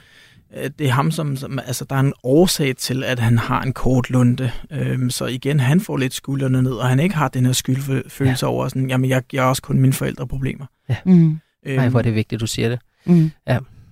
øh, 0.56 0.70
det 0.78 0.86
er 0.86 0.90
ham, 0.90 1.10
som, 1.10 1.36
som, 1.36 1.58
altså 1.58 1.84
der 1.90 1.96
er 1.96 2.00
en 2.00 2.12
årsag 2.24 2.76
til, 2.76 3.04
at 3.04 3.18
han 3.18 3.38
har 3.38 3.62
en 3.62 3.72
kort 3.72 4.10
lunde. 4.10 4.50
Øhm, 4.70 5.10
så 5.10 5.26
igen, 5.26 5.60
han 5.60 5.80
får 5.80 5.96
lidt 5.96 6.14
skuldrene 6.14 6.62
ned, 6.62 6.72
og 6.72 6.88
han 6.88 7.00
ikke 7.00 7.14
har 7.14 7.28
den 7.28 7.46
her 7.46 7.52
skyldfølelse 7.52 8.46
ja. 8.46 8.52
over, 8.52 8.68
sådan, 8.68 8.90
jamen 8.90 9.10
jeg, 9.10 9.22
jeg 9.32 9.42
har 9.42 9.48
også 9.48 9.62
kun 9.62 9.80
mine 9.80 9.92
forældre 9.92 10.26
problemer. 10.26 10.66
Mm. 11.06 11.38
Nej, 11.66 11.88
hvor 11.88 11.98
er 11.98 12.02
det 12.02 12.14
vigtigt, 12.14 12.40
du 12.40 12.46
siger 12.46 12.68
det. 12.68 12.78
Mm. 13.06 13.30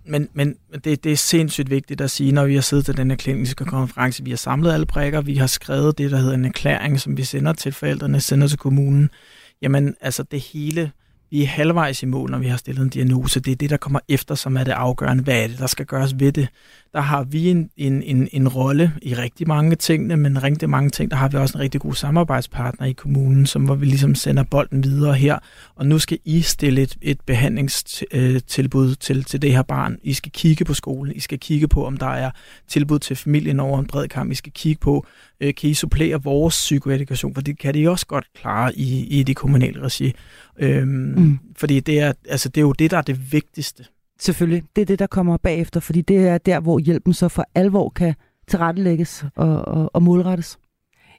Men, 0.08 0.28
men 0.32 0.56
det, 0.84 1.04
det 1.04 1.12
er 1.12 1.16
sindssygt 1.16 1.70
vigtigt 1.70 2.00
at 2.00 2.10
sige, 2.10 2.32
når 2.32 2.46
vi 2.46 2.54
har 2.54 2.60
siddet 2.60 2.84
til 2.84 2.96
den 2.96 3.10
her 3.10 3.16
kliniske 3.16 3.64
konference, 3.64 4.24
vi 4.24 4.30
har 4.30 4.36
samlet 4.36 4.72
alle 4.72 4.86
prikker, 4.86 5.20
vi 5.20 5.34
har 5.34 5.46
skrevet 5.46 5.98
det, 5.98 6.10
der 6.10 6.16
hedder 6.16 6.34
en 6.34 6.44
erklæring, 6.44 7.00
som 7.00 7.16
vi 7.16 7.24
sender 7.24 7.52
til 7.52 7.72
forældrene, 7.72 8.20
sender 8.20 8.48
til 8.48 8.58
kommunen. 8.58 9.10
Jamen, 9.62 9.94
altså 10.00 10.22
det 10.22 10.40
hele, 10.40 10.92
vi 11.30 11.42
er 11.42 11.46
halvvejs 11.46 12.02
i 12.02 12.06
mål, 12.06 12.30
når 12.30 12.38
vi 12.38 12.48
har 12.48 12.56
stillet 12.56 12.82
en 12.82 12.88
diagnose. 12.88 13.40
Det 13.40 13.52
er 13.52 13.56
det, 13.56 13.70
der 13.70 13.76
kommer 13.76 14.00
efter, 14.08 14.34
som 14.34 14.56
er 14.56 14.64
det 14.64 14.72
afgørende. 14.72 15.22
Hvad 15.22 15.42
er 15.42 15.46
det, 15.46 15.58
der 15.58 15.66
skal 15.66 15.86
gøres 15.86 16.20
ved 16.20 16.32
det? 16.32 16.48
Der 16.92 17.00
har 17.00 17.24
vi 17.24 17.48
en, 17.48 17.70
en, 17.76 18.02
en, 18.02 18.28
en 18.32 18.48
rolle 18.48 18.92
i 19.02 19.14
rigtig 19.14 19.48
mange 19.48 19.76
ting, 19.76 20.18
men 20.18 20.42
rigtig 20.42 20.70
mange 20.70 20.90
ting, 20.90 21.10
der 21.10 21.16
har 21.16 21.28
vi 21.28 21.36
også 21.36 21.58
en 21.58 21.60
rigtig 21.60 21.80
god 21.80 21.94
samarbejdspartner 21.94 22.86
i 22.86 22.92
kommunen, 22.92 23.46
som 23.46 23.64
hvor 23.64 23.74
vi 23.74 23.86
ligesom 23.86 24.14
sender 24.14 24.42
bolden 24.42 24.84
videre 24.84 25.14
her. 25.14 25.38
Og 25.74 25.86
nu 25.86 25.98
skal 25.98 26.18
I 26.24 26.40
stille 26.40 26.82
et, 26.82 26.96
et 27.02 27.20
behandlingstilbud 27.20 28.94
til, 28.94 29.24
til 29.24 29.42
det 29.42 29.52
her 29.52 29.62
barn. 29.62 29.96
I 30.02 30.12
skal 30.12 30.32
kigge 30.32 30.64
på 30.64 30.74
skolen. 30.74 31.16
I 31.16 31.20
skal 31.20 31.38
kigge 31.38 31.68
på, 31.68 31.86
om 31.86 31.96
der 31.96 32.06
er 32.06 32.30
tilbud 32.68 32.98
til 32.98 33.16
familien 33.16 33.60
over 33.60 33.78
en 33.78 33.86
bred 33.86 34.08
kamp. 34.08 34.32
I 34.32 34.34
skal 34.34 34.52
kigge 34.52 34.80
på, 34.80 35.06
øh, 35.40 35.54
kan 35.54 35.70
I 35.70 35.74
supplere 35.74 36.22
vores 36.22 36.54
psykoedukation, 36.54 37.34
for 37.34 37.40
det 37.40 37.58
kan 37.58 37.74
de 37.74 37.90
også 37.90 38.06
godt 38.06 38.26
klare 38.34 38.78
i, 38.78 39.06
i 39.06 39.22
det 39.22 39.36
kommunale 39.36 39.82
regi. 39.82 40.14
Øhm, 40.58 40.88
Mm. 40.88 41.38
Fordi 41.56 41.80
det 41.80 42.00
er, 42.00 42.12
altså, 42.28 42.48
det 42.48 42.60
er 42.60 42.62
jo 42.62 42.72
det, 42.72 42.90
der 42.90 42.96
er 42.98 43.02
det 43.02 43.32
vigtigste. 43.32 43.84
Selvfølgelig. 44.20 44.62
Det 44.76 44.82
er 44.82 44.86
det, 44.86 44.98
der 44.98 45.06
kommer 45.06 45.36
bagefter, 45.36 45.80
fordi 45.80 46.00
det 46.00 46.28
er 46.28 46.38
der, 46.38 46.60
hvor 46.60 46.78
hjælpen 46.78 47.14
så 47.14 47.28
for 47.28 47.44
alvor 47.54 47.88
kan 47.88 48.14
tilrettelægges 48.48 49.24
og, 49.36 49.68
og, 49.68 49.90
og 49.94 50.02
målrettes. 50.02 50.58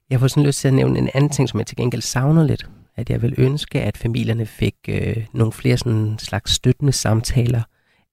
Jeg 0.10 0.20
får 0.20 0.28
sådan 0.28 0.44
lyst 0.44 0.60
til 0.60 0.68
at 0.68 0.74
nævne 0.74 1.00
en 1.00 1.10
anden 1.14 1.30
ting, 1.32 1.50
som 1.50 1.60
jeg 1.60 1.68
til 1.68 1.78
gengæld 1.78 2.02
savner 2.02 2.44
lidt. 2.44 2.70
At 2.96 3.10
jeg 3.10 3.22
vil 3.22 3.34
ønske, 3.38 3.82
at 3.82 3.98
familierne 3.98 4.46
fik 4.46 4.76
øh, 4.90 5.26
nogle 5.34 5.52
flere 5.52 5.78
sådan 5.78 6.16
slags 6.20 6.52
støttende 6.52 6.92
samtaler 6.92 7.62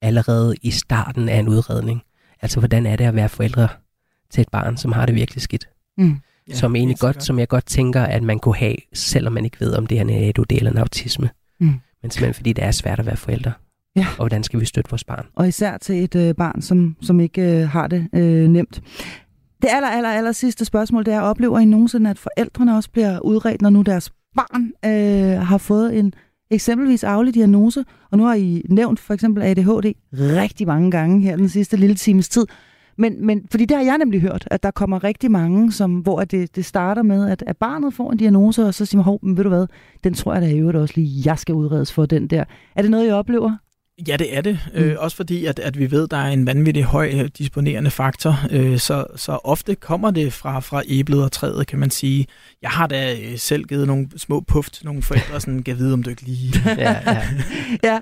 allerede 0.02 0.54
i 0.62 0.70
starten 0.70 1.28
af 1.28 1.36
en 1.38 1.48
udredning. 1.48 2.02
Altså, 2.42 2.58
hvordan 2.58 2.86
er 2.86 2.96
det 2.96 3.04
at 3.04 3.14
være 3.14 3.28
forældre 3.28 3.68
til 4.30 4.40
et 4.40 4.48
barn, 4.52 4.76
som 4.76 4.92
har 4.92 5.06
det 5.06 5.14
virkelig 5.14 5.42
skidt? 5.42 5.68
Mm. 5.98 6.16
Ja, 6.48 6.54
som 6.54 6.76
egentlig 6.76 6.98
godt, 6.98 7.14
sikkert. 7.14 7.24
som 7.24 7.38
jeg 7.38 7.48
godt 7.48 7.66
tænker, 7.66 8.02
at 8.02 8.22
man 8.22 8.38
kunne 8.38 8.56
have, 8.56 8.76
selvom 8.92 9.32
man 9.32 9.44
ikke 9.44 9.60
ved, 9.60 9.74
om 9.74 9.86
det 9.86 9.98
er 9.98 10.02
en 10.02 10.10
ADHD 10.10 10.52
eller 10.52 10.70
en 10.70 10.78
autisme. 10.78 11.30
Mm. 11.60 11.66
Men 12.02 12.10
simpelthen 12.10 12.34
fordi 12.34 12.52
det 12.52 12.64
er 12.64 12.70
svært 12.70 12.98
at 12.98 13.06
være 13.06 13.16
forældre. 13.16 13.52
Ja. 13.96 14.06
Og 14.10 14.16
hvordan 14.16 14.42
skal 14.42 14.60
vi 14.60 14.64
støtte 14.64 14.90
vores 14.90 15.04
barn? 15.04 15.26
Og 15.34 15.48
især 15.48 15.76
til 15.78 16.04
et 16.04 16.14
øh, 16.14 16.34
barn, 16.34 16.62
som, 16.62 16.96
som 17.02 17.20
ikke 17.20 17.42
øh, 17.42 17.68
har 17.68 17.86
det 17.86 18.08
øh, 18.14 18.48
nemt. 18.48 18.82
Det 19.62 19.68
aller, 19.72 19.88
aller, 19.88 20.08
aller 20.08 20.32
sidste 20.32 20.64
spørgsmål, 20.64 21.06
det 21.06 21.14
er, 21.14 21.20
oplever 21.20 21.58
I 21.58 21.64
nogensinde, 21.64 22.10
at 22.10 22.18
forældrene 22.18 22.76
også 22.76 22.90
bliver 22.90 23.20
udredt, 23.20 23.62
når 23.62 23.70
nu 23.70 23.82
deres 23.82 24.12
barn 24.36 24.72
øh, 24.84 25.40
har 25.40 25.58
fået 25.58 25.98
en 25.98 26.14
eksempelvis 26.50 27.04
arvelig 27.04 27.34
diagnose, 27.34 27.84
og 28.10 28.18
nu 28.18 28.24
har 28.24 28.34
I 28.34 28.62
nævnt 28.68 29.00
for 29.00 29.14
eksempel 29.14 29.42
ADHD 29.42 29.94
rigtig 30.12 30.66
mange 30.66 30.90
gange 30.90 31.22
her 31.22 31.36
den 31.36 31.48
sidste 31.48 31.76
lille 31.76 31.96
times 31.96 32.28
tid. 32.28 32.46
Men, 32.96 33.26
men 33.26 33.46
fordi 33.50 33.64
det 33.64 33.76
har 33.76 33.84
jeg 33.84 33.98
nemlig 33.98 34.20
hørt, 34.20 34.48
at 34.50 34.62
der 34.62 34.70
kommer 34.70 35.04
rigtig 35.04 35.30
mange, 35.30 35.72
som, 35.72 35.98
hvor 35.98 36.20
det, 36.20 36.56
det 36.56 36.64
starter 36.64 37.02
med, 37.02 37.30
at, 37.30 37.44
at 37.46 37.56
barnet 37.56 37.94
får 37.94 38.12
en 38.12 38.18
diagnose, 38.18 38.66
og 38.66 38.74
så 38.74 38.86
siger 38.86 38.98
man, 38.98 39.04
hov, 39.04 39.18
men 39.22 39.36
ved 39.36 39.44
du 39.44 39.48
hvad, 39.50 39.66
den 40.04 40.14
tror 40.14 40.32
jeg 40.32 40.42
da 40.42 40.48
i 40.48 40.58
øvrigt 40.58 40.78
også 40.78 40.94
lige, 40.96 41.22
jeg 41.24 41.38
skal 41.38 41.54
udredes 41.54 41.92
for 41.92 42.06
den 42.06 42.26
der. 42.26 42.44
Er 42.74 42.82
det 42.82 42.90
noget, 42.90 43.08
I 43.08 43.10
oplever? 43.10 43.56
Ja, 44.08 44.16
det 44.16 44.36
er 44.36 44.40
det. 44.40 44.58
Mm. 44.74 44.80
Øh, 44.80 44.96
også 44.98 45.16
fordi, 45.16 45.46
at, 45.46 45.58
at 45.58 45.78
vi 45.78 45.90
ved, 45.90 46.04
at 46.04 46.10
der 46.10 46.16
er 46.16 46.30
en 46.30 46.46
vanvittig 46.46 46.84
høj 46.84 47.10
øh, 47.14 47.28
disponerende 47.38 47.90
faktor. 47.90 48.38
Øh, 48.50 48.78
så, 48.78 49.06
så 49.16 49.32
ofte 49.44 49.74
kommer 49.74 50.10
det 50.10 50.32
fra, 50.32 50.60
fra 50.60 50.82
æblet 50.88 51.24
og 51.24 51.32
træet, 51.32 51.66
kan 51.66 51.78
man 51.78 51.90
sige. 51.90 52.26
Jeg 52.62 52.70
har 52.70 52.86
da 52.86 53.14
øh, 53.14 53.38
selv 53.38 53.64
givet 53.64 53.86
nogle 53.86 54.08
små 54.16 54.40
puff 54.40 54.70
til 54.70 54.86
nogle 54.86 55.02
forældre, 55.02 55.40
sådan, 55.40 55.62
kan 55.62 55.78
vide, 55.78 55.92
om 55.92 56.02
du 56.02 56.10
ikke 56.10 56.22
lige... 56.22 56.52
ja, 56.78 56.96
ja. 57.06 57.22
ja. 57.92 58.00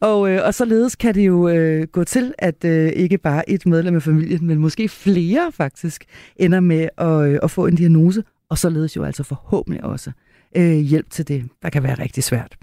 Og, 0.00 0.30
øh, 0.30 0.40
og 0.44 0.54
således 0.54 0.96
kan 0.96 1.14
det 1.14 1.26
jo 1.26 1.48
øh, 1.48 1.86
gå 1.86 2.04
til, 2.04 2.34
at 2.38 2.64
øh, 2.64 2.88
ikke 2.88 3.18
bare 3.18 3.50
et 3.50 3.66
medlem 3.66 3.96
af 3.96 4.02
familien, 4.02 4.46
men 4.46 4.58
måske 4.58 4.88
flere 4.88 5.52
faktisk, 5.52 6.04
ender 6.36 6.60
med 6.60 6.88
at, 6.98 7.28
øh, 7.28 7.38
at 7.42 7.50
få 7.50 7.66
en 7.66 7.74
diagnose, 7.74 8.24
og 8.50 8.58
således 8.58 8.96
jo 8.96 9.04
altså 9.04 9.22
forhåbentlig 9.22 9.84
også 9.84 10.10
øh, 10.56 10.76
hjælp 10.76 11.10
til 11.10 11.28
det, 11.28 11.44
der 11.62 11.70
kan 11.70 11.82
være 11.82 11.94
rigtig 11.94 12.24
svært. 12.24 12.56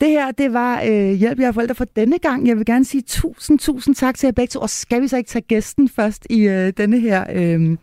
Det 0.00 0.08
her, 0.08 0.30
det 0.30 0.52
var 0.52 0.82
øh, 0.82 1.12
Hjælp 1.12 1.40
jer 1.40 1.52
forældre 1.52 1.74
for 1.74 1.84
denne 1.84 2.18
gang. 2.18 2.48
Jeg 2.48 2.56
vil 2.56 2.66
gerne 2.66 2.84
sige 2.84 3.02
tusind, 3.02 3.58
tusind 3.58 3.94
tak 3.94 4.16
til 4.18 4.26
jer 4.26 4.32
begge 4.32 4.50
to. 4.50 4.60
Og 4.60 4.70
skal 4.70 5.02
vi 5.02 5.08
så 5.08 5.16
ikke 5.16 5.28
tage 5.28 5.42
gæsten 5.42 5.88
først 5.88 6.26
i 6.30 6.40
øh, 6.40 6.72
denne 6.76 7.00
her... 7.00 7.24
Øh, 7.32 7.76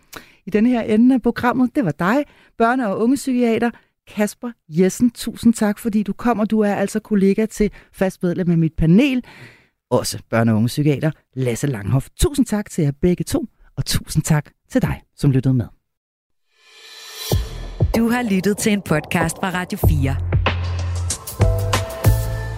i 0.45 0.49
denne 0.49 0.69
her 0.69 0.81
ende 0.81 1.15
af 1.15 1.21
programmet. 1.21 1.75
Det 1.75 1.85
var 1.85 1.91
dig, 1.91 2.25
børne- 2.61 2.85
og 2.85 2.99
ungepsykiater 2.99 3.71
Kasper 4.07 4.51
Jessen. 4.69 5.11
Tusind 5.11 5.53
tak, 5.53 5.79
fordi 5.79 6.03
du 6.03 6.13
kommer. 6.13 6.45
Du 6.45 6.59
er 6.59 6.75
altså 6.75 6.99
kollega 6.99 7.45
til 7.45 7.71
fast 7.93 8.23
medlem 8.23 8.51
af 8.51 8.57
mit 8.57 8.73
panel. 8.77 9.23
Også 9.89 10.17
børne- 10.17 10.49
og 10.49 10.55
ungepsykiater 10.55 11.11
Lasse 11.33 11.67
Langhoff. 11.67 12.07
Tusind 12.19 12.45
tak 12.45 12.69
til 12.69 12.83
jer 12.83 12.91
begge 13.01 13.23
to, 13.23 13.45
og 13.77 13.85
tusind 13.85 14.23
tak 14.23 14.51
til 14.69 14.81
dig, 14.81 15.01
som 15.15 15.31
lyttede 15.31 15.53
med. 15.53 15.65
Du 17.97 18.09
har 18.09 18.29
lyttet 18.31 18.57
til 18.57 18.71
en 18.71 18.81
podcast 18.81 19.37
fra 19.41 19.49
Radio 19.49 19.77
4. 19.77 20.34